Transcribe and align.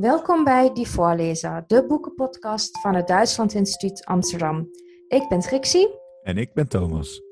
Welkom 0.00 0.44
bij 0.44 0.72
Die 0.72 0.88
Voorlezer, 0.88 1.64
de 1.66 1.86
boekenpodcast 1.86 2.80
van 2.80 2.94
het 2.94 3.06
Duitsland 3.06 3.54
Instituut 3.54 4.04
Amsterdam. 4.04 4.68
Ik 5.08 5.28
ben 5.28 5.40
Trixie. 5.40 5.88
En 6.22 6.38
ik 6.38 6.54
ben 6.54 6.68
Thomas. 6.68 7.22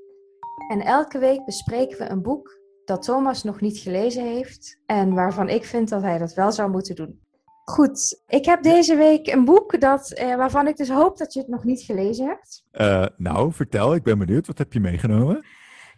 En 0.68 0.80
elke 0.80 1.18
week 1.18 1.44
bespreken 1.44 1.98
we 1.98 2.10
een 2.10 2.22
boek 2.22 2.60
dat 2.84 3.02
Thomas 3.02 3.42
nog 3.42 3.60
niet 3.60 3.78
gelezen 3.78 4.24
heeft 4.24 4.80
en 4.86 5.14
waarvan 5.14 5.48
ik 5.48 5.64
vind 5.64 5.88
dat 5.88 6.02
hij 6.02 6.18
dat 6.18 6.34
wel 6.34 6.52
zou 6.52 6.70
moeten 6.70 6.94
doen. 6.94 7.20
Goed, 7.64 8.22
ik 8.26 8.44
heb 8.44 8.62
deze 8.62 8.96
week 8.96 9.26
een 9.26 9.44
boek 9.44 9.80
dat, 9.80 10.12
eh, 10.12 10.36
waarvan 10.36 10.66
ik 10.66 10.76
dus 10.76 10.90
hoop 10.90 11.16
dat 11.18 11.32
je 11.32 11.40
het 11.40 11.48
nog 11.48 11.64
niet 11.64 11.82
gelezen 11.82 12.26
hebt. 12.26 12.64
Uh, 12.72 13.06
nou, 13.16 13.52
vertel, 13.52 13.94
ik 13.94 14.02
ben 14.02 14.18
benieuwd. 14.18 14.46
Wat 14.46 14.58
heb 14.58 14.72
je 14.72 14.80
meegenomen? 14.80 15.46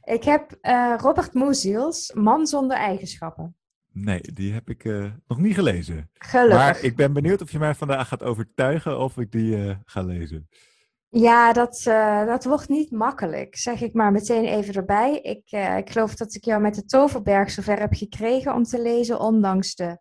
Ik 0.04 0.24
heb 0.24 0.58
uh, 0.62 0.94
Robert 0.96 1.34
Muziels, 1.34 2.12
Man 2.12 2.46
zonder 2.46 2.76
eigenschappen. 2.76 3.56
Nee, 3.98 4.20
die 4.20 4.52
heb 4.52 4.70
ik 4.70 4.84
uh, 4.84 5.12
nog 5.26 5.38
niet 5.38 5.54
gelezen. 5.54 6.10
Gelukkig. 6.14 6.58
Maar 6.58 6.82
ik 6.82 6.96
ben 6.96 7.12
benieuwd 7.12 7.42
of 7.42 7.50
je 7.50 7.58
mij 7.58 7.74
vandaag 7.74 8.08
gaat 8.08 8.22
overtuigen 8.22 8.98
of 8.98 9.18
ik 9.18 9.32
die 9.32 9.76
ga 9.84 10.02
lezen. 10.02 10.48
Ja, 11.08 11.52
dat, 11.52 11.84
uh, 11.88 12.26
dat 12.26 12.44
wordt 12.44 12.68
niet 12.68 12.90
makkelijk, 12.90 13.56
zeg 13.56 13.80
ik 13.80 13.94
maar 13.94 14.12
meteen 14.12 14.44
even 14.44 14.74
erbij. 14.74 15.20
Ik, 15.20 15.50
ik 15.78 15.90
geloof 15.90 16.14
dat 16.14 16.34
ik 16.34 16.44
jou 16.44 16.60
met 16.60 16.74
de 16.74 16.84
Toverberg 16.84 17.50
zover 17.50 17.78
heb 17.78 17.94
gekregen 17.94 18.54
om 18.54 18.62
te 18.62 18.82
lezen, 18.82 19.20
ondanks 19.20 19.74
de 19.74 19.98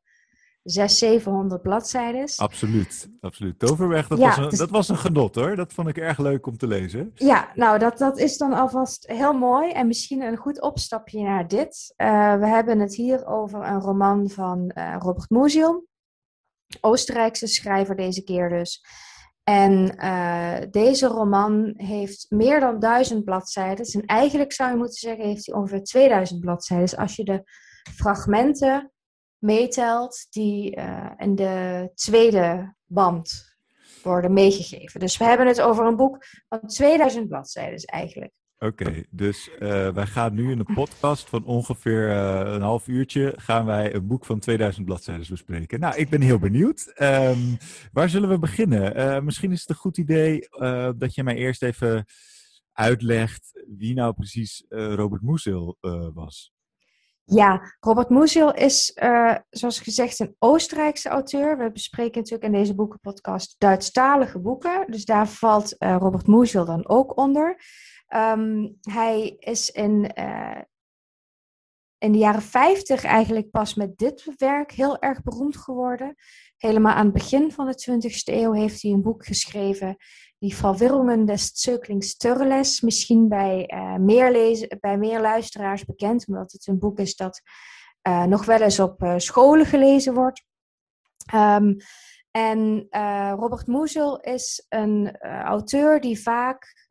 600, 0.66 0.92
700 0.92 1.62
bladzijden. 1.62 2.28
Absoluut, 2.36 3.10
absoluut. 3.20 3.60
Toverberg, 3.60 4.08
dat, 4.08 4.18
ja, 4.18 4.28
was 4.28 4.38
een, 4.38 4.50
dus... 4.50 4.60
dat 4.60 4.70
was 4.70 4.90
een 4.90 4.98
genot 4.98 5.36
hoor. 5.36 5.56
Dat 5.56 5.74
vond 5.74 5.88
ik 5.88 5.98
erg 5.98 6.18
leuk 6.18 6.48
om 6.48 6.58
te 6.58 6.68
lezen. 6.68 7.12
Ja, 7.16 7.52
nou 7.56 7.80
dat, 7.80 7.98
dat 7.98 8.18
is 8.18 8.38
dan 8.38 8.54
alvast 8.54 9.08
heel 9.08 9.34
mooi 9.34 9.72
en 9.72 9.88
misschien 9.88 10.22
een 10.22 10.38
goed 10.38 10.62
opstapje 10.62 11.22
naar 11.22 11.48
dit. 11.48 11.94
Uh, 11.98 12.08
we 12.40 12.48
hebben 12.48 12.80
het 12.80 12.96
hier 12.96 13.26
over 13.26 13.64
een 13.66 13.80
roman 13.80 14.30
van 14.30 14.72
Robert 15.00 15.30
Musil, 15.30 15.88
Oostenrijkse 16.82 17.48
schrijver 17.48 17.96
deze 17.96 18.24
keer 18.24 18.50
dus. 18.50 18.84
En 19.44 19.96
uh, 20.04 20.58
deze 20.72 21.08
roman 21.08 21.74
heeft 21.78 22.26
meer 22.30 22.60
dan 22.60 22.80
duizend 22.80 23.24
bladzijden. 23.24 23.86
En 23.86 24.06
eigenlijk 24.06 24.54
zou 24.54 24.72
je 24.72 24.78
moeten 24.78 25.00
zeggen, 25.00 25.26
heeft 25.26 25.46
hij 25.46 25.56
ongeveer 25.56 25.84
2000 25.84 26.40
bladzijden. 26.40 26.98
Als 26.98 27.16
je 27.16 27.24
de 27.24 27.44
fragmenten 27.96 28.92
meetelt 29.46 30.28
die 30.30 30.78
uh, 30.78 31.12
in 31.18 31.36
de 31.36 31.90
tweede 31.94 32.76
band 32.86 33.56
worden 34.04 34.34
meegegeven. 34.34 35.00
Dus 35.00 35.18
we 35.18 35.24
hebben 35.24 35.48
het 35.48 35.62
over 35.62 35.86
een 35.86 35.96
boek 35.96 36.26
van 36.50 36.68
2000 36.68 37.28
bladzijden 37.28 37.80
eigenlijk. 37.80 38.32
Oké, 38.58 39.04
dus 39.10 39.50
uh, 39.50 39.60
wij 39.94 40.06
gaan 40.06 40.34
nu 40.34 40.52
in 40.52 40.60
een 40.60 40.74
podcast 40.74 41.30
van 41.30 41.46
ongeveer 41.46 42.10
uh, 42.10 42.54
een 42.54 42.62
half 42.62 42.88
uurtje 42.88 43.34
gaan 43.36 43.66
wij 43.66 43.94
een 43.96 44.08
boek 44.08 44.26
van 44.26 44.40
2000 44.40 44.86
bladzijden 44.86 45.28
bespreken. 45.30 45.80
Nou, 45.80 45.96
ik 45.96 46.10
ben 46.10 46.22
heel 46.22 46.40
benieuwd. 46.40 46.94
Um, 47.02 47.58
waar 47.92 48.10
zullen 48.10 48.30
we 48.30 48.40
beginnen? 48.40 49.26
Misschien 49.26 49.52
is 49.52 49.60
het 49.60 49.70
een 49.70 49.76
goed 49.76 49.98
idee 49.98 50.48
dat 50.98 51.16
je 51.16 51.24
mij 51.24 51.36
eerst 51.36 51.64
even 51.64 52.06
uitlegt 52.72 53.64
wie 53.78 53.94
nou 53.94 54.14
precies 54.14 54.66
Robert 54.70 55.22
Musil 55.22 55.78
was. 56.14 56.55
Ja, 57.28 57.76
Robert 57.80 58.10
Musil 58.10 58.54
is, 58.54 58.98
zoals 59.50 59.80
gezegd, 59.80 60.20
een 60.20 60.36
Oostenrijkse 60.40 61.10
auteur. 61.10 61.58
We 61.58 61.72
bespreken 61.72 62.18
natuurlijk 62.18 62.54
in 62.54 62.60
deze 62.60 62.76
boekenpodcast 62.76 63.56
Duitsstalige 63.58 64.40
boeken. 64.40 64.86
Dus 64.92 65.06
daar 65.06 65.28
valt 65.28 65.76
Robert 65.78 66.28
Musil 66.28 66.66
dan 66.66 66.88
ook 66.88 67.18
onder. 67.18 67.58
Um, 68.16 68.78
hij 68.82 69.36
is 69.40 69.70
in, 69.70 70.12
uh, 70.20 70.62
in 71.98 72.12
de 72.12 72.18
jaren 72.18 72.42
50 72.42 73.04
eigenlijk 73.04 73.50
pas 73.50 73.74
met 73.74 73.98
dit 73.98 74.34
werk 74.38 74.72
heel 74.72 75.00
erg 75.00 75.24
beroemd 75.24 75.58
geworden. 75.58 76.16
Helemaal 76.58 76.94
aan 76.94 77.06
het 77.06 77.14
begin 77.14 77.52
van 77.52 77.66
de 77.66 77.92
20e 77.92 78.34
eeuw 78.34 78.52
heeft 78.52 78.82
hij 78.82 78.92
een 78.92 79.02
boek 79.02 79.26
geschreven, 79.26 79.96
die 80.40 80.56
Verwirrungen 80.56 81.26
des 81.26 81.52
Zöglings 81.54 82.18
Turles, 82.18 82.82
misschien 82.82 83.30
bij, 83.30 83.72
uh, 83.74 83.96
meer 83.96 84.32
lezen, 84.32 84.78
bij 84.80 84.98
meer 84.98 85.22
luisteraars 85.22 85.86
bekend, 85.86 86.28
omdat 86.28 86.52
het 86.52 86.68
een 86.68 86.80
boek 86.80 87.00
is 87.00 87.16
dat 87.16 87.42
uh, 88.08 88.24
nog 88.24 88.46
wel 88.46 88.62
eens 88.62 88.80
op 88.80 89.14
scholen 89.18 89.66
gelezen 89.66 90.14
wordt. 90.14 90.44
Um, 91.34 91.78
en 92.32 92.88
Robert 93.38 93.68
Musil 93.68 94.20
is 94.20 94.66
een 94.70 95.18
auteur 95.22 96.02
die 96.02 96.22
vaak 96.22 96.90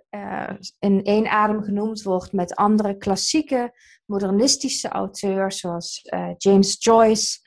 in 0.79 1.03
één 1.03 1.27
adem 1.27 1.63
genoemd 1.63 2.03
wordt 2.03 2.33
met 2.33 2.55
andere 2.55 2.97
klassieke 2.97 3.73
modernistische 4.05 4.89
auteurs 4.89 5.59
zoals 5.59 6.01
James 6.37 6.77
Joyce, 6.79 7.39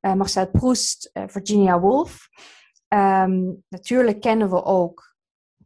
Marcel 0.00 0.50
Proust, 0.50 1.10
Virginia 1.26 1.80
Woolf. 1.80 2.28
Um, 2.88 3.64
natuurlijk 3.68 4.20
kennen 4.20 4.50
we 4.50 4.64
ook 4.64 5.11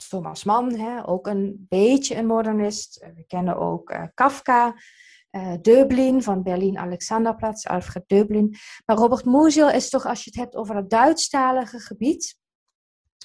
Thomas 0.08 0.44
Mann, 0.44 0.78
hè, 0.78 1.08
ook 1.08 1.26
een 1.26 1.66
beetje 1.68 2.16
een 2.16 2.26
modernist. 2.26 3.06
we 3.14 3.24
kennen 3.26 3.56
ook 3.56 3.96
Kafka, 4.14 4.74
Döblin 5.60 6.22
van 6.22 6.42
Berlin 6.42 6.78
Alexanderplatz, 6.78 7.66
Alfred 7.66 8.04
Döblin. 8.06 8.54
Maar 8.84 8.96
Robert 8.96 9.24
Musil 9.24 9.70
is 9.70 9.90
toch, 9.90 10.06
als 10.06 10.24
je 10.24 10.30
het 10.30 10.38
hebt 10.38 10.56
over 10.56 10.76
het 10.76 10.90
Duitsstalige 10.90 11.78
gebied, 11.78 12.38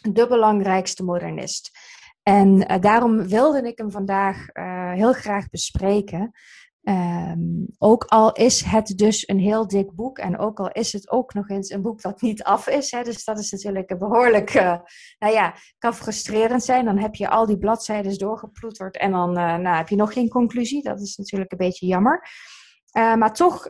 de 0.02 0.28
belangrijkste 0.28 1.04
modernist. 1.04 1.72
En 2.24 2.72
uh, 2.72 2.80
daarom 2.80 3.28
wilde 3.28 3.62
ik 3.62 3.78
hem 3.78 3.92
vandaag 3.92 4.48
uh, 4.54 4.92
heel 4.92 5.14
graag 5.14 5.50
bespreken. 5.50 6.32
Um, 6.84 7.68
ook 7.78 8.04
al 8.04 8.32
is 8.32 8.64
het 8.64 8.94
dus 8.96 9.28
een 9.28 9.40
heel 9.40 9.68
dik 9.68 9.92
boek 9.92 10.18
en 10.18 10.38
ook 10.38 10.60
al 10.60 10.72
is 10.72 10.94
het 10.94 11.12
ook 11.12 11.34
nog 11.34 11.50
eens 11.50 11.70
een 11.70 11.82
boek 11.82 12.02
dat 12.02 12.22
niet 12.22 12.44
af 12.44 12.68
is. 12.68 12.92
Hè, 12.92 13.04
dus 13.04 13.24
dat 13.24 13.40
is 13.40 13.52
natuurlijk 13.52 13.90
een 13.90 13.98
behoorlijk, 13.98 14.54
uh, 14.54 14.78
nou 15.20 15.34
ja, 15.34 15.54
kan 15.78 15.94
frustrerend 15.94 16.64
zijn. 16.64 16.86
Dan 16.86 16.98
heb 16.98 17.16
je 17.16 17.30
al 17.30 17.46
die 17.46 17.58
bladzijden 17.58 18.18
doorgeploeterd 18.18 18.98
en 18.98 19.12
dan 19.12 19.32
nou, 19.32 19.76
heb 19.76 19.90
je 19.90 19.96
nog 19.96 20.14
geen 20.14 20.30
conclusie. 20.30 20.84
Dat 20.84 21.02
is 21.02 21.16
natuurlijk 21.16 21.52
een 21.52 21.58
beetje 21.58 21.86
jammer. 21.86 22.28
maar 22.94 23.34
toch 23.34 23.70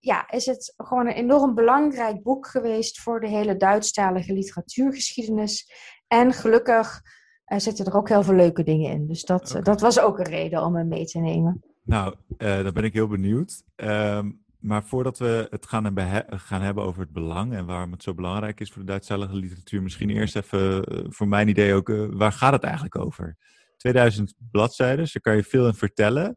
ja, 0.00 0.30
is 0.30 0.46
het 0.46 0.74
gewoon 0.76 1.06
een 1.06 1.14
enorm 1.14 1.54
belangrijk 1.54 2.22
boek 2.22 2.46
geweest 2.46 3.00
voor 3.00 3.20
de 3.20 3.28
hele 3.28 3.56
Duitsstalige 3.56 4.32
literatuurgeschiedenis. 4.32 5.72
En 6.06 6.32
gelukkig 6.32 7.00
zitten 7.46 7.84
er 7.84 7.96
ook 7.96 8.08
heel 8.08 8.22
veel 8.22 8.34
leuke 8.34 8.62
dingen 8.62 8.90
in. 8.90 9.06
Dus 9.06 9.22
dat, 9.22 9.60
dat 9.62 9.80
was 9.80 9.98
ook 9.98 10.18
een 10.18 10.24
reden 10.24 10.64
om 10.64 10.76
hem 10.76 10.88
mee 10.88 11.04
te 11.04 11.18
nemen. 11.18 11.73
Nou, 11.84 12.14
uh, 12.38 12.62
dan 12.62 12.72
ben 12.72 12.84
ik 12.84 12.92
heel 12.92 13.08
benieuwd. 13.08 13.62
Uh, 13.76 14.20
maar 14.58 14.84
voordat 14.84 15.18
we 15.18 15.46
het 15.50 15.66
gaan 15.66 15.84
hebben, 15.84 16.24
gaan 16.40 16.62
hebben 16.62 16.84
over 16.84 17.00
het 17.00 17.12
belang 17.12 17.54
en 17.54 17.66
waarom 17.66 17.92
het 17.92 18.02
zo 18.02 18.14
belangrijk 18.14 18.60
is 18.60 18.70
voor 18.70 18.80
de 18.80 18.88
Duitsstalige 18.88 19.34
literatuur, 19.34 19.82
misschien 19.82 20.10
eerst 20.10 20.36
even 20.36 20.92
uh, 20.92 21.04
voor 21.08 21.28
mijn 21.28 21.48
idee 21.48 21.74
ook, 21.74 21.88
uh, 21.88 22.06
waar 22.10 22.32
gaat 22.32 22.52
het 22.52 22.62
eigenlijk 22.62 22.98
over? 22.98 23.36
2000 23.76 24.34
bladzijden, 24.50 25.08
daar 25.12 25.22
kan 25.22 25.36
je 25.36 25.42
veel 25.42 25.66
in 25.66 25.74
vertellen. 25.74 26.36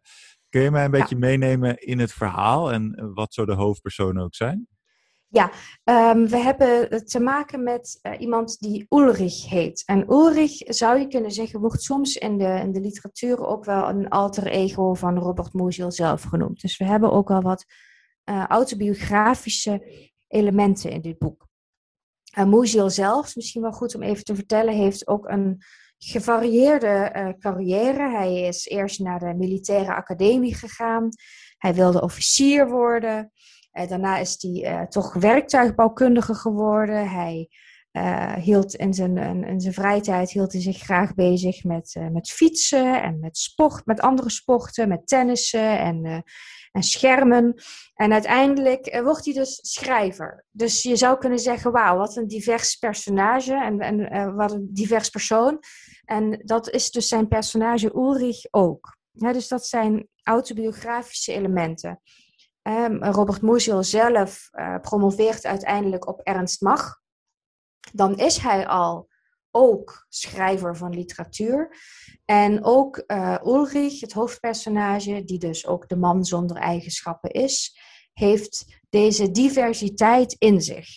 Kun 0.49 0.61
je 0.61 0.71
mij 0.71 0.85
een 0.85 0.91
beetje 0.91 1.15
meenemen 1.15 1.77
in 1.77 1.99
het 1.99 2.13
verhaal 2.13 2.71
en 2.71 3.11
wat 3.13 3.33
zo 3.33 3.45
de 3.45 3.53
hoofdpersonen 3.53 4.23
ook 4.23 4.35
zijn? 4.35 4.67
Ja, 5.29 5.51
um, 5.83 6.27
we 6.27 6.37
hebben 6.37 7.05
te 7.05 7.19
maken 7.19 7.63
met 7.63 7.99
uh, 8.01 8.19
iemand 8.19 8.59
die 8.59 8.85
Ulrich 8.89 9.49
heet. 9.49 9.83
En 9.85 10.11
Ulrich, 10.11 10.57
zou 10.57 10.99
je 10.99 11.07
kunnen 11.07 11.31
zeggen, 11.31 11.59
wordt 11.59 11.81
soms 11.81 12.15
in 12.15 12.37
de, 12.37 12.59
in 12.63 12.71
de 12.71 12.79
literatuur 12.79 13.45
ook 13.45 13.65
wel 13.65 13.89
een 13.89 14.09
alter 14.09 14.47
ego 14.47 14.93
van 14.93 15.17
Robert 15.17 15.53
Musil 15.53 15.91
zelf 15.91 16.23
genoemd. 16.23 16.61
Dus 16.61 16.77
we 16.77 16.85
hebben 16.85 17.11
ook 17.11 17.27
wel 17.27 17.41
wat 17.41 17.65
uh, 18.29 18.45
autobiografische 18.45 20.05
elementen 20.27 20.91
in 20.91 21.01
dit 21.01 21.17
boek. 21.17 21.47
Uh, 22.37 22.45
Musil 22.45 22.89
zelf, 22.89 23.35
misschien 23.35 23.61
wel 23.61 23.71
goed 23.71 23.95
om 23.95 24.01
even 24.03 24.23
te 24.23 24.35
vertellen, 24.35 24.73
heeft 24.73 25.07
ook 25.07 25.27
een 25.27 25.61
gevarieerde 25.97 27.35
carrière. 27.39 28.09
Hij 28.09 28.41
is 28.41 28.65
eerst 28.65 28.99
naar 28.99 29.19
de 29.19 29.33
militaire 29.33 29.93
academie 29.93 30.55
gegaan. 30.55 31.09
Hij 31.57 31.73
wilde 31.73 32.01
officier 32.01 32.69
worden. 32.69 33.31
Uh, 33.77 33.87
daarna 33.87 34.17
is 34.17 34.35
hij 34.39 34.73
uh, 34.73 34.81
toch 34.81 35.13
werktuigbouwkundige 35.13 36.33
geworden. 36.33 37.09
Hij 37.09 37.49
uh, 37.91 38.33
hield 38.33 38.75
in 38.75 38.93
zijn, 38.93 39.43
in 39.43 39.61
zijn 39.61 39.73
vrije 39.73 40.01
tijd 40.01 40.31
hield 40.31 40.51
hij 40.51 40.61
zich 40.61 40.77
graag 40.77 41.13
bezig 41.13 41.63
met, 41.63 41.95
met 42.11 42.29
fietsen 42.29 43.03
en 43.03 43.19
met 43.19 43.37
sport, 43.37 43.85
met 43.85 44.01
andere 44.01 44.29
sporten, 44.29 44.87
met 44.87 45.07
tennissen 45.07 45.79
en, 45.79 46.23
en 46.71 46.83
schermen. 46.83 47.61
En 47.93 48.13
uiteindelijk 48.13 48.99
wordt 49.03 49.25
hij 49.25 49.33
dus 49.33 49.59
schrijver. 49.61 50.45
Dus 50.51 50.83
je 50.83 50.95
zou 50.95 51.17
kunnen 51.17 51.39
zeggen, 51.39 51.71
wauw, 51.71 51.97
wat 51.97 52.15
een 52.15 52.27
divers 52.27 52.75
personage 52.75 53.53
en, 53.53 53.79
en 53.79 54.35
wat 54.35 54.51
een 54.51 54.69
divers 54.71 55.09
persoon. 55.09 55.59
En 56.05 56.41
dat 56.45 56.69
is 56.69 56.91
dus 56.91 57.07
zijn 57.07 57.27
personage 57.27 57.95
Ulrich 57.95 58.45
ook. 58.51 58.97
Dus 59.11 59.47
dat 59.47 59.65
zijn 59.65 60.07
autobiografische 60.23 61.33
elementen. 61.33 62.01
Um, 62.67 63.03
Robert 63.03 63.41
Musil 63.41 63.83
zelf 63.83 64.49
uh, 64.51 64.79
promoveert 64.79 65.45
uiteindelijk 65.45 66.07
op 66.07 66.19
Ernst 66.19 66.61
Mach. 66.61 67.01
Dan 67.93 68.17
is 68.17 68.37
hij 68.37 68.67
al 68.67 69.09
ook 69.51 70.05
schrijver 70.09 70.77
van 70.77 70.93
literatuur. 70.93 71.77
En 72.25 72.63
ook 72.63 73.03
uh, 73.07 73.37
Ulrich, 73.43 74.01
het 74.01 74.13
hoofdpersonage, 74.13 75.23
die 75.23 75.39
dus 75.39 75.67
ook 75.67 75.87
de 75.87 75.95
man 75.95 76.25
zonder 76.25 76.57
eigenschappen 76.57 77.31
is, 77.31 77.79
heeft 78.13 78.81
deze 78.89 79.31
diversiteit 79.31 80.35
in 80.37 80.61
zich. 80.61 80.87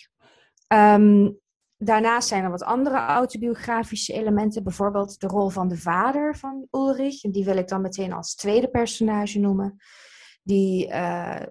Ehm, 0.67 1.31
daarnaast 1.77 2.27
zijn 2.27 2.43
er 2.43 2.49
wat 2.49 2.63
andere 2.63 2.97
autobiografische 2.97 4.13
elementen, 4.13 4.63
bijvoorbeeld 4.63 5.19
de 5.19 5.27
rol 5.27 5.49
van 5.49 5.67
de 5.67 5.77
vader 5.77 6.37
van 6.37 6.67
Ulrich. 6.71 7.23
En 7.23 7.31
die 7.31 7.45
wil 7.45 7.57
ik 7.57 7.67
dan 7.67 7.81
meteen 7.81 8.13
als 8.13 8.35
tweede 8.35 8.69
personage 8.69 9.39
noemen. 9.39 9.77
Die 10.43 10.87
uh, 10.87 11.41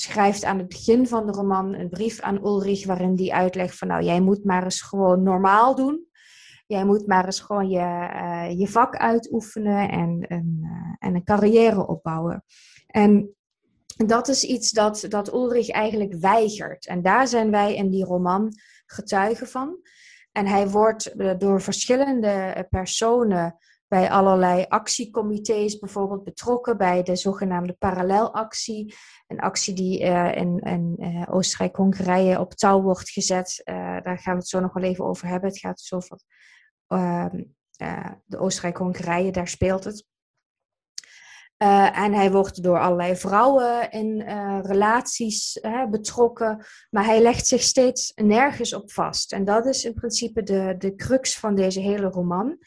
schrijft 0.00 0.44
aan 0.44 0.58
het 0.58 0.68
begin 0.68 1.06
van 1.06 1.26
de 1.26 1.32
roman 1.32 1.74
een 1.74 1.88
brief 1.88 2.20
aan 2.20 2.44
Ulrich 2.44 2.86
waarin 2.86 3.14
die 3.14 3.34
uitlegt 3.34 3.78
van 3.78 3.88
nou, 3.88 4.02
jij 4.02 4.20
moet 4.20 4.44
maar 4.44 4.64
eens 4.64 4.82
gewoon 4.82 5.22
normaal 5.22 5.74
doen. 5.74 6.08
Jij 6.66 6.84
moet 6.84 7.06
maar 7.06 7.24
eens 7.24 7.40
gewoon 7.40 7.68
je, 7.68 8.10
uh, 8.14 8.58
je 8.58 8.68
vak 8.68 8.96
uitoefenen 8.96 9.88
en, 9.88 10.26
uh, 10.28 10.38
en 10.98 11.14
een 11.14 11.24
carrière 11.24 11.86
opbouwen. 11.86 12.44
En 12.86 13.34
dat 14.06 14.28
is 14.28 14.44
iets 14.44 14.70
dat, 14.70 15.06
dat 15.08 15.32
Ulrich 15.32 15.68
eigenlijk 15.68 16.14
weigert. 16.14 16.86
En 16.86 17.02
daar 17.02 17.28
zijn 17.28 17.50
wij 17.50 17.74
in 17.74 17.90
die 17.90 18.04
roman 18.04 18.52
getuigen 18.86 19.48
van. 19.48 19.76
En 20.32 20.46
hij 20.46 20.68
wordt 20.68 21.14
door 21.40 21.60
verschillende 21.60 22.66
personen 22.70 23.56
bij 23.90 24.10
allerlei 24.10 24.64
actiecomité's 24.68 25.78
bijvoorbeeld 25.78 26.24
betrokken 26.24 26.76
bij 26.76 27.02
de 27.02 27.16
zogenaamde 27.16 27.72
parallelactie. 27.72 28.94
Een 29.26 29.40
actie 29.40 29.74
die 29.74 30.00
uh, 30.02 30.36
in, 30.36 30.96
uh, 30.98 31.22
Oostenrijk-Hongarije 31.30 32.40
op 32.40 32.52
touw 32.54 32.82
wordt 32.82 33.10
gezet. 33.10 33.62
Uh, 33.64 33.74
daar 34.00 34.18
gaan 34.18 34.32
we 34.32 34.38
het 34.38 34.48
zo 34.48 34.60
nog 34.60 34.72
wel 34.72 34.82
even 34.82 35.04
over 35.04 35.28
hebben. 35.28 35.48
Het 35.48 35.58
gaat 35.58 35.78
dus 35.78 35.92
over 35.92 36.18
ehm, 36.86 37.42
de 38.24 38.38
Oostenrijk-Hongarije, 38.38 39.32
daar 39.32 39.48
speelt 39.48 39.84
het. 39.84 40.06
en 41.56 42.12
hij 42.12 42.30
wordt 42.30 42.62
door 42.62 42.80
allerlei 42.80 43.16
vrouwen 43.16 43.90
in 43.90 44.22
relaties 44.62 45.60
betrokken, 45.90 46.64
maar 46.90 47.04
hij 47.04 47.22
legt 47.22 47.46
zich 47.46 47.62
steeds 47.62 48.12
nergens 48.14 48.74
op 48.74 48.92
vast. 48.92 49.32
En 49.32 49.44
dat 49.44 49.66
is 49.66 49.84
in 49.84 49.94
principe 49.94 50.42
de, 50.42 50.74
de 50.78 50.94
crux 50.94 51.38
van 51.38 51.54
deze 51.54 51.80
hele 51.80 52.08
roman. 52.08 52.58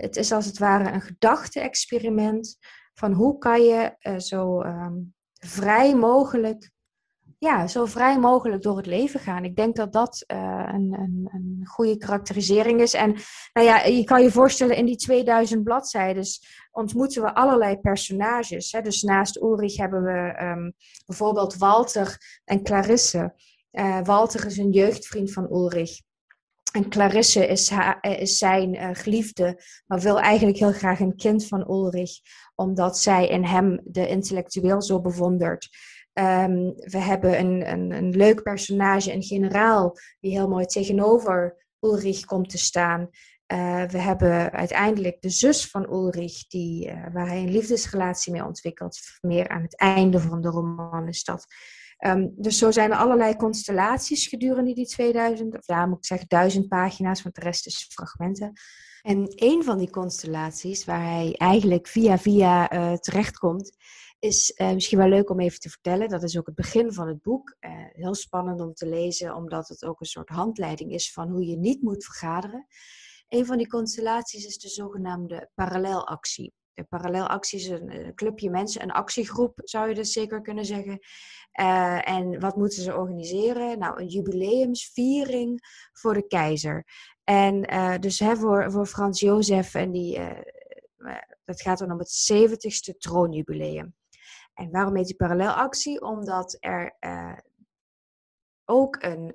Het 0.00 0.16
is 0.16 0.32
als 0.32 0.46
het 0.46 0.58
ware 0.58 0.92
een 0.92 1.00
gedachte-experiment 1.00 2.56
van 2.94 3.12
hoe 3.12 3.38
kan 3.38 3.62
je 3.62 3.96
uh, 4.00 4.18
zo 4.18 4.62
um, 4.62 5.14
vrij 5.32 5.94
mogelijk, 5.94 6.70
ja, 7.38 7.66
zo 7.66 7.84
vrij 7.84 8.18
mogelijk 8.18 8.62
door 8.62 8.76
het 8.76 8.86
leven 8.86 9.20
gaan. 9.20 9.44
Ik 9.44 9.56
denk 9.56 9.76
dat 9.76 9.92
dat 9.92 10.24
uh, 10.26 10.68
een, 10.72 10.92
een, 10.98 11.28
een, 11.32 11.60
goede 11.64 11.96
karakterisering 11.96 12.80
is. 12.80 12.94
En 12.94 13.16
nou 13.52 13.66
ja, 13.66 13.84
je 13.84 14.04
kan 14.04 14.22
je 14.22 14.30
voorstellen, 14.30 14.76
in 14.76 14.86
die 14.86 14.96
2000 14.96 15.64
bladzijden 15.64 16.24
ontmoeten 16.70 17.22
we 17.22 17.34
allerlei 17.34 17.76
personages. 17.76 18.72
Hè? 18.72 18.80
Dus 18.80 19.02
naast 19.02 19.36
Ulrich 19.36 19.76
hebben 19.76 20.02
we 20.02 20.42
um, 20.42 20.72
bijvoorbeeld 21.06 21.56
Walter 21.56 22.40
en 22.44 22.62
Clarisse. 22.62 23.34
Uh, 23.72 24.00
Walter 24.02 24.46
is 24.46 24.56
een 24.56 24.70
jeugdvriend 24.70 25.32
van 25.32 25.52
Ulrich. 25.52 26.00
En 26.78 26.88
Clarisse 26.88 27.46
is, 27.46 27.70
haar, 27.70 27.98
is 28.00 28.38
zijn 28.38 28.74
uh, 28.74 28.88
geliefde, 28.92 29.62
maar 29.86 30.00
wil 30.00 30.20
eigenlijk 30.20 30.58
heel 30.58 30.72
graag 30.72 31.00
een 31.00 31.16
kind 31.16 31.46
van 31.46 31.70
Ulrich, 31.70 32.10
omdat 32.54 32.98
zij 32.98 33.28
in 33.28 33.44
hem 33.44 33.80
de 33.84 34.08
intellectueel 34.08 34.82
zo 34.82 35.00
bewondert. 35.00 35.68
Um, 36.12 36.74
we 36.74 36.98
hebben 36.98 37.38
een, 37.38 37.72
een, 37.72 37.92
een 37.92 38.10
leuk 38.10 38.42
personage, 38.42 39.12
een 39.12 39.22
generaal, 39.22 39.96
die 40.20 40.30
heel 40.30 40.48
mooi 40.48 40.66
tegenover 40.66 41.66
Ulrich 41.80 42.24
komt 42.24 42.50
te 42.50 42.58
staan. 42.58 43.08
Uh, 43.52 43.84
we 43.84 43.98
hebben 43.98 44.52
uiteindelijk 44.52 45.20
de 45.20 45.30
zus 45.30 45.70
van 45.70 45.92
Ulrich, 45.92 46.46
die, 46.46 46.88
uh, 46.88 47.06
waar 47.12 47.26
hij 47.26 47.38
een 47.38 47.52
liefdesrelatie 47.52 48.32
mee 48.32 48.44
ontwikkelt. 48.44 48.98
Meer 49.20 49.48
aan 49.48 49.62
het 49.62 49.76
einde 49.76 50.20
van 50.20 50.40
de 50.40 50.48
roman 50.48 51.08
is 51.08 51.24
dat. 51.24 51.46
Um, 52.06 52.32
dus 52.36 52.58
zo 52.58 52.70
zijn 52.70 52.90
er 52.90 52.96
allerlei 52.96 53.36
constellaties 53.36 54.26
gedurende 54.26 54.72
die 54.72 54.86
2000, 54.86 55.56
of 55.56 55.66
ja, 55.66 55.86
moet 55.86 55.98
ik 55.98 56.06
zeggen, 56.06 56.28
duizend 56.28 56.68
pagina's, 56.68 57.22
want 57.22 57.34
de 57.34 57.40
rest 57.40 57.66
is 57.66 57.86
fragmenten. 57.92 58.52
En 59.02 59.32
een 59.34 59.64
van 59.64 59.78
die 59.78 59.90
constellaties 59.90 60.84
waar 60.84 61.02
hij 61.02 61.34
eigenlijk 61.36 61.86
via 61.86 62.18
via 62.18 62.72
uh, 62.72 62.92
terechtkomt, 62.92 63.76
is 64.18 64.54
uh, 64.56 64.72
misschien 64.72 64.98
wel 64.98 65.08
leuk 65.08 65.30
om 65.30 65.40
even 65.40 65.60
te 65.60 65.70
vertellen. 65.70 66.08
Dat 66.08 66.22
is 66.22 66.38
ook 66.38 66.46
het 66.46 66.54
begin 66.54 66.92
van 66.92 67.08
het 67.08 67.22
boek. 67.22 67.56
Uh, 67.60 67.70
heel 67.92 68.14
spannend 68.14 68.60
om 68.60 68.74
te 68.74 68.86
lezen, 68.86 69.34
omdat 69.34 69.68
het 69.68 69.84
ook 69.84 70.00
een 70.00 70.06
soort 70.06 70.28
handleiding 70.28 70.92
is 70.92 71.12
van 71.12 71.28
hoe 71.28 71.46
je 71.46 71.56
niet 71.56 71.82
moet 71.82 72.04
vergaderen. 72.04 72.66
Een 73.28 73.46
van 73.46 73.56
die 73.56 73.68
constellaties 73.68 74.46
is 74.46 74.58
de 74.58 74.68
zogenaamde 74.68 75.50
parallelactie. 75.54 76.54
De 76.78 76.84
parallelactie 76.84 77.58
is 77.58 77.68
een, 77.68 78.12
clubje 78.14 78.50
mensen, 78.50 78.82
een 78.82 78.90
actiegroep 78.90 79.60
zou 79.64 79.88
je 79.88 79.94
dus 79.94 80.12
zeker 80.12 80.40
kunnen 80.40 80.64
zeggen. 80.64 80.98
Uh, 81.60 82.08
en 82.08 82.40
wat 82.40 82.56
moeten 82.56 82.82
ze 82.82 82.96
organiseren? 82.96 83.78
Nou, 83.78 84.00
een 84.00 84.06
jubileumsviering 84.06 85.60
voor 85.92 86.14
de 86.14 86.26
keizer. 86.26 86.84
En 87.24 87.74
uh, 87.74 87.98
dus 87.98 88.18
hè, 88.18 88.36
voor, 88.36 88.72
voor 88.72 88.86
Frans 88.86 89.20
Jozef, 89.20 89.74
en 89.74 89.92
die, 89.92 90.18
uh, 90.18 90.30
dat 91.44 91.62
gaat 91.62 91.78
dan 91.78 91.92
om 91.92 91.98
het 91.98 92.30
70ste 92.32 92.96
troonjubileum. 92.98 93.94
En 94.54 94.70
waarom 94.70 94.96
heet 94.96 95.06
die 95.06 95.16
parallelactie? 95.16 96.00
Omdat 96.00 96.56
er 96.60 96.96
ook 98.68 98.96
een 99.00 99.34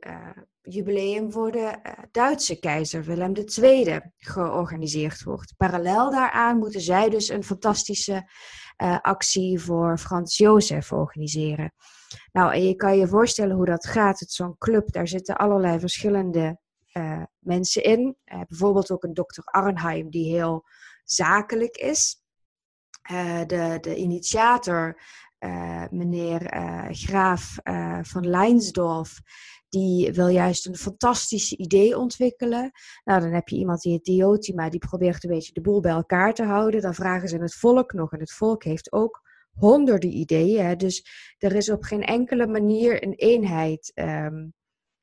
jubileum 0.62 1.32
voor 1.32 1.52
de 1.52 1.78
Duitse 2.12 2.60
keizer 2.60 3.04
Willem 3.04 3.34
II 3.62 4.02
georganiseerd 4.18 5.24
wordt. 5.24 5.54
Parallel 5.58 6.12
daaraan 6.12 6.58
moeten 6.58 6.82
zij 6.82 7.10
dus 7.10 7.30
een 7.30 7.44
fantastische 7.44 8.30
actie 9.02 9.60
voor 9.60 9.98
Frans 9.98 10.38
Jozef 10.38 10.92
organiseren. 10.92 11.74
Nou, 12.32 12.54
en 12.54 12.64
je 12.64 12.76
kan 12.76 12.98
je 12.98 13.08
voorstellen 13.08 13.56
hoe 13.56 13.66
dat 13.66 13.88
gaat. 13.88 14.20
Het 14.20 14.32
zo'n 14.32 14.58
club, 14.58 14.92
daar 14.92 15.08
zitten 15.08 15.36
allerlei 15.36 15.80
verschillende 15.80 16.60
mensen 17.40 17.84
in. 17.84 18.18
Bijvoorbeeld 18.48 18.92
ook 18.92 19.04
een 19.04 19.14
dokter 19.14 19.44
Arnheim, 19.44 20.10
die 20.10 20.36
heel 20.36 20.66
zakelijk 21.04 21.76
is. 21.76 22.22
De, 23.48 23.78
de 23.82 23.96
initiator, 23.96 25.02
meneer 25.90 26.42
Graaf 26.92 27.58
van 28.06 28.28
Leinsdorf, 28.28 29.22
die 29.70 30.12
wil 30.12 30.28
juist 30.28 30.68
een 30.68 30.76
fantastisch 30.76 31.54
idee 31.54 31.98
ontwikkelen. 31.98 32.72
Nou, 33.04 33.22
dan 33.22 33.32
heb 33.32 33.48
je 33.48 33.56
iemand 33.56 33.82
die 33.82 33.94
het 33.94 34.04
Diotima, 34.04 34.70
die 34.70 34.80
probeert 34.80 35.24
een 35.24 35.30
beetje 35.30 35.54
de 35.54 35.62
boel 35.62 35.80
bij 35.80 35.92
elkaar 35.92 36.34
te 36.34 36.44
houden. 36.44 36.82
Dan 36.82 36.94
vragen 36.94 37.28
ze 37.30 37.38
het 37.38 37.56
volk 37.56 37.94
nog. 37.94 38.12
En 38.12 38.20
het 38.20 38.34
volk 38.34 38.64
heeft 38.64 38.92
ook 38.92 39.22
honderden 39.54 40.16
ideeën. 40.18 40.66
Hè? 40.66 40.76
Dus 40.76 41.06
er 41.38 41.56
is 41.56 41.70
op 41.70 41.84
geen 41.84 42.04
enkele 42.04 42.48
manier 42.48 43.04
een 43.04 43.14
eenheid 43.14 43.92
um, 43.96 44.54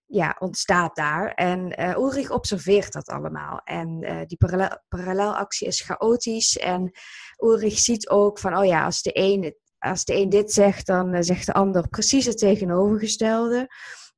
ja, 0.06 0.36
ontstaat 0.38 0.96
daar. 0.96 1.32
En 1.34 1.80
uh, 1.80 1.94
Ulrich 1.94 2.30
observeert 2.30 2.92
dat 2.92 3.08
allemaal. 3.08 3.60
En 3.64 4.02
uh, 4.02 4.20
die 4.26 4.36
parallel, 4.36 4.78
parallelactie 4.88 5.66
is 5.66 5.80
chaotisch. 5.80 6.58
En 6.58 6.90
Ulrich 7.38 7.78
ziet 7.78 8.08
ook 8.08 8.38
van, 8.38 8.56
oh 8.56 8.64
ja, 8.64 8.84
als 8.84 9.02
de 9.02 9.10
een, 9.12 9.54
als 9.80 10.04
de 10.04 10.14
een 10.14 10.28
dit 10.28 10.52
zegt, 10.52 10.86
dan 10.86 11.14
uh, 11.14 11.20
zegt 11.20 11.46
de 11.46 11.52
ander 11.52 11.88
precies 11.88 12.26
het 12.26 12.38
tegenovergestelde. 12.38 13.68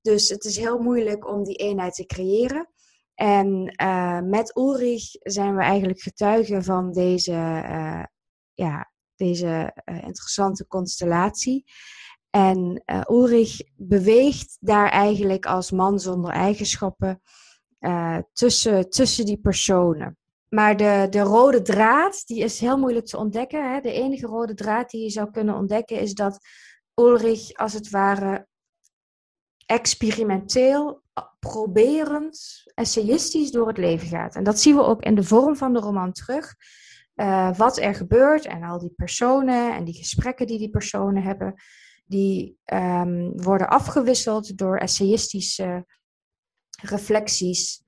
Dus 0.00 0.28
het 0.28 0.44
is 0.44 0.56
heel 0.56 0.78
moeilijk 0.78 1.28
om 1.28 1.44
die 1.44 1.56
eenheid 1.56 1.94
te 1.94 2.06
creëren. 2.06 2.68
En 3.14 3.74
met 4.28 4.56
Ulrich 4.56 5.04
zijn 5.12 5.56
we 5.56 5.62
eigenlijk 5.62 6.00
getuigen 6.00 6.64
van 6.64 6.92
deze 6.92 7.32
ja, 8.54 8.92
deze 9.16 9.76
interessante 9.84 10.66
constellatie. 10.66 11.64
En 12.30 12.82
Ulrich 13.10 13.56
beweegt 13.76 14.56
daar 14.60 14.88
eigenlijk 14.88 15.46
als 15.46 15.70
man 15.70 16.00
zonder 16.00 16.30
eigenschappen 16.30 17.22
tussen, 18.32 18.90
tussen 18.90 19.24
die 19.24 19.40
personen. 19.40 20.18
Maar 20.54 20.76
de, 20.76 21.06
de 21.10 21.20
rode 21.20 21.62
draad, 21.62 22.22
die 22.26 22.42
is 22.42 22.60
heel 22.60 22.78
moeilijk 22.78 23.06
te 23.06 23.16
ontdekken. 23.16 23.72
Hè? 23.72 23.80
De 23.80 23.92
enige 23.92 24.26
rode 24.26 24.54
draad 24.54 24.90
die 24.90 25.02
je 25.02 25.10
zou 25.10 25.30
kunnen 25.30 25.54
ontdekken 25.54 26.00
is 26.00 26.14
dat 26.14 26.38
Ulrich 26.94 27.54
als 27.54 27.72
het 27.72 27.90
ware 27.90 28.46
experimenteel, 29.66 31.02
proberend, 31.38 32.62
essayistisch 32.74 33.50
door 33.50 33.68
het 33.68 33.76
leven 33.76 34.08
gaat. 34.08 34.34
En 34.34 34.44
dat 34.44 34.60
zien 34.60 34.74
we 34.76 34.82
ook 34.82 35.02
in 35.02 35.14
de 35.14 35.22
vorm 35.22 35.56
van 35.56 35.72
de 35.72 35.78
roman 35.78 36.12
terug 36.12 36.54
uh, 37.14 37.56
wat 37.56 37.78
er 37.78 37.94
gebeurt 37.94 38.44
en 38.44 38.62
al 38.62 38.78
die 38.78 38.92
personen 38.96 39.74
en 39.74 39.84
die 39.84 39.94
gesprekken 39.94 40.46
die 40.46 40.58
die 40.58 40.70
personen 40.70 41.22
hebben, 41.22 41.54
die 42.04 42.58
um, 42.64 43.42
worden 43.42 43.68
afgewisseld 43.68 44.58
door 44.58 44.76
essayistische 44.76 45.86
reflecties 46.82 47.84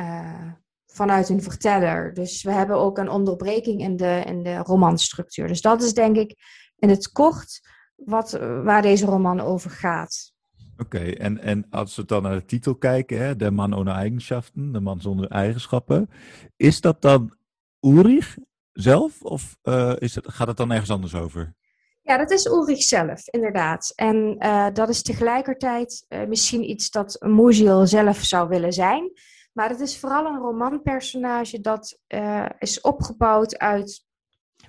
uh, 0.00 0.52
vanuit 0.92 1.28
een 1.28 1.42
verteller. 1.42 2.14
Dus 2.14 2.42
we 2.42 2.52
hebben 2.52 2.76
ook 2.76 2.98
een 2.98 3.10
onderbreking 3.10 3.80
in 3.80 3.96
de, 3.96 4.22
in 4.26 4.42
de 4.42 4.56
romanstructuur. 4.56 5.48
Dus 5.48 5.60
dat 5.60 5.82
is 5.82 5.94
denk 5.94 6.16
ik 6.16 6.34
in 6.78 6.88
het 6.88 7.12
kort 7.12 7.60
wat, 7.94 8.30
waar 8.64 8.82
deze 8.82 9.06
roman 9.06 9.40
over 9.40 9.70
gaat. 9.70 10.32
Oké, 10.76 10.96
okay, 10.96 11.12
en, 11.12 11.38
en 11.38 11.66
als 11.70 11.96
we 11.96 12.04
dan 12.04 12.22
naar 12.22 12.34
de 12.34 12.44
titel 12.44 12.74
kijken, 12.74 13.18
hè, 13.18 13.36
de 13.36 13.50
man 13.50 13.74
ohne 13.74 13.92
eigenschaften, 13.92 14.72
de 14.72 14.80
man 14.80 15.00
zonder 15.00 15.30
eigenschappen, 15.30 16.10
is 16.56 16.80
dat 16.80 17.02
dan 17.02 17.36
Ulrich 17.80 18.36
zelf? 18.72 19.22
Of 19.22 19.56
uh, 19.62 19.92
is 19.98 20.14
het, 20.14 20.24
gaat 20.28 20.46
het 20.46 20.56
dan 20.56 20.70
ergens 20.70 20.90
anders 20.90 21.14
over? 21.14 21.54
Ja, 22.02 22.18
dat 22.18 22.30
is 22.30 22.46
Ulrich 22.46 22.82
zelf, 22.82 23.28
inderdaad. 23.28 23.92
En 23.94 24.36
uh, 24.38 24.66
dat 24.72 24.88
is 24.88 25.02
tegelijkertijd 25.02 26.04
uh, 26.08 26.24
misschien 26.24 26.70
iets 26.70 26.90
dat 26.90 27.16
Musil 27.20 27.86
zelf 27.86 28.16
zou 28.16 28.48
willen 28.48 28.72
zijn. 28.72 29.12
Maar 29.52 29.68
het 29.68 29.80
is 29.80 29.98
vooral 29.98 30.26
een 30.26 30.38
romanpersonage 30.38 31.60
dat 31.60 31.98
uh, 32.08 32.48
is 32.58 32.80
opgebouwd 32.80 33.58
uit 33.58 34.04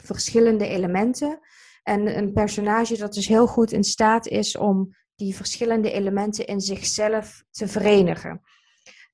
verschillende 0.01 0.67
elementen. 0.67 1.39
En 1.83 2.17
een 2.17 2.33
personage 2.33 2.97
dat 2.97 3.13
dus 3.13 3.27
heel 3.27 3.47
goed 3.47 3.71
in 3.71 3.83
staat 3.83 4.27
is 4.27 4.57
om 4.57 4.95
die 5.15 5.35
verschillende 5.35 5.91
elementen 5.91 6.45
in 6.45 6.61
zichzelf 6.61 7.43
te 7.51 7.67
verenigen. 7.67 8.41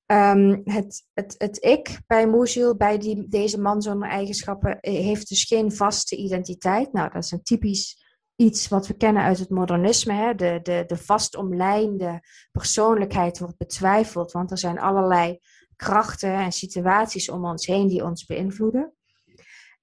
Um, 0.06 0.60
het, 0.64 1.06
het, 1.12 1.34
het 1.38 1.64
ik 1.64 2.00
bij 2.06 2.26
Musil, 2.26 2.76
bij 2.76 2.98
die, 2.98 3.28
deze 3.28 3.60
man 3.60 3.82
zonder 3.82 4.08
eigenschappen, 4.08 4.78
heeft 4.80 5.28
dus 5.28 5.44
geen 5.44 5.72
vaste 5.72 6.16
identiteit. 6.16 6.92
Nou, 6.92 7.10
dat 7.12 7.24
is 7.24 7.30
een 7.30 7.42
typisch 7.42 8.04
iets 8.36 8.68
wat 8.68 8.86
we 8.86 8.96
kennen 8.96 9.22
uit 9.22 9.38
het 9.38 9.50
modernisme. 9.50 10.12
Hè? 10.12 10.34
De, 10.34 10.60
de, 10.62 10.84
de 10.86 10.96
vastomlijnde 10.96 12.20
persoonlijkheid 12.52 13.38
wordt 13.38 13.56
betwijfeld, 13.56 14.32
want 14.32 14.50
er 14.50 14.58
zijn 14.58 14.78
allerlei 14.78 15.38
krachten 15.80 16.34
en 16.34 16.52
situaties 16.52 17.30
om 17.30 17.44
ons 17.44 17.66
heen 17.66 17.88
die 17.88 18.04
ons 18.04 18.26
beïnvloeden. 18.26 18.92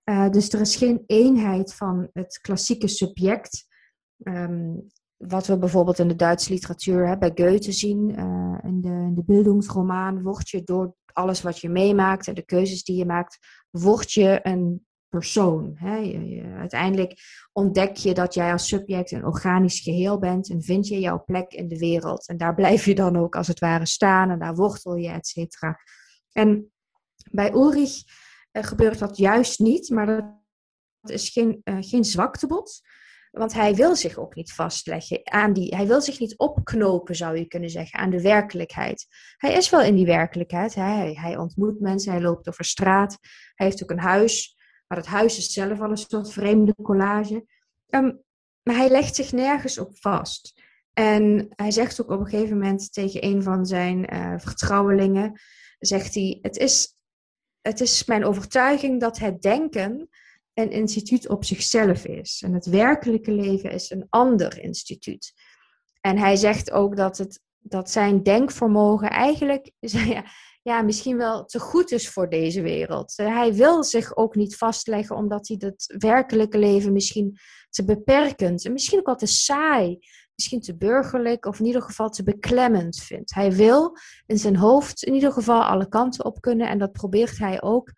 Uh, 0.09 0.29
dus 0.29 0.53
er 0.53 0.61
is 0.61 0.75
geen 0.75 1.03
eenheid 1.05 1.73
van 1.73 2.09
het 2.13 2.39
klassieke 2.41 2.87
subject. 2.87 3.65
Um, 4.23 4.87
wat 5.17 5.47
we 5.47 5.57
bijvoorbeeld 5.57 5.99
in 5.99 6.07
de 6.07 6.15
Duitse 6.15 6.53
literatuur 6.53 7.07
hè, 7.07 7.17
bij 7.17 7.31
Goethe 7.35 7.71
zien, 7.71 8.09
uh, 8.09 8.57
in 8.63 8.81
de, 8.81 8.89
in 8.89 9.13
de 9.15 9.23
beeldingsroman, 9.25 10.21
word 10.21 10.49
je 10.49 10.63
door 10.63 10.95
alles 11.13 11.41
wat 11.41 11.59
je 11.59 11.69
meemaakt 11.69 12.27
en 12.27 12.33
de 12.33 12.45
keuzes 12.45 12.83
die 12.83 12.97
je 12.97 13.05
maakt, 13.05 13.37
word 13.69 14.11
je 14.11 14.39
een 14.43 14.86
persoon. 15.09 15.75
Hè? 15.75 15.95
uiteindelijk 16.57 17.13
ontdek 17.51 17.95
je 17.95 18.13
dat 18.13 18.33
jij 18.33 18.51
als 18.51 18.67
subject 18.67 19.11
een 19.11 19.25
organisch 19.25 19.79
geheel 19.79 20.19
bent 20.19 20.49
en 20.49 20.61
vind 20.61 20.87
je 20.87 20.99
jouw 20.99 21.23
plek 21.23 21.51
in 21.51 21.67
de 21.67 21.77
wereld. 21.77 22.27
En 22.27 22.37
daar 22.37 22.55
blijf 22.55 22.85
je 22.85 22.95
dan 22.95 23.17
ook 23.17 23.35
als 23.35 23.47
het 23.47 23.59
ware 23.59 23.85
staan 23.85 24.29
en 24.29 24.39
daar 24.39 24.55
wortel 24.55 24.95
je, 24.95 25.09
et 25.09 25.27
cetera. 25.27 25.79
En 26.31 26.71
bij 27.31 27.51
Ulrich 27.51 28.03
uh, 28.51 28.63
gebeurt 28.63 28.99
dat 28.99 29.17
juist 29.17 29.59
niet, 29.59 29.89
maar 29.89 30.05
dat 30.05 31.11
is 31.11 31.29
geen, 31.29 31.61
uh, 31.63 31.77
geen 31.79 32.03
zwaktebod. 32.03 32.81
Want 33.31 33.53
hij 33.53 33.75
wil 33.75 33.95
zich 33.95 34.17
ook 34.17 34.35
niet 34.35 34.53
vastleggen 34.53 35.19
aan 35.23 35.53
die. 35.53 35.75
Hij 35.75 35.87
wil 35.87 36.01
zich 36.01 36.19
niet 36.19 36.37
opknopen, 36.37 37.15
zou 37.15 37.37
je 37.37 37.47
kunnen 37.47 37.69
zeggen, 37.69 37.99
aan 37.99 38.09
de 38.09 38.21
werkelijkheid. 38.21 39.05
Hij 39.37 39.53
is 39.53 39.69
wel 39.69 39.81
in 39.81 39.95
die 39.95 40.05
werkelijkheid. 40.05 40.75
Hij, 40.75 41.13
hij 41.13 41.37
ontmoet 41.37 41.79
mensen, 41.79 42.11
hij 42.11 42.21
loopt 42.21 42.47
over 42.47 42.65
straat. 42.65 43.17
Hij 43.55 43.65
heeft 43.67 43.83
ook 43.83 43.89
een 43.89 43.99
huis. 43.99 44.56
Maar 44.87 44.97
het 44.97 45.07
huis 45.07 45.37
is 45.37 45.53
zelf 45.53 45.81
al 45.81 45.89
een 45.89 45.97
soort 45.97 46.31
vreemde 46.31 46.75
collage. 46.81 47.45
Um, 47.89 48.21
maar 48.63 48.75
hij 48.75 48.89
legt 48.89 49.15
zich 49.15 49.31
nergens 49.31 49.77
op 49.77 49.97
vast. 49.99 50.61
En 50.93 51.47
hij 51.55 51.71
zegt 51.71 52.01
ook 52.01 52.11
op 52.11 52.19
een 52.19 52.27
gegeven 52.27 52.57
moment 52.57 52.93
tegen 52.93 53.25
een 53.25 53.43
van 53.43 53.65
zijn 53.65 54.13
uh, 54.13 54.33
vertrouwelingen, 54.37 55.39
zegt 55.79 56.13
hij, 56.13 56.39
het 56.41 56.57
is, 56.57 56.87
het 57.61 57.81
is 57.81 58.05
mijn 58.05 58.25
overtuiging 58.25 58.99
dat 58.99 59.17
het 59.17 59.41
denken 59.41 60.09
een 60.53 60.71
instituut 60.71 61.29
op 61.29 61.45
zichzelf 61.45 62.05
is. 62.05 62.41
En 62.45 62.53
het 62.53 62.65
werkelijke 62.65 63.31
leven 63.31 63.71
is 63.71 63.89
een 63.89 64.05
ander 64.09 64.61
instituut. 64.61 65.33
En 66.01 66.17
hij 66.17 66.35
zegt 66.35 66.71
ook 66.71 66.95
dat, 66.95 67.17
het, 67.17 67.39
dat 67.59 67.91
zijn 67.91 68.23
denkvermogen 68.23 69.09
eigenlijk 69.09 69.71
ja, 70.67 70.81
misschien 70.81 71.17
wel 71.17 71.45
te 71.45 71.59
goed 71.59 71.91
is 71.91 72.09
voor 72.09 72.29
deze 72.29 72.61
wereld. 72.61 73.13
Hij 73.15 73.53
wil 73.53 73.83
zich 73.83 74.15
ook 74.15 74.35
niet 74.35 74.55
vastleggen 74.55 75.15
omdat 75.15 75.47
hij 75.47 75.57
het 75.59 75.95
werkelijke 75.97 76.57
leven 76.57 76.93
misschien 76.93 77.37
te 77.69 77.85
beperkend 77.85 78.65
en 78.65 78.71
misschien 78.71 78.99
ook 78.99 79.05
wel 79.05 79.15
te 79.15 79.25
saai, 79.25 79.99
misschien 80.35 80.61
te 80.61 80.77
burgerlijk 80.77 81.45
of 81.45 81.59
in 81.59 81.65
ieder 81.65 81.81
geval 81.81 82.09
te 82.09 82.23
beklemmend 82.23 82.97
vindt. 82.97 83.33
Hij 83.33 83.51
wil 83.51 83.97
in 84.25 84.37
zijn 84.37 84.55
hoofd 84.55 85.03
in 85.03 85.13
ieder 85.13 85.31
geval 85.31 85.63
alle 85.63 85.87
kanten 85.87 86.25
op 86.25 86.41
kunnen 86.41 86.69
en 86.69 86.77
dat 86.77 86.91
probeert 86.91 87.37
hij 87.37 87.61
ook 87.61 87.91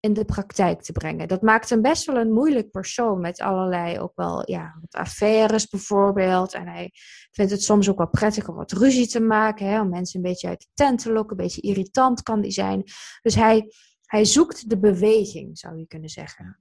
in 0.00 0.12
de 0.12 0.24
praktijk 0.24 0.82
te 0.82 0.92
brengen. 0.92 1.28
Dat 1.28 1.42
maakt 1.42 1.70
hem 1.70 1.82
best 1.82 2.04
wel 2.04 2.16
een 2.16 2.32
moeilijk 2.32 2.70
persoon 2.70 3.20
met 3.20 3.40
allerlei 3.40 3.98
ook 3.98 4.12
wel 4.14 4.50
ja, 4.50 4.80
affaires 4.90 5.68
bijvoorbeeld. 5.68 6.54
En 6.54 6.66
hij 6.66 6.90
vindt 7.30 7.50
het 7.50 7.62
soms 7.62 7.88
ook 7.90 7.98
wel 7.98 8.08
prettig 8.08 8.48
om 8.48 8.54
wat 8.54 8.72
ruzie 8.72 9.08
te 9.08 9.20
maken, 9.20 9.66
hè, 9.66 9.80
om 9.80 9.88
mensen 9.88 10.16
een 10.16 10.30
beetje 10.30 10.48
uit 10.48 10.60
de 10.60 10.66
tent 10.74 11.02
te 11.02 11.12
lokken. 11.12 11.38
Een 11.38 11.44
beetje 11.44 11.60
irritant 11.60 12.22
kan 12.22 12.40
die 12.40 12.50
zijn. 12.50 12.82
Dus 13.22 13.34
hij, 13.34 13.72
hij 14.04 14.24
zoekt 14.24 14.70
de 14.70 14.78
beweging, 14.78 15.58
zou 15.58 15.78
je 15.78 15.86
kunnen 15.86 16.08
zeggen. 16.08 16.58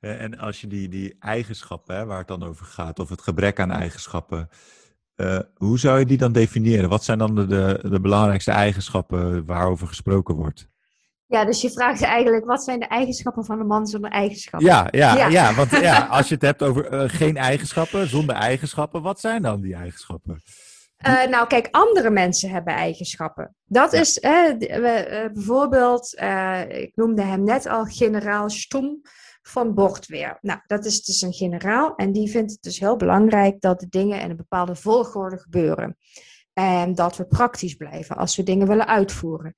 Eh, 0.00 0.22
en 0.22 0.38
als 0.38 0.60
je 0.60 0.66
die, 0.66 0.88
die 0.88 1.16
eigenschappen, 1.18 1.96
hè, 1.96 2.04
waar 2.04 2.18
het 2.18 2.28
dan 2.28 2.42
over 2.42 2.66
gaat, 2.66 2.98
of 2.98 3.08
het 3.08 3.22
gebrek 3.22 3.60
aan 3.60 3.70
eigenschappen, 3.70 4.48
uh, 5.16 5.38
hoe 5.54 5.78
zou 5.78 5.98
je 5.98 6.06
die 6.06 6.18
dan 6.18 6.32
definiëren? 6.32 6.88
Wat 6.88 7.04
zijn 7.04 7.18
dan 7.18 7.34
de, 7.34 7.46
de, 7.46 7.88
de 7.88 8.00
belangrijkste 8.00 8.50
eigenschappen 8.50 9.44
waarover 9.44 9.86
gesproken 9.86 10.34
wordt? 10.34 10.72
Ja, 11.26 11.44
dus 11.44 11.60
je 11.60 11.70
vraagt 11.70 12.02
eigenlijk, 12.02 12.44
wat 12.44 12.64
zijn 12.64 12.80
de 12.80 12.86
eigenschappen 12.86 13.44
van 13.44 13.60
een 13.60 13.66
man 13.66 13.86
zonder 13.86 14.10
eigenschappen? 14.10 14.68
Ja, 14.68 14.88
ja, 14.90 15.16
ja. 15.16 15.26
ja 15.28 15.54
want 15.54 15.70
ja, 15.70 16.06
als 16.16 16.28
je 16.28 16.34
het 16.34 16.42
hebt 16.42 16.62
over 16.62 16.92
uh, 16.92 17.02
geen 17.06 17.36
eigenschappen, 17.36 18.08
zonder 18.08 18.34
eigenschappen, 18.34 19.02
wat 19.02 19.20
zijn 19.20 19.42
dan 19.42 19.60
die 19.60 19.74
eigenschappen? 19.74 20.42
Uh, 21.06 21.26
nou, 21.26 21.46
kijk, 21.46 21.68
andere 21.70 22.10
mensen 22.10 22.50
hebben 22.50 22.74
eigenschappen. 22.74 23.54
Dat 23.64 23.92
ja. 23.92 24.00
is 24.00 24.18
uh, 24.18 25.30
bijvoorbeeld, 25.32 26.14
ik 26.68 26.92
noemde 26.94 27.22
hem 27.22 27.44
net 27.44 27.66
al, 27.66 27.84
generaal 27.84 28.50
Stom 28.50 29.00
van 29.42 29.74
Bordweer. 29.74 30.38
Nou, 30.40 30.60
dat 30.66 30.84
is 30.84 31.04
dus 31.04 31.22
een 31.22 31.32
generaal 31.32 31.94
en 31.96 32.12
die 32.12 32.30
vindt 32.30 32.52
het 32.52 32.62
dus 32.62 32.78
heel 32.78 32.96
belangrijk 32.96 33.60
dat 33.60 33.80
de 33.80 33.88
dingen 33.88 34.20
in 34.20 34.30
een 34.30 34.36
bepaalde 34.36 34.74
volgorde 34.74 35.38
gebeuren. 35.38 35.96
En 36.52 36.94
dat 36.94 37.16
we 37.16 37.26
praktisch 37.26 37.74
blijven 37.74 38.16
als 38.16 38.36
we 38.36 38.42
dingen 38.42 38.66
willen 38.66 38.86
uitvoeren. 38.86 39.54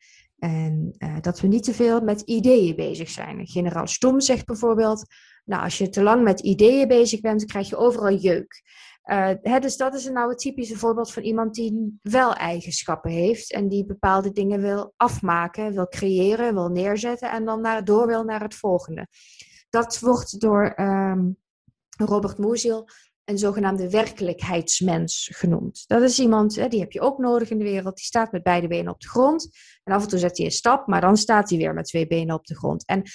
En 0.46 0.94
uh, 0.98 1.16
dat 1.20 1.40
we 1.40 1.46
niet 1.46 1.64
te 1.64 1.74
veel 1.74 2.00
met 2.00 2.20
ideeën 2.20 2.76
bezig 2.76 3.08
zijn. 3.08 3.46
Generaal 3.46 3.86
Stom 3.86 4.20
zegt 4.20 4.46
bijvoorbeeld: 4.46 5.04
Nou, 5.44 5.62
als 5.62 5.78
je 5.78 5.88
te 5.88 6.02
lang 6.02 6.22
met 6.22 6.40
ideeën 6.40 6.88
bezig 6.88 7.20
bent, 7.20 7.44
krijg 7.44 7.68
je 7.68 7.76
overal 7.76 8.14
jeuk. 8.14 8.62
Uh, 9.04 9.30
hè, 9.42 9.58
dus 9.58 9.76
dat 9.76 9.94
is 9.94 10.08
nou 10.08 10.28
het 10.28 10.38
typische 10.38 10.76
voorbeeld 10.76 11.12
van 11.12 11.22
iemand 11.22 11.54
die 11.54 11.98
wel 12.02 12.34
eigenschappen 12.34 13.10
heeft 13.10 13.52
en 13.52 13.68
die 13.68 13.84
bepaalde 13.84 14.32
dingen 14.32 14.60
wil 14.60 14.92
afmaken, 14.96 15.72
wil 15.72 15.88
creëren, 15.88 16.54
wil 16.54 16.68
neerzetten 16.68 17.30
en 17.30 17.44
dan 17.44 17.60
naar, 17.60 17.84
door 17.84 18.06
wil 18.06 18.24
naar 18.24 18.42
het 18.42 18.54
volgende. 18.54 19.06
Dat 19.70 19.98
wordt 19.98 20.40
door 20.40 20.74
um, 20.80 21.36
Robert 21.96 22.38
Musil 22.38 22.88
een 23.26 23.38
zogenaamde 23.38 23.90
werkelijkheidsmens 23.90 25.30
genoemd. 25.32 25.84
Dat 25.86 26.02
is 26.02 26.18
iemand, 26.18 26.54
hè, 26.54 26.68
die 26.68 26.80
heb 26.80 26.92
je 26.92 27.00
ook 27.00 27.18
nodig 27.18 27.50
in 27.50 27.58
de 27.58 27.64
wereld, 27.64 27.96
die 27.96 28.04
staat 28.04 28.32
met 28.32 28.42
beide 28.42 28.68
benen 28.68 28.92
op 28.92 29.00
de 29.00 29.08
grond. 29.08 29.48
En 29.84 29.92
af 29.92 30.02
en 30.02 30.08
toe 30.08 30.18
zet 30.18 30.36
hij 30.36 30.46
een 30.46 30.52
stap, 30.52 30.86
maar 30.86 31.00
dan 31.00 31.16
staat 31.16 31.48
hij 31.48 31.58
weer 31.58 31.74
met 31.74 31.84
twee 31.84 32.06
benen 32.06 32.34
op 32.34 32.46
de 32.46 32.56
grond. 32.56 32.84
En 32.86 33.02
uh, 33.02 33.06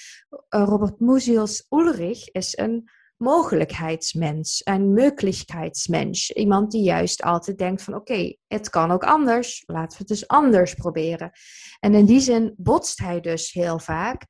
Robert 0.48 1.00
Muziels 1.00 1.66
Ulrich 1.70 2.28
is 2.28 2.56
een 2.56 2.90
mogelijkheidsmens, 3.16 4.60
een 4.64 4.92
möglichkeitsmens. 4.92 6.30
Iemand 6.30 6.70
die 6.70 6.82
juist 6.82 7.22
altijd 7.22 7.58
denkt 7.58 7.82
van 7.82 7.94
oké, 7.94 8.36
het 8.46 8.70
kan 8.70 8.90
ook 8.90 9.04
anders, 9.04 9.62
laten 9.66 9.90
we 9.90 9.96
het 9.98 10.08
dus 10.08 10.28
anders 10.28 10.74
proberen. 10.74 11.30
En 11.80 11.94
in 11.94 12.04
die 12.04 12.20
zin 12.20 12.54
botst 12.56 12.98
hij 12.98 13.20
dus 13.20 13.52
heel 13.52 13.78
vaak 13.78 14.26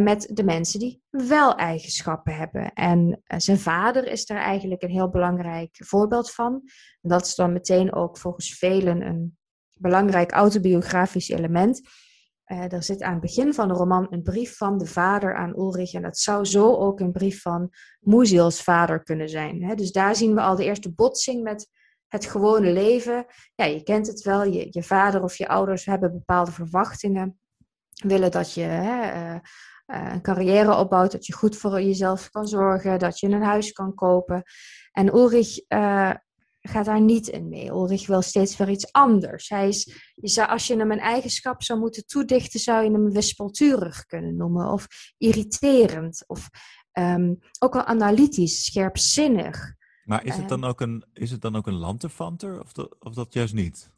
met 0.00 0.30
de 0.32 0.44
mensen 0.44 0.80
die 0.80 1.02
wel 1.10 1.54
eigenschappen 1.54 2.36
hebben. 2.36 2.72
En 2.72 3.08
uh, 3.08 3.38
zijn 3.38 3.58
vader 3.58 4.06
is 4.06 4.26
daar 4.26 4.38
eigenlijk 4.38 4.82
een 4.82 4.90
heel 4.90 5.10
belangrijk 5.10 5.76
voorbeeld 5.84 6.30
van. 6.30 6.62
Dat 7.00 7.26
is 7.26 7.34
dan 7.34 7.52
meteen 7.52 7.94
ook 7.94 8.18
volgens 8.18 8.58
velen 8.58 9.02
een 9.02 9.36
belangrijk 9.78 10.32
autobiografisch 10.32 11.28
element. 11.28 11.80
Er 12.44 12.82
zit 12.82 13.02
aan 13.02 13.12
het 13.12 13.20
begin 13.20 13.54
van 13.54 13.68
de 13.68 13.74
roman 13.74 14.06
een 14.10 14.22
brief 14.22 14.56
van 14.56 14.78
de 14.78 14.86
vader 14.86 15.36
aan 15.36 15.58
Ulrich. 15.58 15.92
En 15.92 16.02
dat 16.02 16.18
zou 16.18 16.44
zo 16.44 16.74
ook 16.74 17.00
een 17.00 17.12
brief 17.12 17.42
van 17.42 17.70
Muziels 18.00 18.62
vader 18.62 19.02
kunnen 19.02 19.28
zijn. 19.28 19.62
Hè? 19.62 19.74
Dus 19.74 19.92
daar 19.92 20.16
zien 20.16 20.34
we 20.34 20.40
al 20.40 20.56
de 20.56 20.64
eerste 20.64 20.92
botsing 20.92 21.42
met 21.42 21.68
het 22.08 22.26
gewone 22.26 22.72
leven. 22.72 23.26
Ja, 23.54 23.64
je 23.64 23.82
kent 23.82 24.06
het 24.06 24.22
wel. 24.22 24.44
Je, 24.44 24.66
je 24.70 24.82
vader 24.82 25.22
of 25.22 25.36
je 25.36 25.48
ouders 25.48 25.84
hebben 25.84 26.12
bepaalde 26.12 26.52
verwachtingen. 26.52 27.38
Willen 27.94 28.30
dat 28.30 28.54
je 28.54 28.62
hè, 28.62 29.34
uh, 29.34 29.40
een 29.86 30.22
carrière 30.22 30.76
opbouwt, 30.76 31.12
dat 31.12 31.26
je 31.26 31.32
goed 31.32 31.56
voor 31.56 31.82
jezelf 31.82 32.30
kan 32.30 32.46
zorgen, 32.46 32.98
dat 32.98 33.18
je 33.18 33.28
een 33.28 33.42
huis 33.42 33.72
kan 33.72 33.94
kopen. 33.94 34.42
En 34.92 35.14
Ulrich 35.14 35.60
uh, 35.68 36.10
gaat 36.60 36.84
daar 36.84 37.00
niet 37.00 37.28
in 37.28 37.48
mee. 37.48 37.68
Ulrich 37.68 38.06
wil 38.06 38.22
steeds 38.22 38.56
weer 38.56 38.68
iets 38.68 38.92
anders. 38.92 39.48
Hij 39.48 39.68
is, 39.68 40.12
je 40.14 40.28
zou, 40.28 40.48
als 40.48 40.66
je 40.66 40.76
hem 40.76 40.90
een 40.90 40.98
eigenschap 40.98 41.62
zou 41.62 41.78
moeten 41.78 42.06
toedichten, 42.06 42.60
zou 42.60 42.84
je 42.84 42.90
hem 42.90 43.12
wispelturig 43.12 44.04
kunnen 44.04 44.36
noemen. 44.36 44.72
Of 44.72 44.86
irriterend. 45.18 46.24
Of 46.26 46.48
um, 46.92 47.38
ook 47.58 47.72
wel 47.72 47.84
analytisch, 47.84 48.64
scherpzinnig. 48.64 49.74
Maar 50.04 50.24
is 50.24 50.36
het 50.36 50.48
dan 50.48 50.64
ook 50.64 50.80
een, 50.80 51.04
is 51.12 51.30
het 51.30 51.40
dan 51.40 51.56
ook 51.56 51.66
een 51.66 51.78
lanterfanter 51.78 52.60
of 52.60 52.72
dat, 52.72 52.96
of 52.98 53.14
dat 53.14 53.32
juist 53.32 53.54
niet? 53.54 53.92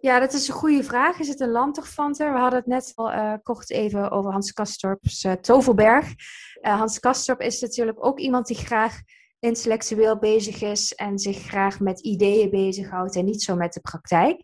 Ja, 0.00 0.18
dat 0.18 0.32
is 0.32 0.48
een 0.48 0.54
goede 0.54 0.84
vraag. 0.84 1.18
Is 1.18 1.28
het 1.28 1.40
een 1.40 1.50
lanterfanter? 1.50 2.32
We 2.32 2.38
hadden 2.38 2.58
het 2.58 2.68
net 2.68 2.92
al 2.94 3.12
uh, 3.12 3.34
kort 3.42 3.70
even 3.70 4.10
over 4.10 4.30
Hans 4.32 4.52
Kastorp's 4.52 5.24
uh, 5.24 5.32
Tovelberg. 5.32 6.14
Uh, 6.62 6.78
Hans 6.78 6.98
Kastorp 6.98 7.40
is 7.40 7.60
natuurlijk 7.60 8.04
ook 8.04 8.18
iemand 8.18 8.46
die 8.46 8.56
graag 8.56 9.00
intellectueel 9.40 10.18
bezig 10.18 10.62
is 10.62 10.94
en 10.94 11.18
zich 11.18 11.38
graag 11.38 11.80
met 11.80 12.00
ideeën 12.00 12.50
bezighoudt 12.50 13.16
en 13.16 13.24
niet 13.24 13.42
zo 13.42 13.56
met 13.56 13.72
de 13.72 13.80
praktijk. 13.80 14.42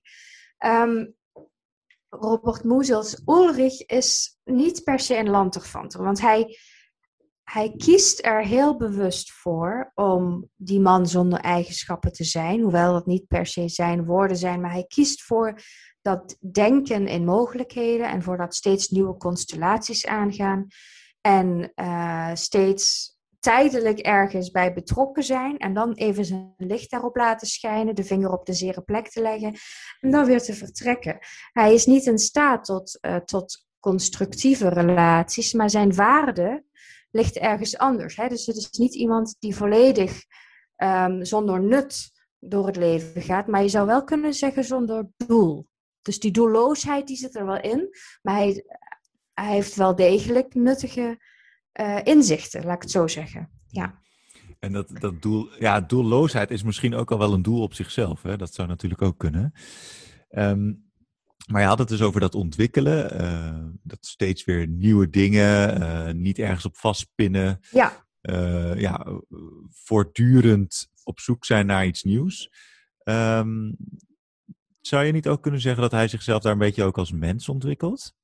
Ehm, 0.58 1.06
Robert 2.08 2.64
Moezels 2.64 3.22
Ulrich 3.26 3.86
is 3.86 4.38
niet 4.44 4.84
per 4.84 5.00
se 5.00 5.16
een 5.16 5.30
lanterfanter, 5.30 6.02
want 6.02 6.20
hij, 6.20 6.58
hij 7.44 7.74
kiest 7.76 8.24
er 8.24 8.44
heel 8.44 8.76
bewust 8.76 9.32
voor 9.32 9.92
om 9.94 10.48
die 10.56 10.80
man 10.80 11.06
zonder 11.06 11.38
eigenschappen 11.38 12.12
te 12.12 12.24
zijn, 12.24 12.60
hoewel 12.60 12.92
dat 12.92 13.06
niet 13.06 13.26
per 13.26 13.46
se 13.46 13.68
zijn 13.68 14.04
woorden 14.04 14.36
zijn, 14.36 14.60
maar 14.60 14.72
hij 14.72 14.84
kiest 14.88 15.22
voor 15.22 15.60
dat 16.02 16.36
denken 16.52 17.06
in 17.06 17.24
mogelijkheden 17.24 18.08
en 18.08 18.22
voor 18.22 18.36
dat 18.36 18.54
steeds 18.54 18.88
nieuwe 18.88 19.16
constellaties 19.16 20.06
aangaan 20.06 20.66
en 21.20 21.72
uh, 21.74 22.30
steeds 22.34 23.12
tijdelijk 23.40 23.98
ergens 23.98 24.50
bij 24.50 24.72
betrokken 24.72 25.22
zijn 25.22 25.58
en 25.58 25.74
dan 25.74 25.92
even 25.92 26.24
zijn 26.24 26.54
licht 26.56 26.90
daarop 26.90 27.16
laten 27.16 27.46
schijnen, 27.46 27.94
de 27.94 28.04
vinger 28.04 28.32
op 28.32 28.46
de 28.46 28.52
zere 28.52 28.82
plek 28.82 29.08
te 29.08 29.20
leggen 29.22 29.54
en 30.00 30.10
dan 30.10 30.24
weer 30.24 30.42
te 30.42 30.54
vertrekken. 30.54 31.18
Hij 31.52 31.74
is 31.74 31.86
niet 31.86 32.06
in 32.06 32.18
staat 32.18 32.64
tot, 32.64 32.98
uh, 33.00 33.16
tot 33.16 33.66
constructieve 33.80 34.68
relaties, 34.68 35.52
maar 35.52 35.70
zijn 35.70 35.94
waarde 35.94 36.64
ligt 37.14 37.38
ergens 37.38 37.78
anders. 37.78 38.16
Hè? 38.16 38.28
Dus 38.28 38.46
het 38.46 38.56
is 38.56 38.70
niet 38.70 38.94
iemand 38.94 39.36
die 39.38 39.56
volledig 39.56 40.24
um, 40.76 41.24
zonder 41.24 41.62
nut 41.62 42.10
door 42.38 42.66
het 42.66 42.76
leven 42.76 43.22
gaat, 43.22 43.46
maar 43.46 43.62
je 43.62 43.68
zou 43.68 43.86
wel 43.86 44.04
kunnen 44.04 44.34
zeggen 44.34 44.64
zonder 44.64 45.08
doel. 45.16 45.66
Dus 46.02 46.18
die 46.18 46.30
doelloosheid 46.30 47.06
die 47.06 47.16
zit 47.16 47.36
er 47.36 47.46
wel 47.46 47.60
in, 47.60 47.88
maar 48.22 48.34
hij, 48.34 48.64
hij 49.34 49.52
heeft 49.52 49.74
wel 49.74 49.94
degelijk 49.94 50.54
nuttige 50.54 51.18
uh, 51.80 52.00
inzichten, 52.02 52.64
laat 52.64 52.74
ik 52.74 52.82
het 52.82 52.90
zo 52.90 53.06
zeggen. 53.06 53.50
Ja. 53.66 54.02
En 54.58 54.72
dat, 54.72 54.90
dat 55.00 55.22
doel, 55.22 55.48
ja, 55.58 55.80
doelloosheid 55.80 56.50
is 56.50 56.62
misschien 56.62 56.94
ook 56.94 57.10
al 57.10 57.18
wel 57.18 57.32
een 57.32 57.42
doel 57.42 57.62
op 57.62 57.74
zichzelf. 57.74 58.22
Hè? 58.22 58.36
Dat 58.36 58.54
zou 58.54 58.68
natuurlijk 58.68 59.02
ook 59.02 59.18
kunnen. 59.18 59.52
Um, 60.30 60.92
maar 61.50 61.60
je 61.60 61.66
had 61.66 61.78
het 61.78 61.88
dus 61.88 62.02
over 62.02 62.20
dat 62.20 62.34
ontwikkelen, 62.34 63.20
uh, 63.20 63.64
dat 63.82 64.06
steeds 64.06 64.44
weer 64.44 64.66
nieuwe 64.66 65.10
dingen, 65.10 65.80
uh, 65.80 66.10
niet 66.10 66.38
ergens 66.38 66.64
op 66.64 66.76
vastpinnen. 66.76 67.60
Ja. 67.70 68.06
Uh, 68.22 68.80
ja, 68.80 69.06
voortdurend 69.70 70.88
op 71.02 71.20
zoek 71.20 71.44
zijn 71.44 71.66
naar 71.66 71.86
iets 71.86 72.02
nieuws. 72.02 72.50
Um, 73.04 73.76
zou 74.80 75.04
je 75.04 75.12
niet 75.12 75.28
ook 75.28 75.42
kunnen 75.42 75.60
zeggen 75.60 75.82
dat 75.82 75.90
hij 75.90 76.08
zichzelf 76.08 76.42
daar 76.42 76.52
een 76.52 76.58
beetje 76.58 76.84
ook 76.84 76.98
als 76.98 77.12
mens 77.12 77.48
ontwikkelt? 77.48 78.14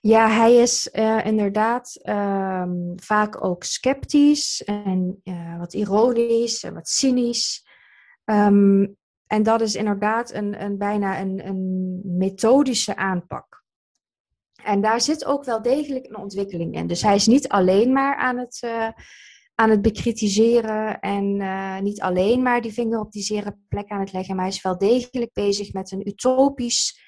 Ja, 0.00 0.28
hij 0.28 0.54
is 0.54 0.88
uh, 0.92 1.26
inderdaad 1.26 2.00
um, 2.02 2.92
vaak 2.96 3.44
ook 3.44 3.64
sceptisch 3.64 4.64
en 4.64 5.20
uh, 5.24 5.58
wat 5.58 5.74
ironisch 5.74 6.62
en 6.62 6.74
wat 6.74 6.88
cynisch. 6.88 7.66
Um, 8.24 8.96
en 9.30 9.42
dat 9.42 9.60
is 9.60 9.74
inderdaad 9.74 10.32
een, 10.32 10.62
een 10.62 10.78
bijna 10.78 11.20
een, 11.20 11.46
een 11.46 12.00
methodische 12.04 12.96
aanpak. 12.96 13.64
En 14.64 14.80
daar 14.80 15.00
zit 15.00 15.24
ook 15.24 15.44
wel 15.44 15.62
degelijk 15.62 16.06
een 16.06 16.16
ontwikkeling 16.16 16.74
in. 16.74 16.86
Dus 16.86 17.02
hij 17.02 17.14
is 17.14 17.26
niet 17.26 17.48
alleen 17.48 17.92
maar 17.92 18.16
aan 18.16 18.38
het, 18.38 18.60
uh, 18.64 18.88
aan 19.54 19.70
het 19.70 19.82
bekritiseren 19.82 21.00
en 21.00 21.36
niet 21.82 22.00
alleen 22.00 22.42
maar 22.42 22.60
die 22.60 22.72
vinger 22.72 23.00
op 23.00 23.12
die 23.12 23.22
zere 23.22 23.58
plek 23.68 23.88
aan 23.88 24.00
het 24.00 24.12
leggen, 24.12 24.34
maar 24.34 24.44
hij 24.44 24.54
is 24.54 24.62
wel 24.62 24.78
degelijk 24.78 25.32
bezig 25.32 25.72
met 25.72 25.92
een 25.92 26.08
utopisch 26.08 27.00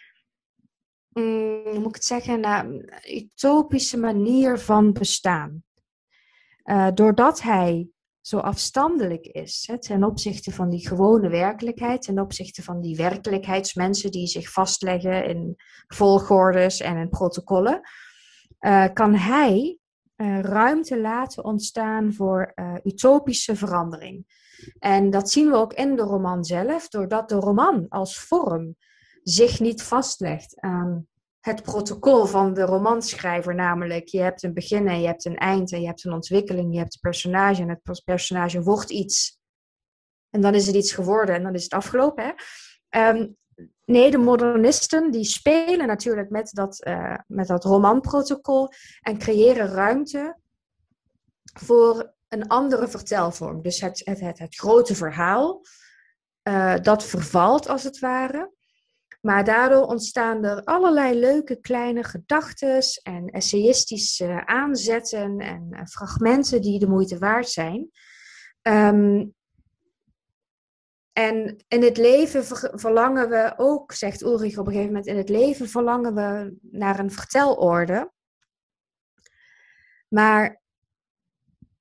mm, 1.09 1.63
hoe 1.65 1.79
moet 1.79 1.89
ik 1.89 1.95
het 1.95 2.05
zeggen, 2.05 2.45
een 2.45 2.93
utopische 3.11 3.99
manier 3.99 4.59
van 4.59 4.93
bestaan. 4.93 5.65
Uh, 6.65 6.89
doordat 6.95 7.43
hij 7.43 7.89
zo 8.23 8.39
afstandelijk 8.39 9.27
is 9.27 9.65
hè, 9.67 9.79
ten 9.79 10.05
opzichte 10.05 10.51
van 10.51 10.71
die 10.71 10.89
gewone 10.89 11.29
werkelijkheid, 11.29 12.03
ten 12.03 12.19
opzichte 12.19 12.63
van 12.63 12.81
die 12.81 12.97
werkelijkheidsmensen 12.97 14.11
die 14.11 14.27
zich 14.27 14.53
vastleggen 14.53 15.25
in 15.25 15.57
volgordes 15.87 16.81
en 16.81 16.97
in 16.97 17.09
protocollen, 17.09 17.81
uh, 18.61 18.87
kan 18.93 19.15
hij 19.15 19.79
uh, 20.17 20.41
ruimte 20.41 21.01
laten 21.01 21.45
ontstaan 21.45 22.13
voor 22.13 22.55
utopische 22.85 23.57
verandering. 23.57 24.27
En 24.79 25.11
dat 25.11 25.31
zien 25.31 25.51
we 25.51 25.57
ook 25.57 25.73
in 25.73 25.97
de 25.97 26.03
roman 26.03 26.45
zelf, 26.45 26.89
doordat 26.89 27.29
de 27.29 27.35
roman 27.35 27.87
als 27.89 28.19
vorm 28.19 28.77
zich 29.23 29.61
niet 29.61 29.83
vastlegt 29.83 30.61
aan 30.61 31.07
het 31.43 31.63
protocol 31.63 32.27
van 32.27 32.55
de 32.55 32.63
romanschrijver, 32.63 33.55
namelijk 33.55 34.09
je 34.09 34.21
hebt 34.21 34.43
een 34.43 34.55
begin 34.55 34.89
en 34.89 35.01
je 35.01 35.07
hebt 35.07 35.25
een 35.25 35.37
eind 35.37 35.73
en 35.73 35.81
je 35.81 35.87
hebt 35.87 36.05
een 36.05 36.13
ontwikkeling, 36.13 36.73
je 36.73 36.79
hebt 36.79 36.95
een 36.95 37.01
personage 37.01 37.63
en 37.63 37.69
het 37.69 38.03
personage 38.05 38.63
wordt 38.63 38.91
iets. 38.91 39.41
En 40.31 40.41
dan 40.41 40.55
is 40.55 40.67
het 40.67 40.77
iets 40.77 40.93
geworden 40.93 41.35
en 41.35 41.43
dan 41.43 41.55
is 41.55 41.63
het 41.63 41.73
afgelopen. 41.73 42.35
Hè? 42.89 43.09
Um, 43.09 43.37
nee, 43.85 44.11
de 44.11 44.19
modernisten 44.19 45.11
die 45.11 45.25
spelen 45.25 45.87
natuurlijk 45.87 46.31
met 46.31 46.51
dat, 46.53 46.87
uh, 46.87 47.17
met 47.27 47.47
dat 47.47 47.65
romanprotocol 47.65 48.69
en 49.01 49.19
creëren 49.19 49.67
ruimte 49.67 50.39
voor 51.43 52.15
een 52.29 52.49
andere 52.49 52.89
vertelvorm. 52.89 53.63
Dus 53.63 53.81
het, 53.81 54.01
het, 54.05 54.39
het, 54.39 54.57
grote 54.57 54.95
verhaal, 54.95 55.61
uh, 56.49 56.75
dat 56.83 57.05
vervalt 57.05 57.69
als 57.69 57.83
het 57.83 57.99
ware. 57.99 58.53
Maar 59.23 59.45
daardoor 59.45 59.83
ontstaan 59.83 60.45
er 60.45 60.65
allerlei 60.65 61.19
leuke 61.19 61.61
kleine 61.61 62.05
gedachten 62.05 62.83
en 63.03 63.27
essayistische 63.27 64.47
aanzetten 64.47 65.39
en 65.39 65.69
eh, 65.71 65.85
fragmenten 65.87 66.61
die 66.61 66.79
de 66.79 66.89
moeite 66.89 67.19
waard 67.19 67.49
zijn. 67.49 67.91
Um, 68.63 69.35
en 71.13 71.65
in 71.69 71.83
het 71.83 71.97
leven 71.97 72.45
verlangen 72.79 73.29
we 73.29 73.55
ook, 73.57 73.93
zegt 73.93 74.23
Ulrich 74.23 74.59
op 74.59 74.67
een 74.67 74.73
gegeven 74.73 74.93
moment, 74.93 75.07
in 75.07 75.17
het 75.17 75.29
leven 75.29 75.69
verlangen 75.69 76.15
we 76.15 76.57
naar 76.63 76.99
een 76.99 77.11
vertelorde. 77.11 78.13
Maar 80.09 80.61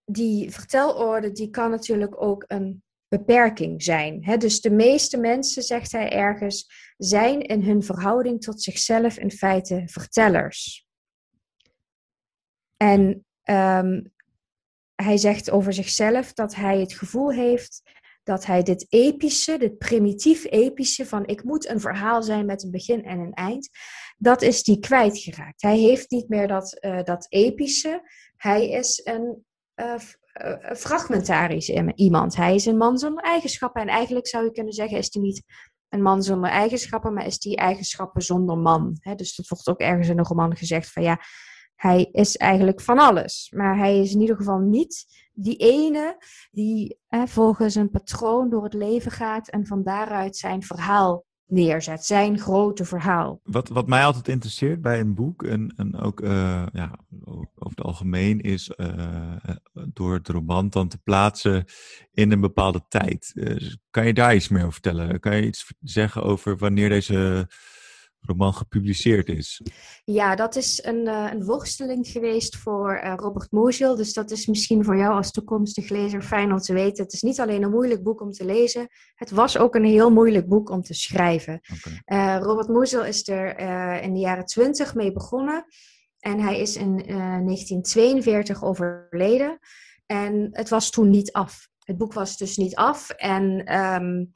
die 0.06 0.52
vertelorde 0.52 1.32
die 1.32 1.50
kan 1.50 1.70
natuurlijk 1.70 2.22
ook 2.22 2.44
een 2.48 2.84
beperking 3.12 3.84
zijn. 3.84 4.40
Dus 4.40 4.62
de 4.62 4.72
meeste 4.72 5.18
mensen, 5.18 5.64
zegt 5.64 5.92
hij 5.92 6.12
ergens, 6.12 6.72
zijn 6.98 7.42
in 7.42 7.64
hun 7.64 7.84
verhouding 7.84 8.42
tot 8.42 8.62
zichzelf 8.62 9.18
in 9.18 9.32
feite 9.32 9.84
vertellers. 9.86 10.88
En 12.78 13.26
um, 13.44 14.14
hij 14.96 15.18
zegt 15.18 15.50
over 15.50 15.74
zichzelf 15.74 16.34
dat 16.34 16.56
hij 16.56 16.80
het 16.80 16.94
gevoel 16.94 17.32
heeft 17.32 17.82
dat 18.24 18.46
hij 18.46 18.64
dit 18.64 18.86
epische, 18.90 19.58
dit 19.58 19.78
primitief 19.78 20.46
epische 20.50 21.06
van 21.06 21.26
ik 21.26 21.44
moet 21.44 21.68
een 21.68 21.80
verhaal 21.80 22.24
zijn 22.24 22.46
met 22.46 22.64
een 22.64 22.72
begin 22.72 23.04
en 23.04 23.20
een 23.20 23.34
eind, 23.34 23.70
dat 24.18 24.42
is 24.42 24.64
die 24.64 24.80
kwijtgeraakt. 24.80 25.62
Hij 25.62 25.78
heeft 25.78 26.12
niet 26.12 26.30
meer 26.30 26.48
dat, 26.48 26.78
uh, 26.82 27.04
dat 27.04 27.26
epische. 27.30 28.02
Hij 28.36 28.70
is 28.70 29.02
een 29.04 29.46
uh, 29.76 30.00
fragmentarisch 30.76 31.70
iemand. 31.96 32.36
Hij 32.36 32.56
is 32.56 32.66
een 32.66 32.78
man 32.78 32.98
zonder 32.98 33.24
eigenschappen. 33.24 33.82
En 33.82 33.88
eigenlijk 33.88 34.28
zou 34.28 34.44
je 34.44 34.52
kunnen 34.52 34.74
zeggen, 34.74 34.98
is 34.98 35.14
hij 35.14 35.22
niet 35.22 35.44
een 35.90 36.02
man 36.02 36.24
zonder 36.24 36.50
eigenschappen, 36.50 37.14
maar 37.14 37.26
is 37.26 37.40
die 37.40 37.56
eigenschappen 37.56 38.22
zonder 38.22 38.58
man. 38.58 38.98
dus 39.16 39.36
dat 39.36 39.48
wordt 39.48 39.68
ook 39.68 39.80
ergens 39.80 40.08
in 40.08 40.18
een 40.18 40.26
roman 40.26 40.56
gezegd 40.56 40.92
van 40.92 41.04
ja, 41.04 41.20
hij 41.76 42.10
is 42.12 42.38
eigenlijk 42.38 42.82
van 42.82 43.00
alles. 43.00 43.52
Maar 43.56 43.78
hij 43.78 44.00
is 44.00 44.14
in 44.14 44.22
ieder 44.22 44.36
geval 44.36 44.60
niet 44.60 45.06
die 45.34 45.56
ene 45.56 46.18
die 46.52 47.00
volgens 47.10 47.76
een 47.76 47.90
patroon 47.90 48.50
door 48.50 48.64
het 48.64 48.74
leven 48.74 49.12
gaat 49.12 49.50
en 49.50 49.68
van 49.68 49.84
daaruit 49.84 50.38
zijn 50.38 50.64
verhaal 50.64 51.26
neerzet, 51.52 52.06
zijn 52.06 52.40
grote 52.40 52.86
verhaal. 52.86 53.40
Wat, 53.44 53.70
wat 53.70 53.88
mij 53.88 54.06
altijd 54.06 54.28
interesseert 54.28 54.82
bij 54.82 55.00
een 55.00 55.14
boek, 55.14 55.44
en, 55.44 55.74
en 55.76 55.98
ook 55.98 56.22
uh, 56.22 56.66
ja, 56.74 57.00
over 57.26 57.70
het 57.76 57.82
algemeen, 57.82 58.42
is 58.42 58.72
uh, 58.78 59.28
door 59.94 60.14
het 60.14 60.28
roman 60.28 60.70
dan 60.70 60.88
te 60.88 60.98
plaatsen 60.98 61.66
in 62.12 62.32
een 62.32 62.42
bepaalde 62.42 62.86
tijd. 62.88 63.32
Uh, 63.36 63.70
kan 63.90 64.06
je 64.06 64.14
daar 64.14 64.36
iets 64.36 64.48
meer 64.48 64.62
over 64.62 64.74
vertellen? 64.74 65.20
Kan 65.20 65.36
je 65.36 65.46
iets 65.46 65.74
zeggen 65.82 66.24
over 66.24 66.58
wanneer 66.58 66.90
deze 66.90 67.48
roman 68.22 68.54
gepubliceerd 68.54 69.30
is. 69.30 69.62
Ja, 70.04 70.36
dat 70.36 70.56
is 70.56 70.84
een, 70.84 71.08
uh, 71.08 71.30
een 71.32 71.46
worsteling 71.46 72.08
geweest 72.08 72.58
voor 72.58 73.02
uh, 73.04 73.14
Robert 73.16 73.52
Moschel. 73.52 73.96
Dus 73.96 74.14
dat 74.14 74.32
is 74.32 74.46
misschien 74.46 74.84
voor 74.84 74.98
jou 74.98 75.14
als 75.14 75.32
toekomstig 75.32 75.90
lezer 75.90 76.22
fijn 76.22 76.52
om 76.52 76.58
te 76.58 76.74
weten. 76.74 77.04
Het 77.04 77.14
is 77.14 77.22
niet 77.22 77.40
alleen 77.40 77.64
een 77.64 77.72
moeilijk 77.72 78.04
boek 78.04 78.22
om 78.22 78.32
te 78.32 78.46
lezen. 78.46 78.88
Het 79.16 79.32
was 79.32 79.58
ook 79.58 79.76
een 79.76 79.86
heel 79.86 80.12
moeilijk 80.12 80.48
boek 80.48 80.70
om 80.70 80.82
te 80.82 80.94
schrijven. 80.94 81.62
Okay. 81.74 82.38
Uh, 82.38 82.44
Robert 82.44 82.68
Moschel 82.68 83.06
is 83.06 83.28
er 83.28 83.60
in 84.02 84.14
de 84.14 84.20
jaren 84.20 84.46
twintig 84.46 84.96
mee 84.96 85.12
begonnen. 85.12 85.66
En 86.20 86.40
hij 86.40 86.60
is 86.60 86.76
in 86.76 86.98
1942 86.98 88.64
overleden. 88.64 89.60
En 90.06 90.50
het 90.52 90.70
was 90.70 90.90
toen 90.90 91.10
niet 91.10 91.32
af. 91.32 91.68
Het 91.80 91.98
boek 91.98 92.14
was 92.14 92.38
dus 92.38 92.58
niet 92.58 92.76
af. 92.76 93.10
En 93.10 93.76
um, 93.80 94.32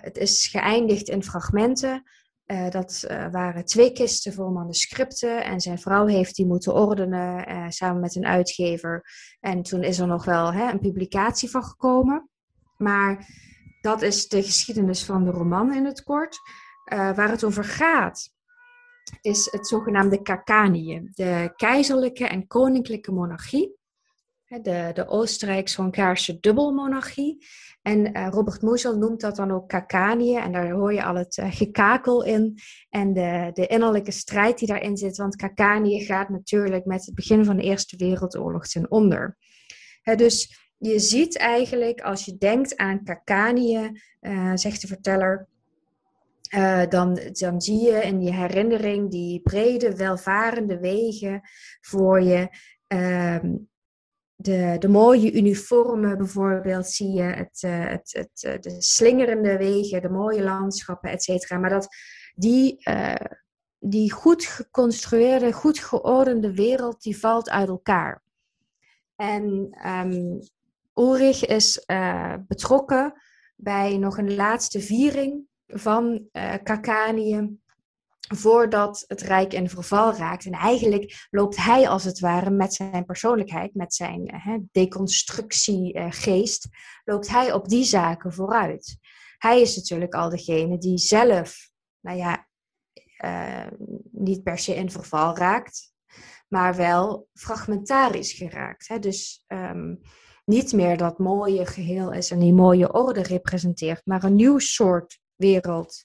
het 0.00 0.16
is 0.16 0.46
geëindigd 0.46 1.08
in 1.08 1.22
fragmenten. 1.22 2.02
Uh, 2.46 2.70
dat 2.70 3.04
uh, 3.10 3.30
waren 3.30 3.64
twee 3.64 3.92
kisten 3.92 4.32
vol 4.32 4.50
manuscripten 4.50 5.44
en 5.44 5.60
zijn 5.60 5.78
vrouw 5.78 6.06
heeft 6.06 6.36
die 6.36 6.46
moeten 6.46 6.74
ordenen 6.74 7.50
uh, 7.50 7.64
samen 7.68 8.00
met 8.00 8.16
een 8.16 8.26
uitgever. 8.26 9.04
En 9.40 9.62
toen 9.62 9.82
is 9.82 9.98
er 9.98 10.06
nog 10.06 10.24
wel 10.24 10.52
hè, 10.52 10.70
een 10.70 10.80
publicatie 10.80 11.50
van 11.50 11.64
gekomen. 11.64 12.28
Maar 12.76 13.28
dat 13.80 14.02
is 14.02 14.28
de 14.28 14.42
geschiedenis 14.42 15.04
van 15.04 15.24
de 15.24 15.30
roman 15.30 15.74
in 15.74 15.84
het 15.84 16.02
kort. 16.02 16.38
waar 16.84 17.30
het 17.30 17.44
over 17.44 17.64
gaat 17.64 18.32
is 19.20 19.48
het 19.50 19.68
zogenaamde 19.68 20.22
Kakanië, 20.22 21.10
de 21.14 21.52
keizerlijke 21.56 22.26
en 22.26 22.46
koninklijke 22.46 23.12
monarchie. 23.12 23.76
De, 24.46 24.90
de 24.94 25.06
Oostenrijks-Hongaarse 25.08 26.40
dubbelmonarchie. 26.40 27.46
En 27.82 28.16
uh, 28.16 28.28
Robert 28.30 28.62
Musil 28.62 28.98
noemt 28.98 29.20
dat 29.20 29.36
dan 29.36 29.50
ook 29.50 29.68
Kakanië. 29.68 30.36
En 30.36 30.52
daar 30.52 30.70
hoor 30.70 30.92
je 30.92 31.04
al 31.04 31.14
het 31.14 31.36
uh, 31.36 31.52
gekakel 31.52 32.24
in. 32.24 32.58
En 32.90 33.12
de, 33.12 33.50
de 33.52 33.66
innerlijke 33.66 34.10
strijd 34.10 34.58
die 34.58 34.68
daarin 34.68 34.96
zit. 34.96 35.16
Want 35.16 35.36
Kakanië 35.36 36.04
gaat 36.04 36.28
natuurlijk 36.28 36.84
met 36.84 37.06
het 37.06 37.14
begin 37.14 37.44
van 37.44 37.56
de 37.56 37.62
Eerste 37.62 37.96
Wereldoorlog 37.96 38.66
ten 38.66 38.90
onder. 38.90 39.36
dus 40.16 40.58
je 40.78 40.98
ziet 40.98 41.38
eigenlijk, 41.38 42.00
als 42.00 42.24
je 42.24 42.36
denkt 42.36 42.76
aan 42.76 43.04
Kakanië, 43.04 43.90
uh, 44.20 44.52
zegt 44.54 44.80
de 44.80 44.86
verteller, 44.86 45.48
dan, 46.88 47.20
dan 47.32 47.60
zie 47.60 47.80
je 47.80 48.02
in 48.02 48.22
je 48.22 48.32
herinnering 48.32 49.10
die 49.10 49.40
brede, 49.40 49.96
welvarende 49.96 50.78
wegen 50.78 51.40
voor 51.80 52.22
je. 52.22 52.48
Uh, 52.88 53.38
de, 54.34 54.76
de 54.78 54.88
mooie 54.88 55.32
uniformen 55.32 56.18
bijvoorbeeld 56.18 56.86
zie 56.86 57.12
je, 57.12 57.22
het, 57.22 57.62
uh, 57.62 57.88
het, 57.88 58.12
het, 58.12 58.42
uh, 58.46 58.60
de 58.60 58.82
slingerende 58.82 59.56
wegen, 59.56 60.02
de 60.02 60.10
mooie 60.10 60.42
landschappen, 60.42 61.10
et 61.10 61.22
cetera. 61.22 61.58
Maar 61.58 61.70
dat 61.70 61.88
die, 62.34 62.82
die 63.78 64.12
goed 64.12 64.44
geconstrueerde, 64.44 65.52
goed 65.52 65.78
geordende 65.78 66.54
wereld, 66.54 67.02
die 67.02 67.18
valt 67.18 67.50
uit 67.50 67.68
elkaar. 67.68 68.22
En 69.16 69.76
um, 69.86 70.38
Ulrich 70.94 71.46
is 71.46 71.86
betrokken 72.46 73.12
bij 73.56 73.98
nog 73.98 74.18
een 74.18 74.34
laatste 74.34 74.80
viering 74.80 75.46
van 75.66 76.28
uh, 76.32 76.54
Kakanië 76.62 77.58
voordat 78.28 79.04
het 79.06 79.20
Rijk 79.20 79.52
in 79.52 79.68
verval 79.68 80.14
raakt. 80.14 80.44
En 80.44 80.52
eigenlijk 80.52 81.26
loopt 81.30 81.56
hij 81.56 81.88
als 81.88 82.04
het 82.04 82.20
ware 82.20 82.50
met 82.50 82.74
zijn 82.74 83.04
persoonlijkheid, 83.04 83.74
met 83.74 83.94
zijn 83.94 84.68
deconstructiegeest, 84.72 86.68
loopt 87.04 87.28
hij 87.28 87.52
op 87.52 87.68
die 87.68 87.84
zaken 87.84 88.32
vooruit. 88.32 88.98
Hij 89.38 89.60
is 89.60 89.76
natuurlijk 89.76 90.14
al 90.14 90.28
degene 90.28 90.78
die 90.78 90.98
zelf, 90.98 91.70
nou 92.00 92.18
ja, 92.18 92.48
uh, 93.24 93.66
niet 94.10 94.42
per 94.42 94.58
se 94.58 94.74
in 94.74 94.90
verval 94.90 95.36
raakt, 95.36 95.92
maar 96.48 96.76
wel 96.76 97.28
fragmentarisch 97.32 98.32
geraakt. 98.32 98.88
Hè? 98.88 98.98
Dus 98.98 99.44
um, 99.48 100.00
niet 100.44 100.72
meer 100.72 100.96
dat 100.96 101.18
mooie 101.18 101.66
geheel 101.66 102.12
is 102.12 102.30
en 102.30 102.38
die 102.38 102.52
mooie 102.52 102.92
orde 102.92 103.22
representeert, 103.22 104.00
maar 104.04 104.24
een 104.24 104.34
nieuw 104.34 104.58
soort 104.58 105.20
wereld 105.34 106.04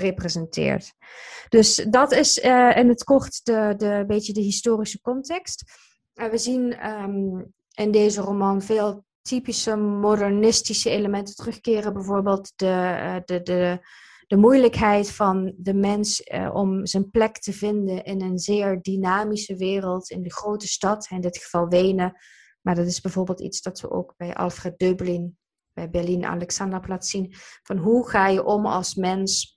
representeert. 0.00 0.92
Dus 1.48 1.86
dat 1.90 2.12
is 2.12 2.38
in 2.74 2.88
het 2.88 3.04
kort 3.04 3.44
de, 3.44 3.74
de 3.76 4.04
beetje 4.06 4.32
de 4.32 4.40
historische 4.40 5.00
context. 5.00 5.64
Uh, 6.14 6.26
we 6.26 6.38
zien 6.38 6.90
um, 6.90 7.52
in 7.74 7.90
deze 7.90 8.20
roman 8.20 8.62
veel 8.62 9.04
typische 9.22 9.76
modernistische 9.76 10.90
elementen 10.90 11.34
terugkeren. 11.34 11.92
Bijvoorbeeld 11.92 12.52
de, 12.56 12.66
uh, 12.66 13.16
de, 13.24 13.42
de, 13.42 13.78
de 14.26 14.36
moeilijkheid 14.36 15.10
van 15.10 15.54
de 15.56 15.74
mens 15.74 16.22
om 16.52 16.86
zijn 16.86 17.10
plek 17.10 17.38
te 17.38 17.52
vinden 17.52 18.04
in 18.04 18.22
een 18.22 18.38
zeer 18.38 18.82
dynamische 18.82 19.56
wereld, 19.56 20.10
in 20.10 20.22
de 20.22 20.32
grote 20.32 20.68
stad, 20.68 21.06
in 21.10 21.20
dit 21.20 21.38
geval 21.38 21.68
Wenen. 21.68 22.12
Maar 22.60 22.74
dat 22.74 22.86
is 22.86 23.00
bijvoorbeeld 23.00 23.40
iets 23.40 23.62
dat 23.62 23.80
we 23.80 23.90
ook 23.90 24.14
bij 24.16 24.34
Alfred 24.34 24.78
Dublin 24.78 25.38
bij 25.72 25.90
Berlin 25.90 26.24
Alexanderplatz 26.24 27.10
zien. 27.10 27.34
Van 27.62 27.76
hoe 27.76 28.08
ga 28.08 28.28
je 28.28 28.44
om 28.44 28.66
als 28.66 28.94
mens 28.94 29.55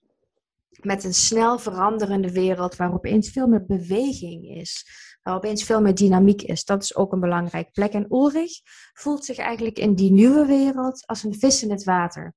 met 0.81 1.03
een 1.03 1.13
snel 1.13 1.59
veranderende 1.59 2.31
wereld 2.31 2.75
waar 2.75 2.93
opeens 2.93 3.29
veel 3.29 3.47
meer 3.47 3.65
beweging 3.65 4.45
is. 4.45 4.85
Waar 5.21 5.35
opeens 5.35 5.63
veel 5.63 5.81
meer 5.81 5.95
dynamiek 5.95 6.41
is. 6.41 6.65
Dat 6.65 6.83
is 6.83 6.95
ook 6.95 7.11
een 7.11 7.19
belangrijke 7.19 7.71
plek. 7.71 7.93
En 7.93 8.07
Ulrich 8.09 8.51
voelt 8.93 9.25
zich 9.25 9.37
eigenlijk 9.37 9.79
in 9.79 9.95
die 9.95 10.11
nieuwe 10.11 10.45
wereld 10.45 11.03
als 11.05 11.23
een 11.23 11.39
vis 11.39 11.63
in 11.63 11.71
het 11.71 11.83
water. 11.83 12.33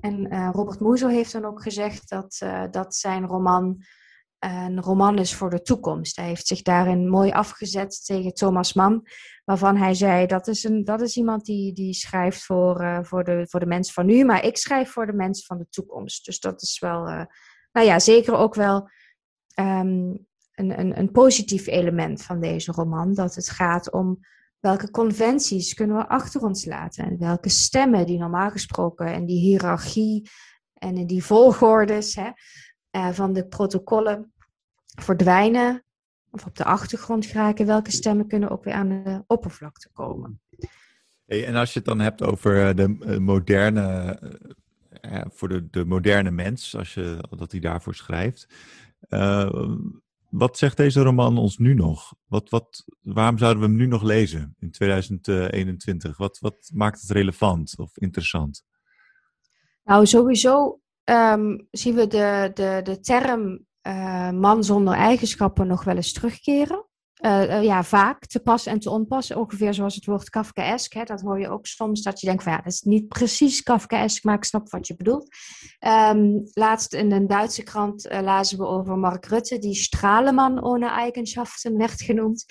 En 0.00 0.32
uh, 0.32 0.48
Robert 0.52 0.80
Musil 0.80 1.08
heeft 1.08 1.32
dan 1.32 1.44
ook 1.44 1.62
gezegd 1.62 2.08
dat, 2.08 2.40
uh, 2.44 2.64
dat 2.70 2.94
zijn 2.94 3.26
roman 3.26 3.84
een 4.38 4.80
roman 4.80 5.18
is 5.18 5.34
voor 5.34 5.50
de 5.50 5.62
toekomst. 5.62 6.16
Hij 6.16 6.26
heeft 6.26 6.46
zich 6.46 6.62
daarin 6.62 7.08
mooi 7.08 7.30
afgezet 7.30 8.04
tegen 8.04 8.34
Thomas 8.34 8.72
Mann, 8.72 9.02
waarvan 9.44 9.76
hij 9.76 9.94
zei: 9.94 10.26
dat 10.26 10.46
is, 10.46 10.64
een, 10.64 10.84
dat 10.84 11.00
is 11.00 11.16
iemand 11.16 11.44
die, 11.44 11.72
die 11.72 11.94
schrijft 11.94 12.44
voor, 12.44 13.00
voor, 13.02 13.24
de, 13.24 13.46
voor 13.48 13.60
de 13.60 13.66
mens 13.66 13.92
van 13.92 14.06
nu, 14.06 14.24
maar 14.24 14.44
ik 14.44 14.56
schrijf 14.56 14.90
voor 14.90 15.06
de 15.06 15.12
mens 15.12 15.46
van 15.46 15.58
de 15.58 15.66
toekomst. 15.70 16.24
Dus 16.24 16.40
dat 16.40 16.62
is 16.62 16.78
wel, 16.78 17.26
nou 17.72 17.86
ja, 17.86 17.98
zeker 17.98 18.34
ook 18.34 18.54
wel 18.54 18.90
um, 19.60 20.26
een, 20.54 20.78
een, 20.80 20.98
een 20.98 21.10
positief 21.10 21.66
element 21.66 22.22
van 22.22 22.40
deze 22.40 22.72
roman. 22.72 23.14
Dat 23.14 23.34
het 23.34 23.48
gaat 23.48 23.92
om 23.92 24.18
welke 24.60 24.90
conventies 24.90 25.74
kunnen 25.74 25.96
we 25.96 26.08
achter 26.08 26.42
ons 26.42 26.64
laten 26.64 27.04
en 27.04 27.18
welke 27.18 27.48
stemmen 27.48 28.06
die 28.06 28.18
normaal 28.18 28.50
gesproken 28.50 29.14
in 29.14 29.26
die 29.26 29.40
hiërarchie 29.40 30.30
en 30.74 30.96
in 30.96 31.06
die 31.06 31.24
volgordes. 31.24 32.14
Hè, 32.14 32.30
uh, 32.96 33.10
van 33.10 33.32
de 33.32 33.46
protocollen 33.46 34.32
verdwijnen 35.00 35.84
of 36.30 36.46
op 36.46 36.56
de 36.56 36.64
achtergrond 36.64 37.26
geraken, 37.26 37.66
welke 37.66 37.90
stemmen 37.90 38.26
kunnen 38.26 38.50
ook 38.50 38.64
weer 38.64 38.74
aan 38.74 38.88
de 38.88 39.22
oppervlakte 39.26 39.88
komen. 39.92 40.40
Hey, 41.26 41.46
en 41.46 41.54
als 41.54 41.72
je 41.72 41.78
het 41.78 41.88
dan 41.88 42.00
hebt 42.00 42.22
over 42.22 42.68
eh, 42.68 42.74
de 42.74 42.96
eh, 43.00 43.18
moderne, 43.18 44.18
voor 45.32 45.48
de, 45.48 45.70
de 45.70 45.84
moderne 45.84 46.30
mens, 46.30 46.76
als 46.76 46.94
je, 46.94 47.28
dat 47.30 47.50
hij 47.50 47.60
daarvoor 47.60 47.94
schrijft. 47.94 48.46
Uh, 49.08 49.74
wat 50.30 50.58
zegt 50.58 50.76
deze 50.76 51.02
roman 51.02 51.38
ons 51.38 51.58
nu 51.58 51.74
nog? 51.74 52.14
Wat, 52.26 52.50
wat, 52.50 52.84
waarom 53.00 53.38
zouden 53.38 53.62
we 53.62 53.68
hem 53.68 53.76
nu 53.76 53.86
nog 53.86 54.02
lezen 54.02 54.56
in 54.58 54.70
2021? 54.70 56.16
Wat, 56.16 56.38
wat 56.38 56.70
maakt 56.74 57.00
het 57.00 57.10
relevant 57.10 57.74
of 57.78 57.96
interessant? 57.96 58.64
Nou, 59.84 60.06
sowieso 60.06 60.80
um, 61.04 61.68
zien 61.70 61.94
we 61.94 62.06
de, 62.06 62.50
de, 62.54 62.80
de 62.82 63.00
term 63.00 63.66
uh, 63.82 64.30
man 64.30 64.64
zonder 64.64 64.94
eigenschappen 64.94 65.66
nog 65.66 65.84
wel 65.84 65.96
eens 65.96 66.12
terugkeren. 66.12 66.86
Uh, 67.26 67.42
uh, 67.42 67.62
ja, 67.62 67.84
vaak 67.84 68.26
te 68.26 68.40
pas 68.40 68.66
en 68.66 68.78
te 68.78 68.90
onpas. 68.90 69.34
Ongeveer 69.34 69.74
zoals 69.74 69.94
het 69.94 70.06
woord 70.06 70.30
Kafkaesk. 70.30 70.92
Hè, 70.92 71.04
dat 71.04 71.20
hoor 71.20 71.40
je 71.40 71.48
ook 71.48 71.66
soms. 71.66 72.02
Dat 72.02 72.20
je 72.20 72.26
denkt 72.26 72.42
van 72.42 72.52
ja, 72.52 72.58
dat 72.58 72.72
is 72.72 72.80
niet 72.80 73.08
precies 73.08 73.62
Kafkaesk, 73.62 74.24
maar 74.24 74.36
ik 74.36 74.44
snap 74.44 74.70
wat 74.70 74.86
je 74.86 74.96
bedoelt. 74.96 75.28
Um, 75.80 76.42
laatst 76.52 76.94
in 76.94 77.12
een 77.12 77.26
Duitse 77.26 77.62
krant 77.62 78.06
uh, 78.06 78.20
lazen 78.20 78.58
we 78.58 78.66
over 78.66 78.98
Mark 78.98 79.26
Rutte, 79.26 79.58
die 79.58 79.74
Straleman 79.74 80.64
ohne 80.64 80.88
eigenschaften 80.88 81.76
werd 81.76 82.00
genoemd. 82.00 82.44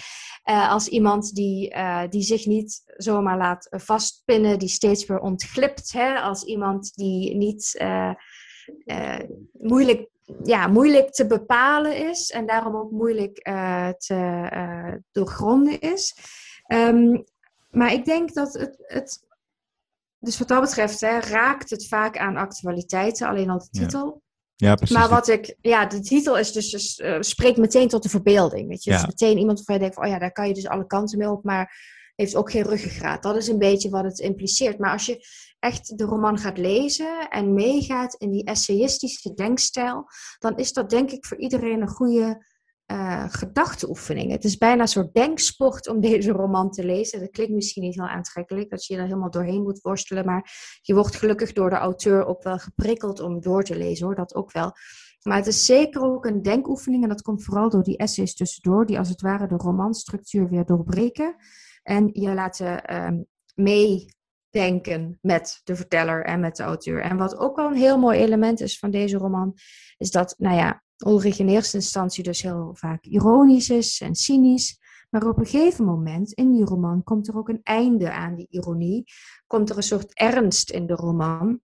als 0.44 0.88
iemand 0.88 1.34
die, 1.34 1.76
die 2.10 2.22
zich 2.22 2.46
niet 2.46 2.84
zomaar 2.98 3.38
laat 3.38 3.68
vastpinnen, 3.70 4.60
die 4.60 4.70
steeds 4.70 5.06
weer 5.06 5.20
ontglipt. 5.20 5.92
Hè, 5.92 6.20
als 6.20 6.44
iemand 6.44 6.94
die 6.94 7.36
niet 7.36 7.82
uh, 7.82 9.20
moeilijk, 9.52 10.10
ja, 10.44 10.68
moeilijk 10.68 11.12
te 11.12 11.28
bepalen 11.28 12.10
is 12.10 12.32
en 12.32 12.46
daarom 12.46 12.76
ook 12.76 12.92
moeilijk 12.92 13.48
uh, 13.48 13.90
te 13.90 14.50
uh, 14.54 14.94
doorgronden 15.12 15.80
is. 15.80 16.16
Um, 16.68 17.24
maar 17.70 17.94
ik 17.94 18.06
denk 18.06 18.34
dat 18.34 18.54
het, 18.54 18.76
het 18.80 19.30
dus 20.20 20.38
wat 20.38 20.48
dat 20.48 20.62
betreft 20.62 21.02
hè, 21.02 21.20
raakt 21.20 21.70
het 21.70 21.88
vaak 21.88 22.18
aan 22.18 22.38
actualiteiten, 22.38 23.28
alleen 23.28 23.50
al 23.50 23.60
de 23.60 23.70
titel. 23.70 24.22
Ja. 24.56 24.68
ja 24.68 24.76
precies. 24.76 24.96
Maar 24.96 25.10
wat 25.10 25.28
ik, 25.28 25.56
ja, 25.62 25.86
de 25.86 26.00
titel 26.00 26.38
is 26.38 26.52
dus, 26.52 26.70
dus 26.70 27.00
uh, 27.00 27.18
spreekt 27.20 27.58
meteen 27.58 27.88
tot 27.88 28.04
de 28.04 28.10
verbeelding. 28.10 28.68
Weet 28.68 28.84
je, 28.84 28.92
ja. 28.92 28.98
dus 28.98 29.06
meteen 29.06 29.38
iemand 29.38 29.58
waarvan 29.58 29.76
je 29.76 29.82
denkt 29.82 29.96
van, 29.96 30.06
oh 30.06 30.12
ja, 30.12 30.20
daar 30.20 30.32
kan 30.32 30.48
je 30.48 30.54
dus 30.54 30.68
alle 30.68 30.88
kanten 30.88 31.18
mee 31.18 31.30
op, 31.30 31.44
maar 31.44 31.76
heeft 32.16 32.36
ook 32.36 32.52
geen 32.52 32.64
ruggengraat. 32.64 33.24
Dat 33.24 33.36
is 33.36 33.48
een 33.48 33.58
beetje 33.58 33.90
wat 33.90 34.04
het 34.04 34.20
impliceert. 34.20 34.78
Maar 34.78 34.92
als 34.92 35.06
je 35.06 35.26
echt 35.62 35.98
de 35.98 36.04
roman 36.04 36.38
gaat 36.38 36.58
lezen 36.58 37.30
en 37.30 37.54
meegaat 37.54 38.14
in 38.14 38.32
die 38.32 38.44
essayistische 38.44 39.34
denkstijl, 39.34 40.06
dan 40.40 40.58
is 40.58 40.74
dat 40.74 40.90
denk 40.90 41.12
ik 41.12 41.26
voor 41.26 41.38
iedereen 41.38 41.82
een 41.82 41.88
goede 41.88 42.46
uh, 42.92 43.26
gedachteoefening. 43.30 44.32
Het 44.32 44.44
is 44.44 44.58
bijna 44.58 44.82
een 44.82 44.88
soort 44.88 45.14
denksport 45.14 45.88
om 45.88 46.00
deze 46.10 46.32
roman 46.32 46.72
te 46.72 46.86
lezen. 46.86 47.20
Dat 47.20 47.30
klinkt 47.30 47.54
misschien 47.54 47.84
niet 47.84 47.96
heel 47.96 48.08
aantrekkelijk, 48.08 48.70
dat 48.70 48.86
je 48.86 48.96
er 48.96 49.04
helemaal 49.04 49.30
doorheen 49.30 49.62
moet 49.62 49.82
worstelen, 49.82 50.26
maar 50.26 50.52
je 50.82 50.94
wordt 50.94 51.16
gelukkig 51.16 51.54
door 51.54 51.70
de 51.70 51.76
auteur 51.76 52.26
ook 52.26 52.44
wel 52.44 52.58
geprikkeld 52.58 53.20
om 53.20 53.42
door 53.42 53.64
te 53.64 53.78
lezen, 53.78 54.06
hoor, 54.06 54.16
dat 54.16 54.36
ook 54.36 54.52
wel. 54.52 54.72
Maar 55.22 55.38
het 55.38 55.48
is 55.48 55.66
zeker 55.66 56.02
ook 56.02 56.26
een 56.26 56.42
denkoefening 56.42 57.04
en 57.04 57.10
dat 57.10 57.22
komt 57.22 57.44
vooral 57.44 57.70
door 57.70 57.84
die 57.84 57.98
essays 57.98 58.36
tussendoor, 58.36 58.86
die 58.86 58.98
als 58.98 59.10
het 59.10 59.22
ware 59.22 59.48
de 59.48 59.56
romanstructuur 59.56 60.50
weer 60.50 60.66
doorbreken 60.66 61.36
en 61.84 62.10
je 62.14 62.34
laten 62.34 62.96
um, 63.06 63.26
mee 63.56 64.06
denken 64.52 65.18
met 65.22 65.62
de 65.64 65.76
verteller 65.76 66.26
en 66.26 66.40
met 66.40 66.56
de 66.56 66.64
auteur. 66.64 67.02
En 67.02 67.18
wat 67.18 67.38
ook 67.38 67.56
wel 67.56 67.68
een 67.68 67.78
heel 67.78 67.98
mooi 67.98 68.20
element 68.20 68.62
is 68.62 68.80
van 68.80 68.92
deze 68.92 69.18
roman, 69.18 69.54
is 69.98 70.12
dat, 70.12 70.36
nou 70.38 70.56
ja, 70.56 70.84
Ulrich 71.06 71.40
in 71.40 71.50
eerste 71.50 71.78
instantie 71.78 72.24
dus 72.24 72.42
heel 72.42 72.72
vaak 72.74 73.06
ironisch 73.06 73.70
is 73.70 74.02
en 74.02 74.16
cynisch. 74.16 74.80
Maar 75.10 75.28
op 75.28 75.38
een 75.38 75.46
gegeven 75.46 75.86
moment 75.86 76.32
in 76.32 76.52
die 76.52 76.66
roman 76.66 77.04
komt 77.04 77.28
er 77.28 77.38
ook 77.38 77.50
een 77.50 77.60
einde 77.64 78.12
aan 78.12 78.36
die 78.36 78.48
ironie. 78.50 79.04
Komt 79.48 79.70
er 79.70 79.78
een 79.78 79.84
soort 79.84 80.14
ernst 80.14 80.70
in 80.70 80.88
de 80.88 80.94
roman. 80.94 81.60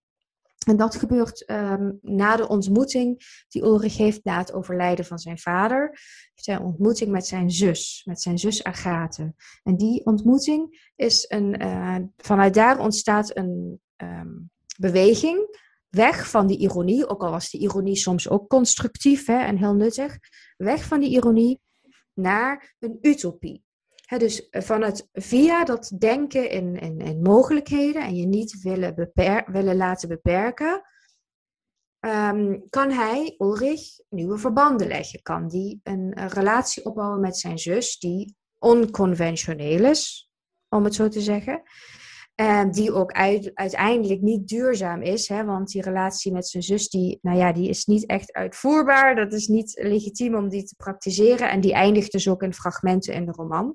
En 0.66 0.76
dat 0.76 0.96
gebeurt 0.96 1.50
um, 1.50 1.98
na 2.02 2.36
de 2.36 2.48
ontmoeting 2.48 3.42
die 3.48 3.62
Ulrich 3.62 3.96
heeft 3.96 4.24
na 4.24 4.38
het 4.38 4.52
overlijden 4.52 5.04
van 5.04 5.18
zijn 5.18 5.38
vader. 5.38 6.00
Zijn 6.34 6.60
ontmoeting 6.60 7.10
met 7.10 7.26
zijn 7.26 7.50
zus, 7.50 8.02
met 8.04 8.20
zijn 8.20 8.38
zus 8.38 8.64
Agathe. 8.64 9.34
En 9.62 9.76
die 9.76 10.04
ontmoeting 10.04 10.90
is 10.96 11.24
een, 11.28 11.62
uh, 11.62 11.96
vanuit 12.16 12.54
daar 12.54 12.78
ontstaat 12.78 13.36
een 13.36 13.80
um, 13.96 14.50
beweging 14.78 15.66
weg 15.88 16.30
van 16.30 16.46
die 16.46 16.58
ironie, 16.58 17.08
ook 17.08 17.22
al 17.22 17.30
was 17.30 17.50
die 17.50 17.60
ironie 17.60 17.96
soms 17.96 18.28
ook 18.28 18.48
constructief 18.48 19.26
hè, 19.26 19.38
en 19.38 19.56
heel 19.56 19.74
nuttig, 19.74 20.18
weg 20.56 20.84
van 20.84 21.00
die 21.00 21.10
ironie 21.10 21.60
naar 22.14 22.74
een 22.78 22.98
utopie. 23.00 23.64
Dus 24.16 24.46
van 24.50 24.82
het 24.82 25.08
via 25.12 25.64
dat 25.64 25.92
denken 25.98 26.50
in, 26.50 26.76
in, 27.00 27.22
mogelijkheden 27.22 28.02
en 28.02 28.14
je 28.14 28.26
niet 28.26 28.62
willen, 28.62 28.94
beper, 28.94 29.52
willen 29.52 29.76
laten 29.76 30.08
beperken, 30.08 30.82
um, 32.00 32.68
kan 32.68 32.90
hij, 32.90 33.34
Ulrich, 33.38 34.00
nieuwe 34.08 34.38
verbanden 34.38 34.86
leggen. 34.86 35.22
Kan 35.22 35.48
die 35.48 35.80
een, 35.82 36.20
een 36.20 36.28
relatie 36.28 36.84
opbouwen 36.84 37.20
met 37.20 37.36
zijn 37.36 37.58
zus 37.58 37.98
die 37.98 38.36
onconventioneel 38.58 39.84
is, 39.84 40.30
om 40.68 40.84
het 40.84 40.94
zo 40.94 41.08
te 41.08 41.20
zeggen. 41.20 41.62
En 42.40 42.70
die 42.70 42.92
ook 42.92 43.12
uiteindelijk 43.54 44.20
niet 44.20 44.48
duurzaam 44.48 45.02
is. 45.02 45.28
Hè? 45.28 45.44
Want 45.44 45.68
die 45.70 45.82
relatie 45.82 46.32
met 46.32 46.48
zijn 46.48 46.62
zus, 46.62 46.88
die, 46.88 47.18
nou 47.22 47.38
ja, 47.38 47.52
die 47.52 47.68
is 47.68 47.84
niet 47.84 48.06
echt 48.06 48.32
uitvoerbaar. 48.32 49.16
Dat 49.16 49.32
is 49.32 49.46
niet 49.46 49.78
legitiem 49.82 50.34
om 50.34 50.48
die 50.48 50.64
te 50.64 50.74
praktiseren. 50.76 51.50
En 51.50 51.60
die 51.60 51.72
eindigt 51.72 52.12
dus 52.12 52.28
ook 52.28 52.42
in 52.42 52.54
fragmenten 52.54 53.14
in 53.14 53.26
de 53.26 53.32
roman. 53.32 53.74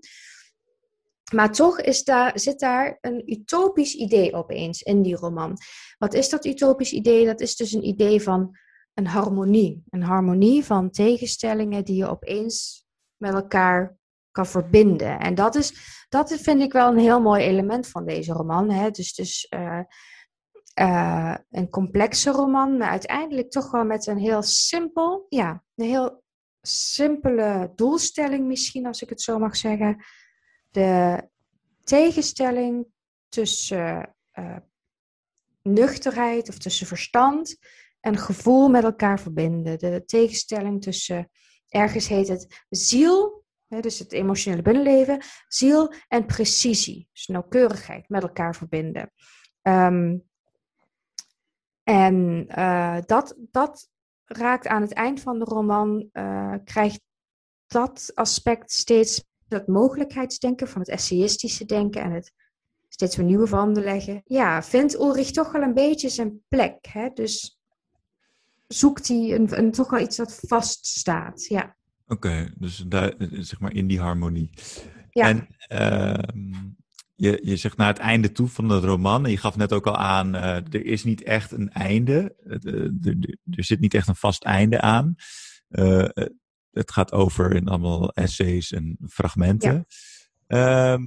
Maar 1.34 1.52
toch 1.52 1.80
is 1.80 2.04
daar, 2.04 2.40
zit 2.40 2.60
daar 2.60 2.98
een 3.02 3.32
utopisch 3.32 3.94
idee 3.94 4.34
opeens 4.34 4.82
in 4.82 5.02
die 5.02 5.16
roman. 5.16 5.58
Wat 5.98 6.14
is 6.14 6.30
dat 6.30 6.46
utopisch 6.46 6.92
idee? 6.92 7.26
Dat 7.26 7.42
is 7.42 7.56
dus 7.56 7.72
een 7.72 7.88
idee 7.88 8.22
van 8.22 8.58
een 8.94 9.08
harmonie. 9.08 9.84
Een 9.90 10.04
harmonie 10.04 10.66
van 10.66 10.90
tegenstellingen 10.90 11.86
die 11.86 11.96
je 11.96 12.08
opeens 12.08 12.86
met 13.18 13.34
elkaar 13.34 13.98
kan 14.34 14.46
verbinden. 14.46 15.20
En 15.20 15.36
dat, 15.36 15.56
is, 15.56 15.74
dat 16.10 16.34
vind 16.34 16.62
ik 16.62 16.72
wel 16.72 16.92
een 16.92 17.00
heel 17.00 17.22
mooi 17.22 17.44
element 17.44 17.88
van 17.88 18.06
deze 18.06 18.34
roman. 18.34 18.70
Hè? 18.70 18.92
Dus, 18.92 19.14
dus 19.14 19.48
uh, 19.50 19.80
uh, 20.80 21.36
een 21.52 21.70
complexe 21.70 22.32
roman, 22.32 22.78
maar 22.78 22.90
uiteindelijk 22.90 23.52
toch 23.52 23.72
wel 23.72 23.86
met 23.86 24.08
een 24.08 24.18
heel 24.18 24.42
simpel, 24.42 25.26
ja, 25.30 25.64
een 25.76 25.86
heel 25.86 26.24
simpele 26.62 27.72
doelstelling 27.76 28.48
misschien, 28.48 28.86
als 28.86 29.02
ik 29.02 29.10
het 29.10 29.22
zo 29.22 29.40
mag 29.40 29.56
zeggen. 29.56 30.06
De 30.72 31.30
tegenstelling 31.84 32.86
tussen 33.30 34.16
uh, 34.40 34.58
nuchterheid 35.62 36.50
of 36.50 36.58
tussen 36.58 36.88
verstand 36.88 37.58
en 38.00 38.18
gevoel 38.18 38.70
met 38.70 38.84
elkaar 38.84 39.20
verbinden. 39.20 39.80
De 39.80 40.04
tegenstelling 40.06 40.82
tussen, 40.82 41.30
ergens 41.68 42.08
heet 42.08 42.28
het 42.28 42.66
ziel 42.70 43.33
dus 43.82 44.00
het 44.00 44.12
emotionele 44.12 44.62
binnenleven, 44.62 45.22
ziel 45.48 45.94
en 46.08 46.26
precisie, 46.26 47.08
dus 47.12 47.28
nauwkeurigheid 47.28 48.10
met 48.10 48.24
elkaar 48.24 48.56
verbinden. 48.56 49.12
Um, 49.62 50.24
en 51.84 52.46
uh, 52.58 52.98
dat, 53.06 53.36
dat 53.38 53.90
raakt 54.26 54.68
aan 54.68 54.82
het 54.82 54.94
eind 54.94 55.20
van 55.20 55.40
de 55.40 55.46
roman, 55.46 56.10
uh, 56.14 56.56
krijgt 56.64 57.02
dat 57.68 58.12
aspect 58.14 58.72
steeds 58.72 59.24
dat 59.48 59.68
mogelijkheidsdenken 59.68 60.68
van 60.68 60.82
het 60.82 60.90
essayistische 60.90 61.66
denken 61.66 62.02
en 62.02 62.12
het 62.12 62.34
steeds 62.88 63.16
weer 63.16 63.26
nieuwe 63.26 63.48
verbanden 63.48 63.84
leggen. 63.84 64.22
Ja, 64.26 64.64
vindt 64.64 64.94
Ulrich 64.94 65.32
toch 65.32 65.52
wel 65.52 65.62
een 65.62 65.74
beetje 65.74 66.10
zijn 66.10 66.44
plek. 66.48 66.86
Hè? 66.88 67.10
Dus 67.14 67.60
zoekt 68.68 69.08
hij 69.08 69.34
een, 69.36 69.58
een, 69.58 69.72
toch 69.72 69.90
wel 69.90 70.00
iets 70.00 70.16
dat 70.16 70.40
vaststaat. 70.42 71.46
Ja. 71.46 71.76
Oké, 72.14 72.54
dus 72.58 72.84
daar, 72.88 73.14
zeg 73.30 73.60
maar 73.60 73.74
in 73.74 73.88
die 73.88 74.00
harmonie. 74.00 74.50
Ja. 75.10 75.28
En 75.28 75.48
uh, 75.70 76.44
je, 77.16 77.40
je 77.44 77.56
zegt 77.56 77.78
naar 77.78 77.88
het 77.88 77.98
einde 77.98 78.32
toe 78.32 78.48
van 78.48 78.68
de 78.68 78.80
roman, 78.80 79.26
en 79.26 79.32
je 79.32 79.38
gaf 79.38 79.56
net 79.56 79.74
ook 79.74 79.88
al 79.88 79.98
aan, 79.98 80.36
uh, 80.36 80.56
er 80.56 80.86
is 80.86 81.04
niet 81.04 81.24
echt 81.24 81.52
een 81.52 81.70
einde, 81.70 82.36
er, 82.46 83.38
er 83.50 83.64
zit 83.64 83.80
niet 83.80 83.94
echt 83.94 84.08
een 84.08 84.16
vast 84.16 84.44
einde 84.44 84.82
aan. 84.82 85.16
Uh, 85.70 86.10
het 86.72 86.92
gaat 86.92 87.12
over 87.12 87.56
in 87.56 87.68
allemaal 87.68 88.12
essays 88.12 88.72
en 88.72 88.98
fragmenten. 89.08 89.86
Ja. 90.48 90.96
Uh, 90.98 91.06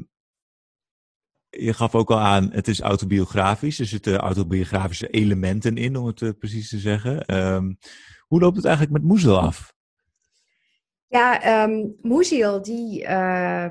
je 1.48 1.72
gaf 1.72 1.94
ook 1.94 2.10
al 2.10 2.18
aan, 2.18 2.50
het 2.52 2.68
is 2.68 2.80
autobiografisch, 2.80 3.78
er 3.78 3.86
zitten 3.86 4.16
autobiografische 4.16 5.08
elementen 5.08 5.76
in, 5.76 5.96
om 5.96 6.06
het 6.06 6.20
uh, 6.20 6.30
precies 6.38 6.68
te 6.68 6.78
zeggen. 6.78 7.26
Ehm, 7.26 7.74
hoe 8.26 8.40
loopt 8.40 8.56
het 8.56 8.64
eigenlijk 8.64 8.96
met 8.96 9.08
Moezel 9.08 9.38
af? 9.40 9.75
Ja, 11.08 11.62
um, 11.64 11.96
Moeziel 12.02 12.62
die, 12.62 13.02
uh, 13.02 13.68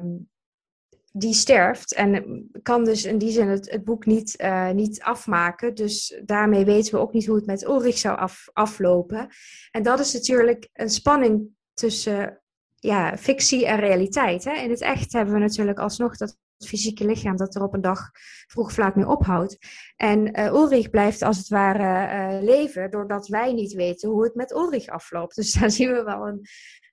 die 1.11 1.33
sterft 1.33 1.93
en 1.93 2.43
kan 2.61 2.83
dus 2.83 3.05
in 3.05 3.17
die 3.17 3.31
zin 3.31 3.47
het, 3.47 3.71
het 3.71 3.83
boek 3.83 4.05
niet, 4.05 4.41
uh, 4.41 4.69
niet 4.69 5.01
afmaken. 5.01 5.75
Dus 5.75 6.21
daarmee 6.25 6.65
weten 6.65 6.93
we 6.93 6.99
ook 6.99 7.13
niet 7.13 7.25
hoe 7.25 7.35
het 7.35 7.45
met 7.45 7.63
Ulrich 7.63 7.97
zou 7.97 8.17
af, 8.17 8.49
aflopen. 8.53 9.27
En 9.71 9.83
dat 9.83 9.99
is 9.99 10.13
natuurlijk 10.13 10.69
een 10.73 10.89
spanning 10.89 11.47
tussen 11.73 12.41
ja, 12.75 13.17
fictie 13.17 13.65
en 13.65 13.79
realiteit. 13.79 14.43
Hè? 14.43 14.53
In 14.53 14.69
het 14.69 14.81
echt 14.81 15.13
hebben 15.13 15.33
we 15.33 15.39
natuurlijk 15.39 15.79
alsnog 15.79 16.17
dat 16.17 16.37
fysieke 16.57 17.05
lichaam 17.05 17.37
dat 17.37 17.55
er 17.55 17.63
op 17.63 17.73
een 17.73 17.81
dag 17.81 18.11
vroeg 18.47 18.67
of 18.67 18.77
laat 18.77 18.95
mee 18.95 19.07
ophoudt. 19.07 19.57
En 19.95 20.39
uh, 20.39 20.45
Ulrich 20.45 20.89
blijft 20.89 21.21
als 21.21 21.37
het 21.37 21.47
ware 21.47 22.33
uh, 22.33 22.43
leven 22.43 22.91
doordat 22.91 23.27
wij 23.27 23.53
niet 23.53 23.73
weten 23.73 24.09
hoe 24.09 24.23
het 24.23 24.35
met 24.35 24.51
Ulrich 24.51 24.87
afloopt. 24.87 25.35
Dus 25.35 25.53
daar 25.59 25.71
zien 25.71 25.91
we 25.91 26.03
wel 26.03 26.27
een, 26.27 26.45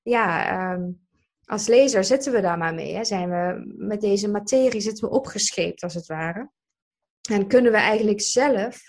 ja, 0.02 0.72
um, 0.72 1.00
als 1.44 1.66
lezer 1.66 2.04
zitten 2.04 2.32
we 2.32 2.40
daar 2.40 2.58
maar 2.58 2.74
mee. 2.74 2.94
Hè? 2.94 3.04
Zijn 3.04 3.30
we 3.30 3.74
met 3.76 4.00
deze 4.00 4.28
materie 4.28 4.80
zitten 4.80 5.08
we 5.08 5.14
opgescheept, 5.14 5.82
als 5.82 5.94
het 5.94 6.06
ware. 6.06 6.50
En 7.30 7.46
kunnen 7.46 7.72
we 7.72 7.78
eigenlijk 7.78 8.20
zelf 8.20 8.80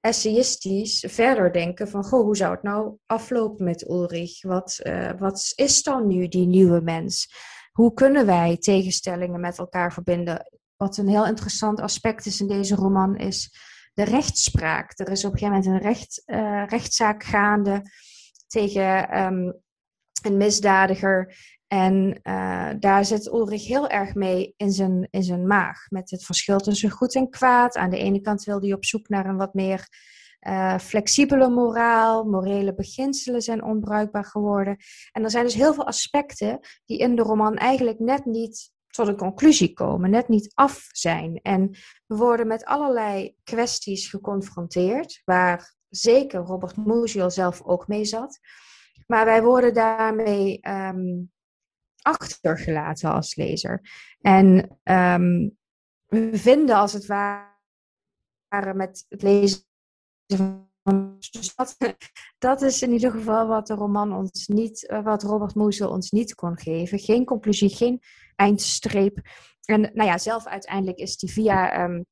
essayistisch 0.00 1.04
verder 1.08 1.52
denken 1.52 1.88
van, 1.88 2.04
goh, 2.04 2.22
hoe 2.22 2.36
zou 2.36 2.52
het 2.52 2.62
nou 2.62 2.96
aflopen 3.06 3.64
met 3.64 3.88
Ulrich? 3.88 4.42
Wat, 4.42 4.80
uh, 4.82 5.10
wat 5.18 5.52
is 5.54 5.82
dan 5.82 6.06
nu 6.06 6.28
die 6.28 6.46
nieuwe 6.46 6.80
mens? 6.80 7.34
Hoe 7.72 7.94
kunnen 7.94 8.26
wij 8.26 8.56
tegenstellingen 8.56 9.40
met 9.40 9.58
elkaar 9.58 9.92
verbinden? 9.92 10.58
Wat 10.76 10.96
een 10.96 11.08
heel 11.08 11.26
interessant 11.26 11.80
aspect 11.80 12.26
is 12.26 12.40
in 12.40 12.48
deze 12.48 12.74
roman 12.74 13.16
is 13.16 13.56
de 13.92 14.04
rechtspraak. 14.04 14.98
Er 14.98 15.08
is 15.08 15.24
op 15.24 15.32
een 15.32 15.38
gegeven 15.38 15.62
moment 15.62 15.82
een 15.82 15.88
recht, 15.88 16.22
uh, 16.26 16.66
rechtszaak 16.66 17.24
gaande 17.24 17.82
tegen 18.46 19.18
um, 19.22 19.62
een 20.26 20.36
misdadiger. 20.36 21.36
En 21.66 22.20
uh, 22.22 22.70
daar 22.78 23.04
zit 23.04 23.26
Ulrich 23.26 23.66
heel 23.66 23.88
erg 23.88 24.14
mee 24.14 24.54
in 24.56 24.72
zijn, 24.72 25.08
in 25.10 25.22
zijn 25.22 25.46
maag. 25.46 25.90
Met 25.90 26.10
het 26.10 26.24
verschil 26.24 26.58
tussen 26.58 26.90
goed 26.90 27.14
en 27.14 27.30
kwaad. 27.30 27.76
Aan 27.76 27.90
de 27.90 27.98
ene 27.98 28.20
kant 28.20 28.44
wil 28.44 28.60
hij 28.60 28.72
op 28.72 28.84
zoek 28.84 29.08
naar 29.08 29.26
een 29.26 29.36
wat 29.36 29.54
meer 29.54 29.88
uh, 30.40 30.78
flexibele 30.78 31.48
moraal. 31.48 32.24
Morele 32.24 32.74
beginselen 32.74 33.42
zijn 33.42 33.62
onbruikbaar 33.62 34.24
geworden. 34.24 34.76
En 35.12 35.24
er 35.24 35.30
zijn 35.30 35.44
dus 35.44 35.54
heel 35.54 35.74
veel 35.74 35.86
aspecten 35.86 36.58
die 36.84 36.98
in 36.98 37.16
de 37.16 37.22
roman 37.22 37.56
eigenlijk 37.56 37.98
net 37.98 38.24
niet 38.24 38.72
tot 38.88 39.08
een 39.08 39.16
conclusie 39.16 39.72
komen, 39.72 40.10
net 40.10 40.28
niet 40.28 40.50
af 40.54 40.88
zijn. 40.92 41.40
En 41.42 41.70
we 42.06 42.16
worden 42.16 42.46
met 42.46 42.64
allerlei 42.64 43.34
kwesties 43.44 44.08
geconfronteerd, 44.08 45.22
waar 45.24 45.74
zeker 45.88 46.40
Robert 46.40 46.76
Musil 46.76 47.30
zelf 47.30 47.62
ook 47.62 47.88
mee 47.88 48.04
zat. 48.04 48.38
Maar 49.08 49.24
wij 49.24 49.42
worden 49.42 49.74
daarmee 49.74 50.60
um, 50.68 51.32
achtergelaten 52.02 53.12
als 53.12 53.36
lezer. 53.36 53.80
En 54.20 54.78
um, 54.82 55.56
we 56.06 56.30
vinden 56.32 56.76
als 56.76 56.92
het 56.92 57.06
ware 57.06 58.74
met 58.74 59.06
het 59.08 59.22
lezen 59.22 59.60
van 60.82 61.18
dat, 61.56 61.76
dat 62.38 62.62
is 62.62 62.82
in 62.82 62.92
ieder 62.92 63.10
geval 63.10 63.46
wat 63.46 63.66
de 63.66 63.74
roman 63.74 64.12
ons 64.12 64.46
niet, 64.46 64.86
eh, 64.86 65.02
wat 65.02 65.22
Robert 65.22 65.54
Moesel 65.54 65.90
ons 65.90 66.10
niet 66.10 66.34
kon 66.34 66.58
geven. 66.58 66.98
Geen 66.98 67.24
conclusie, 67.24 67.68
geen 67.68 68.00
eindstreep. 68.36 69.18
En 69.64 69.80
nou 69.80 70.04
ja, 70.04 70.18
zelf 70.18 70.46
uiteindelijk 70.46 70.98
is 70.98 71.16
die 71.16 71.30
via 71.30 71.84
um, 71.84 72.06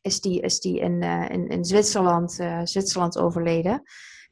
is 0.00 0.20
die, 0.20 0.40
is 0.40 0.60
die 0.60 0.80
in, 0.80 1.02
uh, 1.02 1.28
in, 1.30 1.48
in 1.48 1.64
Zwitserland, 1.64 2.38
uh, 2.40 2.60
Zwitserland 2.64 3.18
overleden 3.18 3.82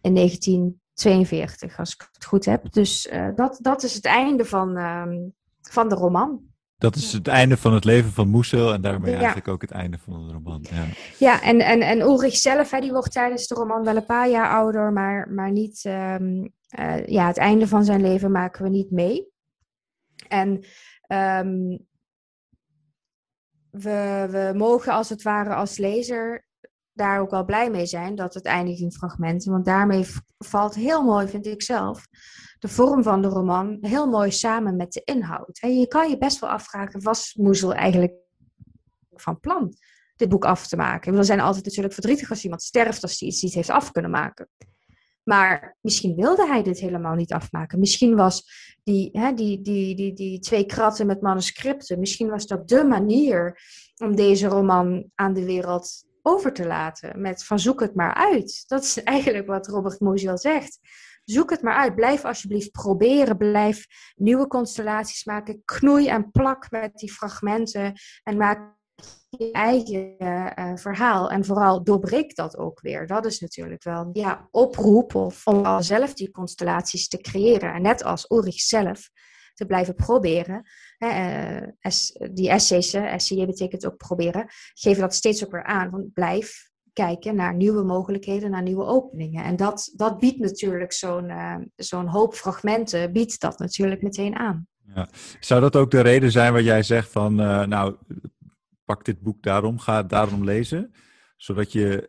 in 0.00 0.12
19 0.12 0.80
42, 0.96 1.78
als 1.78 1.94
ik 1.94 2.08
het 2.12 2.24
goed 2.24 2.44
heb. 2.44 2.72
Dus 2.72 3.06
uh, 3.06 3.28
dat, 3.34 3.58
dat 3.62 3.82
is 3.82 3.94
het 3.94 4.04
einde 4.04 4.44
van, 4.44 4.78
uh, 4.78 5.02
van 5.60 5.88
de 5.88 5.94
roman. 5.94 6.40
Dat 6.78 6.96
is 6.96 7.12
het 7.12 7.28
einde 7.28 7.56
van 7.56 7.74
het 7.74 7.84
leven 7.84 8.10
van 8.10 8.28
Moesel 8.28 8.72
en 8.72 8.80
daarmee 8.80 9.14
eigenlijk 9.14 9.48
ook 9.48 9.60
het 9.60 9.70
einde 9.70 9.98
van 9.98 10.26
de 10.26 10.32
roman. 10.32 10.66
Ja, 10.70 10.84
ja 11.18 11.42
en, 11.42 11.60
en, 11.60 11.80
en 11.80 12.00
Ulrich 12.00 12.36
zelf, 12.36 12.70
hè, 12.70 12.80
die 12.80 12.92
wordt 12.92 13.12
tijdens 13.12 13.46
de 13.46 13.54
roman 13.54 13.84
wel 13.84 13.96
een 13.96 14.06
paar 14.06 14.28
jaar 14.28 14.50
ouder, 14.50 14.92
maar, 14.92 15.30
maar 15.30 15.52
niet, 15.52 15.84
um, 15.84 16.52
ja, 17.06 17.26
het 17.26 17.36
einde 17.36 17.68
van 17.68 17.84
zijn 17.84 18.00
leven 18.00 18.30
maken 18.30 18.62
we 18.62 18.68
niet 18.68 18.90
mee. 18.90 19.26
En 20.28 20.48
um, 21.08 21.86
we, 23.70 24.26
we 24.30 24.52
mogen 24.54 24.92
als 24.92 25.08
het 25.08 25.22
ware 25.22 25.54
als 25.54 25.76
lezer 25.76 26.45
daar 26.96 27.20
ook 27.20 27.30
wel 27.30 27.44
blij 27.44 27.70
mee 27.70 27.86
zijn 27.86 28.14
dat 28.14 28.34
het 28.34 28.44
eindigt 28.44 28.80
in 28.80 28.92
fragmenten. 28.92 29.52
Want 29.52 29.64
daarmee 29.64 30.06
valt 30.38 30.74
heel 30.74 31.02
mooi, 31.02 31.28
vind 31.28 31.46
ik 31.46 31.62
zelf, 31.62 32.06
de 32.58 32.68
vorm 32.68 33.02
van 33.02 33.22
de 33.22 33.28
roman 33.28 33.78
heel 33.80 34.06
mooi 34.08 34.30
samen 34.30 34.76
met 34.76 34.92
de 34.92 35.02
inhoud. 35.04 35.58
Je 35.60 35.86
kan 35.88 36.10
je 36.10 36.18
best 36.18 36.38
wel 36.38 36.50
afvragen, 36.50 37.02
was 37.02 37.34
Moezel 37.34 37.74
eigenlijk 37.74 38.14
van 39.12 39.40
plan 39.40 39.74
dit 40.16 40.28
boek 40.28 40.44
af 40.44 40.66
te 40.66 40.76
maken? 40.76 41.16
We 41.16 41.22
zijn 41.22 41.40
altijd 41.40 41.64
natuurlijk 41.64 41.94
verdrietig 41.94 42.30
als 42.30 42.44
iemand 42.44 42.62
sterft, 42.62 43.02
als 43.02 43.20
hij 43.20 43.28
iets 43.28 43.42
niet 43.42 43.54
heeft 43.54 43.70
af 43.70 43.92
kunnen 43.92 44.10
maken. 44.10 44.48
Maar 45.22 45.76
misschien 45.80 46.14
wilde 46.14 46.46
hij 46.46 46.62
dit 46.62 46.78
helemaal 46.78 47.14
niet 47.14 47.32
afmaken. 47.32 47.78
Misschien 47.78 48.16
was 48.16 48.44
die, 48.82 49.08
hè, 49.12 49.32
die, 49.32 49.62
die, 49.62 49.96
die, 49.96 50.12
die 50.12 50.38
twee 50.38 50.66
kratten 50.66 51.06
met 51.06 51.20
manuscripten, 51.20 51.98
misschien 51.98 52.28
was 52.28 52.46
dat 52.46 52.68
de 52.68 52.84
manier 52.84 53.60
om 53.96 54.16
deze 54.16 54.46
roman 54.46 55.10
aan 55.14 55.34
de 55.34 55.44
wereld 55.44 56.04
over 56.26 56.52
te 56.52 56.66
laten. 56.66 57.20
Met 57.20 57.44
van 57.44 57.58
zoek 57.58 57.80
het 57.80 57.94
maar 57.94 58.14
uit. 58.14 58.64
Dat 58.66 58.82
is 58.82 59.02
eigenlijk 59.14 59.46
wat 59.46 59.68
Robert 59.68 60.00
Moziel 60.00 60.38
zegt. 60.38 60.78
Zoek 61.24 61.50
het 61.50 61.62
maar 61.62 61.76
uit. 61.76 61.94
Blijf 61.94 62.24
alsjeblieft 62.24 62.70
proberen. 62.70 63.36
Blijf 63.36 63.86
nieuwe 64.16 64.46
constellaties 64.46 65.24
maken. 65.24 65.62
Knoei 65.64 66.08
en 66.08 66.30
plak 66.30 66.70
met 66.70 66.94
die 66.94 67.12
fragmenten. 67.12 67.92
En 68.22 68.36
maak 68.36 68.74
je 69.28 69.50
eigen 69.52 70.14
uh, 70.18 70.76
verhaal. 70.76 71.30
En 71.30 71.44
vooral 71.44 71.84
doorbreek 71.84 72.34
dat 72.34 72.58
ook 72.58 72.80
weer. 72.80 73.06
Dat 73.06 73.26
is 73.26 73.40
natuurlijk 73.40 73.82
wel 73.82 74.10
ja, 74.12 74.48
oproep 74.50 75.14
of 75.14 75.46
om 75.46 75.64
al 75.64 75.82
zelf 75.82 76.14
die 76.14 76.30
constellaties 76.30 77.08
te 77.08 77.18
creëren. 77.18 77.72
En 77.72 77.82
net 77.82 78.04
als 78.04 78.30
Ulrich 78.30 78.60
zelf 78.60 79.10
te 79.54 79.66
blijven 79.66 79.94
proberen. 79.94 80.66
Uh, 80.98 81.62
die 82.32 82.48
essays, 82.50 82.94
essay 82.94 83.46
betekent 83.46 83.86
ook 83.86 83.96
proberen, 83.96 84.46
geven 84.74 85.00
dat 85.00 85.14
steeds 85.14 85.44
ook 85.44 85.50
weer 85.50 85.64
aan. 85.64 85.90
Want 85.90 86.12
blijf 86.12 86.70
kijken 86.92 87.34
naar 87.34 87.54
nieuwe 87.54 87.82
mogelijkheden, 87.82 88.50
naar 88.50 88.62
nieuwe 88.62 88.84
openingen. 88.84 89.44
En 89.44 89.56
dat, 89.56 89.92
dat 89.96 90.18
biedt 90.18 90.38
natuurlijk 90.38 90.92
zo'n 90.92 91.28
uh, 91.28 91.56
zo'n 91.76 92.06
hoop 92.06 92.34
fragmenten, 92.34 93.12
biedt 93.12 93.40
dat 93.40 93.58
natuurlijk 93.58 94.02
meteen 94.02 94.36
aan. 94.36 94.66
Ja. 94.94 95.08
Zou 95.40 95.60
dat 95.60 95.76
ook 95.76 95.90
de 95.90 96.00
reden 96.00 96.30
zijn 96.30 96.52
wat 96.52 96.64
jij 96.64 96.82
zegt 96.82 97.12
van, 97.12 97.40
uh, 97.40 97.64
nou, 97.64 97.96
pak 98.84 99.04
dit 99.04 99.20
boek 99.20 99.42
daarom, 99.42 99.78
ga 99.78 100.02
daarom 100.02 100.44
lezen, 100.44 100.92
zodat 101.36 101.72
je 101.72 102.08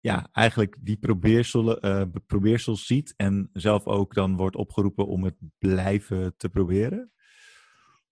ja, 0.00 0.28
eigenlijk 0.32 0.76
die 0.80 0.96
probeersel, 0.96 1.84
uh, 1.84 2.02
probeersels 2.26 2.86
ziet 2.86 3.14
en 3.16 3.50
zelf 3.52 3.86
ook 3.86 4.14
dan 4.14 4.36
wordt 4.36 4.56
opgeroepen 4.56 5.06
om 5.06 5.24
het 5.24 5.36
blijven 5.58 6.34
te 6.36 6.48
proberen? 6.48 7.12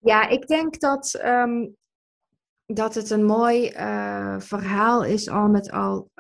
Ja, 0.05 0.29
ik 0.29 0.47
denk 0.47 0.81
dat, 0.81 1.21
um, 1.25 1.77
dat 2.67 2.95
het 2.95 3.11
een 3.11 3.25
mooi 3.25 3.71
uh, 3.71 4.41
verhaal 4.41 5.05
is, 5.05 5.29
al 5.29 5.49
met 5.49 5.71
al 5.71 6.11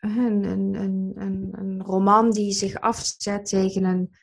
een, 0.00 0.44
een, 0.44 0.74
een, 0.74 1.52
een, 1.52 1.82
roman 1.82 2.30
die 2.30 2.52
zich 2.52 2.80
afzet 2.80 3.46
tegen 3.46 3.84
een 3.84 4.16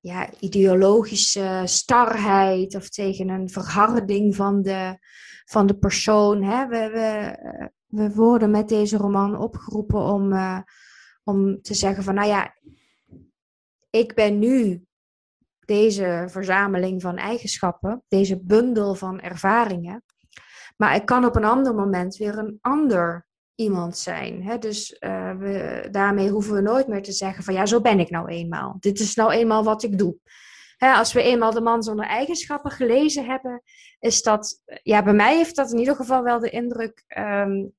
ja, 0.00 0.30
ideologische 0.40 1.62
starheid 1.64 2.74
of 2.74 2.88
tegen 2.88 3.28
een 3.28 3.48
verharding 3.48 4.36
van 4.36 4.62
de, 4.62 4.98
van 5.44 5.66
de 5.66 5.78
persoon. 5.78 6.42
Hè? 6.42 6.66
We, 6.66 6.90
we, 6.90 7.36
we 7.86 8.14
worden 8.14 8.50
met 8.50 8.68
deze 8.68 8.96
roman 8.96 9.38
opgeroepen 9.38 10.00
om, 10.00 10.34
om 11.24 11.62
te 11.62 11.74
zeggen 11.74 12.04
van, 12.04 12.14
nou 12.14 12.28
ja, 12.28 12.54
ik 13.90 14.14
ben 14.14 14.38
nu 14.38 14.84
deze 15.70 16.24
verzameling 16.26 17.02
van 17.02 17.16
eigenschappen, 17.16 18.02
deze 18.08 18.40
bundel 18.40 18.94
van 18.94 19.20
ervaringen, 19.20 20.04
maar 20.76 20.94
ik 20.94 21.06
kan 21.06 21.24
op 21.24 21.36
een 21.36 21.44
ander 21.44 21.74
moment 21.74 22.16
weer 22.16 22.38
een 22.38 22.58
ander 22.60 23.26
iemand 23.54 23.98
zijn. 23.98 24.42
Hè? 24.42 24.58
Dus 24.58 24.96
uh, 25.00 25.36
we, 25.36 25.88
daarmee 25.90 26.28
hoeven 26.28 26.54
we 26.54 26.60
nooit 26.60 26.88
meer 26.88 27.02
te 27.02 27.12
zeggen 27.12 27.44
van, 27.44 27.54
ja, 27.54 27.66
zo 27.66 27.80
ben 27.80 28.00
ik 28.00 28.10
nou 28.10 28.28
eenmaal. 28.28 28.76
Dit 28.80 29.00
is 29.00 29.14
nou 29.14 29.32
eenmaal 29.32 29.64
wat 29.64 29.82
ik 29.82 29.98
doe. 29.98 30.16
Hè, 30.76 30.92
als 30.92 31.12
we 31.12 31.22
eenmaal 31.22 31.52
de 31.52 31.60
man 31.60 31.82
zonder 31.82 32.06
eigenschappen 32.06 32.70
gelezen 32.70 33.24
hebben, 33.24 33.62
is 33.98 34.22
dat, 34.22 34.62
ja, 34.82 35.02
bij 35.02 35.14
mij 35.14 35.36
heeft 35.36 35.56
dat 35.56 35.72
in 35.72 35.78
ieder 35.78 35.96
geval 35.96 36.22
wel 36.22 36.38
de 36.38 36.50
indruk 36.50 37.04
um, 37.18 37.72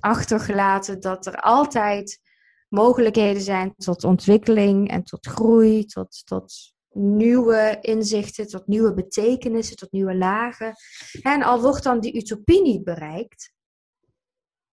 achtergelaten 0.00 1.00
dat 1.00 1.26
er 1.26 1.36
altijd 1.36 2.20
mogelijkheden 2.68 3.42
zijn 3.42 3.74
tot 3.76 4.04
ontwikkeling 4.04 4.90
en 4.90 5.04
tot 5.04 5.26
groei, 5.26 5.84
tot, 5.84 6.22
tot 6.26 6.73
nieuwe 6.94 7.78
inzichten, 7.80 8.46
tot 8.46 8.66
nieuwe 8.66 8.94
betekenissen, 8.94 9.76
tot 9.76 9.92
nieuwe 9.92 10.16
lagen. 10.16 10.74
En 11.22 11.42
al 11.42 11.60
wordt 11.60 11.82
dan 11.82 12.00
die 12.00 12.16
utopie 12.16 12.62
niet 12.62 12.84
bereikt, 12.84 13.52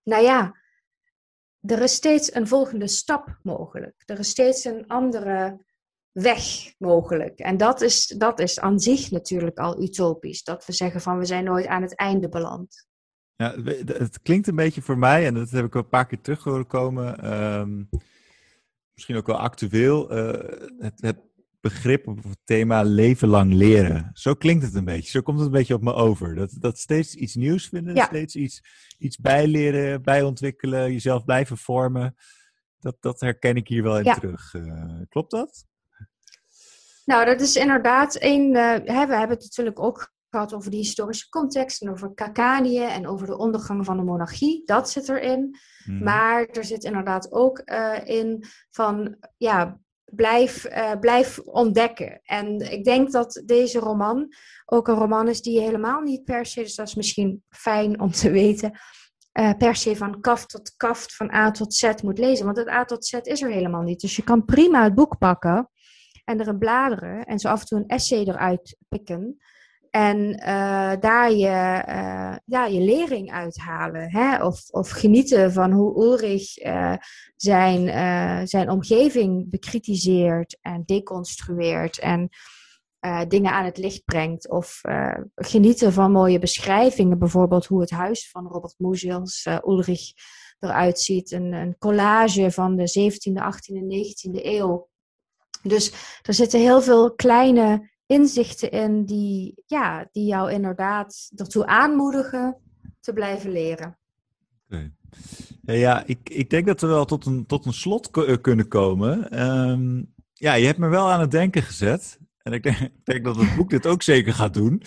nou 0.03 0.23
ja, 0.23 0.59
er 1.61 1.81
is 1.81 1.93
steeds 1.93 2.33
een 2.33 2.47
volgende 2.47 2.87
stap 2.87 3.39
mogelijk. 3.43 4.03
Er 4.05 4.19
is 4.19 4.29
steeds 4.29 4.63
een 4.63 4.87
andere 4.87 5.65
weg 6.11 6.73
mogelijk. 6.77 7.39
En 7.39 7.57
dat 7.57 7.81
is, 7.81 8.07
dat 8.07 8.39
is 8.39 8.59
aan 8.59 8.79
zich 8.79 9.11
natuurlijk 9.11 9.57
al 9.57 9.83
utopisch. 9.83 10.43
Dat 10.43 10.65
we 10.65 10.73
zeggen 10.73 11.01
van 11.01 11.17
we 11.17 11.25
zijn 11.25 11.43
nooit 11.43 11.67
aan 11.67 11.81
het 11.81 11.95
einde 11.95 12.29
beland. 12.29 12.89
Ja, 13.35 13.55
het 13.85 14.21
klinkt 14.21 14.47
een 14.47 14.55
beetje 14.55 14.81
voor 14.81 14.97
mij, 14.97 15.25
en 15.25 15.33
dat 15.33 15.49
heb 15.49 15.65
ik 15.65 15.75
al 15.75 15.81
een 15.81 15.89
paar 15.89 16.07
keer 16.07 16.21
terug 16.21 16.43
horen 16.43 16.67
komen, 16.67 17.33
um, 17.33 17.89
misschien 18.93 19.15
ook 19.15 19.27
wel 19.27 19.37
actueel, 19.37 20.17
uh, 20.17 20.59
het, 20.79 21.01
het, 21.01 21.17
begrip 21.61 22.07
of 22.07 22.23
het 22.23 22.39
thema 22.43 22.81
leven 22.81 23.27
lang 23.27 23.53
leren. 23.53 24.09
Zo 24.13 24.33
klinkt 24.33 24.63
het 24.63 24.75
een 24.75 24.85
beetje, 24.85 25.09
zo 25.09 25.21
komt 25.21 25.37
het 25.37 25.47
een 25.47 25.53
beetje 25.53 25.73
op 25.73 25.81
me 25.81 25.93
over. 25.93 26.35
Dat, 26.35 26.55
dat 26.59 26.77
steeds 26.77 27.15
iets 27.15 27.35
nieuws 27.35 27.67
vinden, 27.67 27.95
ja. 27.95 28.05
steeds 28.05 28.35
iets, 28.35 28.63
iets 28.97 29.17
bijleren, 29.17 30.01
bijontwikkelen, 30.01 30.91
jezelf 30.91 31.25
blijven 31.25 31.57
vormen. 31.57 32.15
Dat, 32.79 32.95
dat 32.99 33.19
herken 33.19 33.55
ik 33.55 33.67
hier 33.67 33.83
wel 33.83 33.97
in 33.97 34.03
ja. 34.03 34.13
terug. 34.13 34.53
Uh, 34.53 35.01
klopt 35.09 35.31
dat? 35.31 35.65
Nou, 37.05 37.25
dat 37.25 37.41
is 37.41 37.55
inderdaad 37.55 38.15
een. 38.19 38.55
Uh, 38.55 38.71
hè, 38.71 39.05
we 39.05 39.15
hebben 39.15 39.29
het 39.29 39.41
natuurlijk 39.41 39.79
ook 39.79 40.13
gehad 40.29 40.53
over 40.53 40.71
die 40.71 40.79
historische 40.79 41.29
context 41.29 41.81
en 41.81 41.89
over 41.89 42.13
Kakanië 42.13 42.83
en 42.83 43.07
over 43.07 43.27
de 43.27 43.37
ondergang 43.37 43.85
van 43.85 43.97
de 43.97 44.03
monarchie. 44.03 44.61
Dat 44.65 44.89
zit 44.89 45.09
erin. 45.09 45.57
Mm. 45.85 46.03
Maar 46.03 46.45
er 46.45 46.65
zit 46.65 46.83
inderdaad 46.83 47.31
ook 47.31 47.61
uh, 47.65 47.97
in 48.03 48.43
van 48.69 49.17
ja, 49.37 49.79
blijf, 50.11 50.65
uh, 50.65 50.91
blijf 50.99 51.39
ontdekken. 51.39 52.19
En 52.23 52.71
ik 52.71 52.83
denk 52.83 53.11
dat 53.11 53.41
deze 53.45 53.79
roman 53.79 54.33
ook 54.65 54.87
een 54.87 54.95
roman 54.95 55.27
is 55.27 55.41
die 55.41 55.61
helemaal 55.61 56.01
niet 56.01 56.23
per 56.23 56.45
se, 56.45 56.61
dus 56.61 56.75
dat 56.75 56.87
is 56.87 56.95
misschien 56.95 57.43
fijn 57.49 57.99
om 57.99 58.11
te 58.11 58.31
weten, 58.31 58.71
uh, 59.39 59.53
per 59.57 59.75
se 59.75 59.95
van 59.95 60.21
kaft 60.21 60.49
tot 60.49 60.73
kaft, 60.77 61.15
van 61.15 61.33
A 61.33 61.51
tot 61.51 61.73
Z 61.73 61.91
moet 62.03 62.17
lezen. 62.17 62.45
Want 62.45 62.57
het 62.57 62.69
A 62.69 62.85
tot 62.85 63.05
Z 63.05 63.13
is 63.13 63.41
er 63.41 63.51
helemaal 63.51 63.81
niet. 63.81 64.01
Dus 64.01 64.15
je 64.15 64.23
kan 64.23 64.45
prima 64.45 64.83
het 64.83 64.95
boek 64.95 65.17
pakken 65.17 65.69
en 66.25 66.39
erin 66.39 66.57
bladeren 66.57 67.25
en 67.25 67.39
zo 67.39 67.47
af 67.47 67.59
en 67.59 67.65
toe 67.65 67.77
een 67.77 67.87
essay 67.87 68.19
eruit 68.19 68.77
pikken. 68.89 69.37
En 69.91 70.17
uh, 70.39 70.93
daar 70.99 71.31
je, 71.31 71.83
uh, 71.87 72.35
ja, 72.45 72.65
je 72.65 72.79
lering 72.79 73.31
uithalen. 73.31 74.11
Hè? 74.11 74.45
Of, 74.45 74.69
of 74.69 74.89
genieten 74.89 75.53
van 75.53 75.71
hoe 75.71 76.03
Ulrich 76.03 76.63
uh, 76.63 76.93
zijn, 77.35 77.87
zijn 78.47 78.69
omgeving 78.69 79.49
bekritiseert 79.49 80.57
en 80.61 80.83
deconstrueert. 80.85 81.99
En 81.99 82.29
dingen 83.27 83.51
aan 83.51 83.65
het 83.65 83.77
licht 83.77 84.05
brengt. 84.05 84.49
Of 84.49 84.81
genieten 85.35 85.93
van 85.93 86.11
mooie 86.11 86.39
beschrijvingen. 86.39 87.19
Bijvoorbeeld 87.19 87.65
hoe 87.65 87.81
het 87.81 87.89
huis 87.89 88.29
van 88.29 88.47
Robert 88.47 88.75
Musil, 88.77 89.27
Ulrich 89.65 90.13
eruit 90.59 90.99
ziet. 90.99 91.31
Een, 91.31 91.53
een 91.53 91.77
collage 91.77 92.51
van 92.51 92.75
de 92.75 93.11
17e, 93.11 93.43
18e 93.43 93.75
en 93.75 93.89
19e 93.89 94.45
eeuw. 94.45 94.89
Dus 95.63 95.91
er 96.21 96.33
zitten 96.33 96.59
heel 96.59 96.81
veel 96.81 97.13
kleine 97.15 97.89
inzichten 98.11 98.71
in 98.71 99.05
die, 99.05 99.63
ja, 99.65 100.07
die 100.11 100.25
jou 100.25 100.51
inderdaad 100.51 101.31
ertoe 101.35 101.65
aanmoedigen 101.65 102.57
te 102.99 103.13
blijven 103.13 103.51
leren. 103.51 103.97
Okay. 104.65 104.91
Ja, 105.61 106.03
ik, 106.05 106.29
ik 106.29 106.49
denk 106.49 106.65
dat 106.65 106.81
we 106.81 106.87
wel 106.87 107.05
tot 107.05 107.25
een, 107.25 107.45
tot 107.45 107.65
een 107.65 107.73
slot 107.73 108.09
kunnen 108.41 108.67
komen. 108.67 109.41
Um, 109.49 110.13
ja, 110.33 110.53
je 110.53 110.65
hebt 110.65 110.77
me 110.77 110.87
wel 110.87 111.11
aan 111.11 111.19
het 111.19 111.31
denken 111.31 111.61
gezet. 111.61 112.19
En 112.37 112.53
ik 112.53 112.63
denk, 112.63 112.79
ik 112.99 113.05
denk 113.05 113.23
dat 113.23 113.35
het 113.35 113.55
boek 113.55 113.69
dit 113.69 113.87
ook 113.87 114.01
zeker 114.01 114.33
gaat 114.33 114.53
doen. 114.53 114.81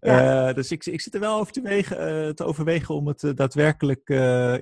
Ja. 0.00 0.48
Uh, 0.48 0.54
dus 0.54 0.70
ik, 0.70 0.86
ik 0.86 1.00
zit 1.00 1.14
er 1.14 1.20
wel 1.20 1.38
over 1.38 1.52
te, 1.52 1.60
wegen, 1.60 2.26
uh, 2.26 2.32
te 2.32 2.44
overwegen 2.44 2.94
om 2.94 3.06
het 3.06 3.22
uh, 3.22 3.34
daadwerkelijk 3.34 4.08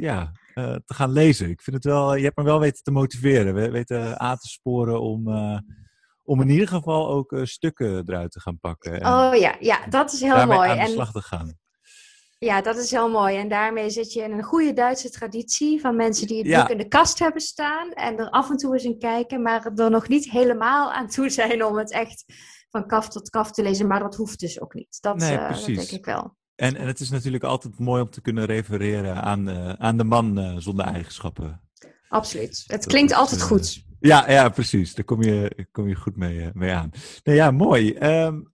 ja, 0.01 0.33
te 0.55 0.95
gaan 0.95 1.13
lezen. 1.13 1.51
Ik 1.51 1.63
vind 1.63 1.77
het 1.77 1.85
wel, 1.85 2.15
je 2.15 2.25
hebt 2.25 2.37
me 2.37 2.43
wel 2.43 2.61
weten 2.61 2.83
te 2.83 2.91
motiveren, 2.91 3.73
weten 3.73 4.21
aan 4.21 4.37
te 4.37 4.49
sporen 4.49 5.01
om 5.01 5.29
om 6.29 6.41
in 6.41 6.49
ieder 6.49 6.69
geval 6.69 7.09
ook 7.09 7.33
uh, 7.33 7.45
stukken 7.45 8.03
eruit 8.07 8.33
te 8.33 8.41
gaan 8.41 8.59
pakken. 8.61 9.01
En 9.01 9.13
oh 9.13 9.35
ja, 9.35 9.57
ja, 9.61 9.87
dat 9.87 10.13
is 10.13 10.21
heel 10.21 10.47
mooi. 10.47 10.69
aan 10.69 10.79
de 10.79 10.93
slag 10.93 11.13
te 11.13 11.23
gaan. 11.23 11.59
Ja, 12.39 12.61
dat 12.61 12.77
is 12.77 12.91
heel 12.91 13.11
mooi. 13.11 13.37
En 13.37 13.49
daarmee 13.49 13.91
zit 13.91 14.13
je 14.13 14.23
in 14.23 14.33
een 14.33 14.43
goede 14.43 14.73
Duitse 14.73 15.11
traditie 15.11 15.81
van 15.81 15.97
mensen 15.97 16.27
die 16.27 16.39
het 16.39 16.61
boek 16.61 16.71
in 16.71 16.79
de 16.79 16.89
kast 16.89 17.19
hebben 17.19 17.41
staan 17.41 17.93
en 17.93 18.19
er 18.19 18.31
af 18.31 18.51
en 18.51 18.57
toe 18.57 18.73
eens 18.73 18.85
in 18.85 18.99
kijken, 18.99 19.43
maar 19.43 19.71
er 19.75 19.91
nog 19.91 20.09
niet 20.09 20.31
helemaal 20.31 20.93
aan 20.93 21.09
toe 21.09 21.31
zijn 21.31 21.65
om 21.65 21.77
het 21.77 21.93
echt 21.93 22.25
van 22.71 22.87
kaf 22.87 23.09
tot 23.09 23.31
kaf 23.31 23.51
te 23.51 23.63
lezen. 23.63 23.87
Maar 23.87 24.01
dat 24.01 24.17
hoeft 24.17 24.41
dus 24.41 24.61
ook 24.61 24.75
niet. 24.75 24.99
Dat, 25.01 25.17
nee, 25.17 25.37
uh, 25.37 25.49
dat 25.49 25.65
denk 25.65 25.91
ik 25.91 26.05
wel. 26.05 26.37
En, 26.55 26.77
en 26.77 26.87
het 26.87 27.01
is 27.01 27.11
natuurlijk 27.11 27.45
altijd 27.45 27.79
mooi 27.79 28.03
om 28.03 28.11
te 28.11 28.21
kunnen 28.21 28.45
refereren 28.45 29.23
aan, 29.23 29.49
uh, 29.49 29.73
aan 29.73 29.97
de 29.97 30.05
man 30.05 30.61
zonder 30.61 30.87
eigenschappen. 30.87 31.63
Absoluut. 32.09 32.65
Het 32.67 32.87
klinkt 32.87 33.13
altijd 33.13 33.43
goed. 33.43 33.87
Ja, 34.01 34.31
ja, 34.31 34.49
precies. 34.49 34.95
Daar 34.95 35.05
kom 35.05 35.23
je, 35.23 35.67
kom 35.73 35.89
je 35.89 35.95
goed 35.95 36.17
mee, 36.17 36.51
mee 36.53 36.71
aan. 36.71 36.91
Nou 37.25 37.37
ja, 37.37 37.51
mooi. 37.51 37.97
Um, 37.97 38.53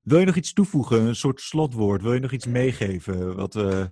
wil 0.00 0.18
je 0.18 0.26
nog 0.26 0.36
iets 0.36 0.52
toevoegen? 0.52 1.00
Een 1.00 1.16
soort 1.16 1.40
slotwoord? 1.40 2.02
Wil 2.02 2.12
je 2.12 2.20
nog 2.20 2.32
iets 2.32 2.46
meegeven? 2.46 3.36
Wat, 3.36 3.54
uh, 3.54 3.84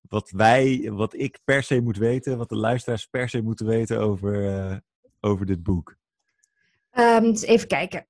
wat 0.00 0.30
wij, 0.30 0.90
wat 0.92 1.14
ik 1.14 1.38
per 1.44 1.62
se 1.62 1.80
moet 1.80 1.96
weten, 1.96 2.38
wat 2.38 2.48
de 2.48 2.56
luisteraars 2.56 3.06
per 3.06 3.28
se 3.28 3.42
moeten 3.42 3.66
weten 3.66 4.00
over, 4.00 4.44
uh, 4.44 4.76
over 5.20 5.46
dit 5.46 5.62
boek? 5.62 5.96
Um, 6.92 7.32
even 7.32 7.68
kijken. 7.68 8.06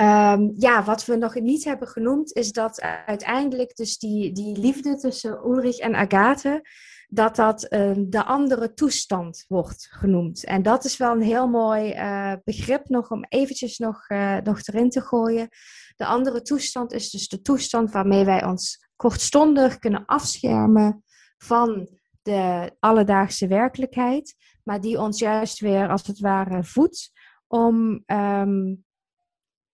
Um, 0.00 0.52
ja, 0.56 0.84
wat 0.84 1.04
we 1.04 1.16
nog 1.16 1.34
niet 1.34 1.64
hebben 1.64 1.88
genoemd 1.88 2.32
is 2.32 2.52
dat 2.52 2.80
uiteindelijk 3.06 3.76
dus 3.76 3.98
die, 3.98 4.32
die 4.32 4.58
liefde 4.58 4.96
tussen 4.96 5.38
Ulrich 5.44 5.78
en 5.78 5.94
Agathe, 5.94 6.68
dat 7.08 7.36
dat 7.36 7.72
uh, 7.72 7.92
de 7.96 8.24
andere 8.24 8.74
toestand 8.74 9.44
wordt 9.48 9.86
genoemd. 9.90 10.44
En 10.44 10.62
dat 10.62 10.84
is 10.84 10.96
wel 10.96 11.12
een 11.12 11.22
heel 11.22 11.48
mooi 11.48 11.94
uh, 11.94 12.32
begrip 12.44 12.88
nog 12.88 13.10
om 13.10 13.24
eventjes 13.28 13.78
nog, 13.78 14.08
uh, 14.08 14.36
nog 14.36 14.66
erin 14.66 14.90
te 14.90 15.00
gooien. 15.00 15.48
De 15.96 16.06
andere 16.06 16.42
toestand 16.42 16.92
is 16.92 17.10
dus 17.10 17.28
de 17.28 17.42
toestand 17.42 17.90
waarmee 17.90 18.24
wij 18.24 18.44
ons 18.44 18.86
kortstondig 18.96 19.78
kunnen 19.78 20.04
afschermen 20.04 21.04
van 21.38 21.88
de 22.22 22.72
alledaagse 22.78 23.46
werkelijkheid, 23.46 24.34
maar 24.62 24.80
die 24.80 24.98
ons 24.98 25.18
juist 25.18 25.60
weer 25.60 25.88
als 25.88 26.06
het 26.06 26.20
ware 26.20 26.64
voedt 26.64 27.10
om 27.46 28.02
um, 28.06 28.84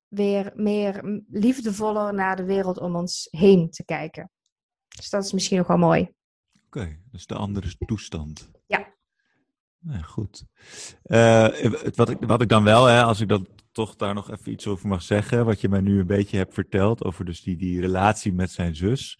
weer 0.08 0.52
meer 0.54 1.22
liefdevoller 1.30 2.14
naar 2.14 2.36
de 2.36 2.44
wereld 2.44 2.78
om 2.78 2.96
ons 2.96 3.28
heen 3.30 3.70
te 3.70 3.84
kijken. 3.84 4.30
Dus 4.96 5.10
dat 5.10 5.24
is 5.24 5.32
misschien 5.32 5.58
nog 5.58 5.66
wel 5.66 5.76
mooi. 5.76 6.14
Oké, 6.72 6.80
okay, 6.80 7.00
dus 7.10 7.26
de 7.26 7.34
andere 7.34 7.76
toestand. 7.86 8.50
Ja. 8.66 8.94
ja 9.78 10.02
goed. 10.02 10.44
Uh, 11.04 11.70
wat, 11.94 12.08
ik, 12.08 12.18
wat 12.20 12.40
ik 12.40 12.48
dan 12.48 12.64
wel, 12.64 12.84
hè, 12.84 13.02
als 13.02 13.20
ik 13.20 13.28
dan 13.28 13.46
toch 13.72 13.96
daar 13.96 14.14
nog 14.14 14.30
even 14.30 14.52
iets 14.52 14.66
over 14.66 14.88
mag 14.88 15.02
zeggen, 15.02 15.44
wat 15.44 15.60
je 15.60 15.68
mij 15.68 15.80
nu 15.80 16.00
een 16.00 16.06
beetje 16.06 16.36
hebt 16.36 16.54
verteld 16.54 17.04
over 17.04 17.24
dus 17.24 17.42
die, 17.42 17.56
die 17.56 17.80
relatie 17.80 18.32
met 18.32 18.50
zijn 18.50 18.76
zus. 18.76 19.18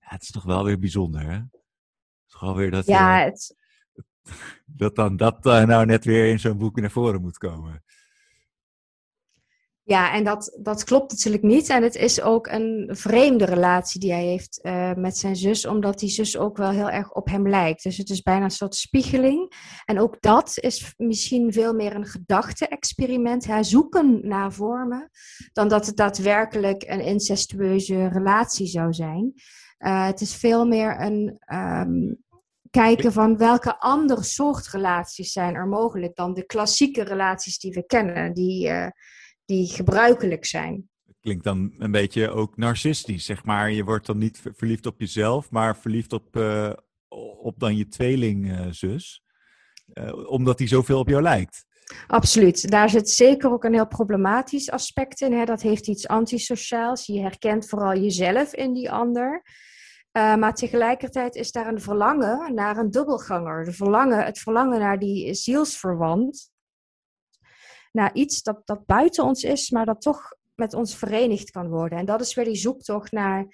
Ja, 0.00 0.06
het 0.06 0.22
is 0.22 0.30
toch 0.30 0.44
wel 0.44 0.64
weer 0.64 0.78
bijzonder, 0.78 1.22
hè? 1.22 1.34
Het 1.34 2.26
is 2.26 2.34
gewoon 2.34 2.56
weer 2.56 2.70
dat, 2.70 2.86
ja, 2.86 3.18
uh, 3.18 3.24
het... 3.24 3.56
dat 4.80 4.96
dan 4.96 5.16
dat 5.16 5.46
uh, 5.46 5.64
nou 5.64 5.86
net 5.86 6.04
weer 6.04 6.30
in 6.30 6.40
zo'n 6.40 6.58
boek 6.58 6.80
naar 6.80 6.90
voren 6.90 7.20
moet 7.20 7.38
komen. 7.38 7.84
Ja, 9.90 10.12
en 10.12 10.24
dat, 10.24 10.58
dat 10.62 10.84
klopt 10.84 11.10
natuurlijk 11.10 11.42
niet. 11.42 11.68
En 11.68 11.82
het 11.82 11.94
is 11.94 12.20
ook 12.20 12.46
een 12.46 12.88
vreemde 12.92 13.44
relatie 13.44 14.00
die 14.00 14.12
hij 14.12 14.24
heeft 14.24 14.60
uh, 14.62 14.94
met 14.94 15.16
zijn 15.16 15.36
zus, 15.36 15.66
omdat 15.66 15.98
die 15.98 16.08
zus 16.08 16.36
ook 16.36 16.56
wel 16.56 16.70
heel 16.70 16.90
erg 16.90 17.12
op 17.12 17.26
hem 17.26 17.48
lijkt. 17.48 17.82
Dus 17.82 17.96
het 17.96 18.10
is 18.10 18.22
bijna 18.22 18.44
een 18.44 18.50
soort 18.50 18.74
spiegeling. 18.74 19.52
En 19.84 20.00
ook 20.00 20.20
dat 20.20 20.58
is 20.60 20.94
misschien 20.96 21.52
veel 21.52 21.74
meer 21.74 21.94
een 21.94 22.06
gedachte-experiment, 22.06 23.46
zoeken 23.60 24.28
naar 24.28 24.52
vormen, 24.52 25.10
dan 25.52 25.68
dat 25.68 25.86
het 25.86 25.96
daadwerkelijk 25.96 26.82
een 26.82 27.04
incestueuze 27.04 28.08
relatie 28.08 28.66
zou 28.66 28.92
zijn. 28.92 29.32
Uh, 29.78 30.06
het 30.06 30.20
is 30.20 30.34
veel 30.34 30.66
meer 30.66 31.00
een 31.00 31.38
um, 31.54 32.24
kijken 32.70 33.12
van 33.12 33.36
welke 33.36 33.78
andere 33.78 34.22
soort 34.22 34.68
relaties 34.68 35.32
zijn 35.32 35.54
er 35.54 35.66
mogelijk 35.66 36.16
dan 36.16 36.34
de 36.34 36.46
klassieke 36.46 37.02
relaties 37.02 37.58
die 37.58 37.72
we 37.72 37.86
kennen, 37.86 38.34
die... 38.34 38.68
Uh, 38.68 38.86
die 39.50 39.68
gebruikelijk 39.68 40.44
zijn. 40.44 40.88
Klinkt 41.20 41.44
dan 41.44 41.74
een 41.78 41.90
beetje 41.90 42.30
ook 42.30 42.56
narcistisch, 42.56 43.24
zeg 43.24 43.44
maar. 43.44 43.70
Je 43.70 43.84
wordt 43.84 44.06
dan 44.06 44.18
niet 44.18 44.42
verliefd 44.54 44.86
op 44.86 45.00
jezelf, 45.00 45.50
maar 45.50 45.76
verliefd 45.76 46.12
op, 46.12 46.36
uh, 46.36 46.72
op 47.42 47.58
dan 47.58 47.76
je 47.76 47.88
tweelingzus. 47.88 49.22
Uh, 49.94 50.04
uh, 50.04 50.30
omdat 50.30 50.58
die 50.58 50.68
zoveel 50.68 50.98
op 50.98 51.08
jou 51.08 51.22
lijkt. 51.22 51.64
Absoluut. 52.06 52.70
Daar 52.70 52.90
zit 52.90 53.10
zeker 53.10 53.50
ook 53.50 53.64
een 53.64 53.72
heel 53.72 53.86
problematisch 53.86 54.70
aspect 54.70 55.20
in. 55.20 55.32
Hè? 55.32 55.44
Dat 55.44 55.62
heeft 55.62 55.88
iets 55.88 56.08
antisociaals. 56.08 57.06
Je 57.06 57.20
herkent 57.20 57.68
vooral 57.68 57.94
jezelf 57.94 58.54
in 58.54 58.72
die 58.72 58.90
ander. 58.90 59.42
Uh, 60.12 60.36
maar 60.36 60.54
tegelijkertijd 60.54 61.34
is 61.34 61.52
daar 61.52 61.66
een 61.66 61.80
verlangen 61.80 62.54
naar 62.54 62.76
een 62.76 62.90
dubbelganger. 62.90 63.64
De 63.64 63.72
verlangen, 63.72 64.24
het 64.24 64.38
verlangen 64.38 64.78
naar 64.78 64.98
die 64.98 65.34
zielsverwant 65.34 66.50
naar 67.90 68.14
iets 68.14 68.42
dat, 68.42 68.62
dat 68.64 68.86
buiten 68.86 69.24
ons 69.24 69.44
is, 69.44 69.70
maar 69.70 69.86
dat 69.86 70.00
toch 70.00 70.36
met 70.54 70.74
ons 70.74 70.96
verenigd 70.96 71.50
kan 71.50 71.68
worden. 71.68 71.98
En 71.98 72.04
dat 72.04 72.20
is 72.20 72.34
weer 72.34 72.44
die 72.44 72.54
zoektocht 72.54 73.12
naar 73.12 73.46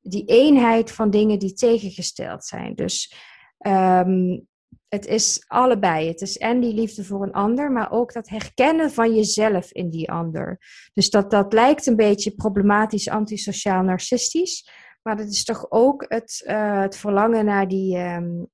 die 0.00 0.24
eenheid 0.24 0.90
van 0.92 1.10
dingen 1.10 1.38
die 1.38 1.52
tegengesteld 1.52 2.44
zijn. 2.44 2.74
Dus 2.74 3.14
um, 3.58 4.46
het 4.88 5.06
is 5.06 5.44
allebei. 5.46 6.08
Het 6.08 6.20
is 6.20 6.38
en 6.38 6.60
die 6.60 6.74
liefde 6.74 7.04
voor 7.04 7.22
een 7.22 7.32
ander, 7.32 7.72
maar 7.72 7.92
ook 7.92 8.12
dat 8.12 8.28
herkennen 8.28 8.90
van 8.90 9.14
jezelf 9.14 9.72
in 9.72 9.90
die 9.90 10.10
ander. 10.10 10.58
Dus 10.92 11.10
dat, 11.10 11.30
dat 11.30 11.52
lijkt 11.52 11.86
een 11.86 11.96
beetje 11.96 12.34
problematisch, 12.34 13.08
antisociaal, 13.08 13.82
narcistisch. 13.82 14.68
Maar 15.02 15.16
dat 15.16 15.28
is 15.28 15.44
toch 15.44 15.66
ook 15.70 16.04
het, 16.08 16.44
uh, 16.46 16.80
het 16.80 16.96
verlangen 16.96 17.44
naar 17.44 17.68
die, 17.68 17.98
um, 17.98 18.50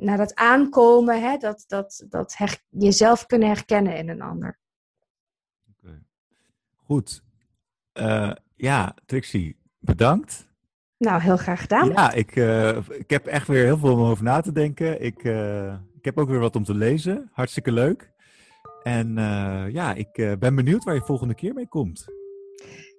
naar 0.00 0.16
dat 0.16 0.34
aankomen, 0.34 1.22
hè, 1.22 1.36
dat, 1.36 1.64
dat, 1.66 2.04
dat 2.08 2.36
her, 2.36 2.58
jezelf 2.68 3.26
kunnen 3.26 3.48
herkennen 3.48 3.96
in 3.96 4.08
een 4.08 4.22
ander. 4.22 4.58
Okay. 5.76 6.02
Goed. 6.74 7.22
Uh, 7.94 8.32
ja, 8.56 8.94
Trixie, 9.06 9.56
bedankt. 9.78 10.48
Nou, 10.98 11.20
heel 11.20 11.36
graag 11.36 11.60
gedaan. 11.60 11.88
Ja, 11.88 12.12
ik, 12.12 12.36
uh, 12.36 12.76
ik 12.88 13.10
heb 13.10 13.26
echt 13.26 13.46
weer 13.46 13.64
heel 13.64 13.78
veel 13.78 13.92
om 13.92 14.00
over 14.00 14.24
na 14.24 14.40
te 14.40 14.52
denken. 14.52 15.02
Ik, 15.02 15.24
uh, 15.24 15.72
ik 15.72 16.04
heb 16.04 16.18
ook 16.18 16.28
weer 16.28 16.40
wat 16.40 16.56
om 16.56 16.64
te 16.64 16.74
lezen. 16.74 17.30
Hartstikke 17.32 17.72
leuk. 17.72 18.12
En 18.82 19.14
ja, 19.72 19.94
ik 19.94 20.36
ben 20.38 20.54
benieuwd 20.54 20.84
waar 20.84 20.94
je 20.94 21.00
volgende 21.00 21.34
keer 21.34 21.54
mee 21.54 21.68
komt. 21.68 22.06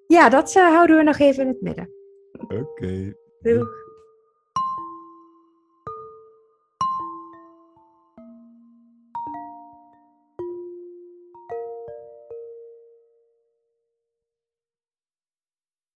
Ja, 0.08 0.30
dat 0.30 0.54
houden 0.54 0.98
we 0.98 1.04
nog 1.04 1.18
even 1.18 1.42
in 1.44 1.48
het 1.48 1.62
midden. 1.62 1.90
Oké. 2.32 2.56
Okay. 2.56 3.16
Doeg. 3.40 3.68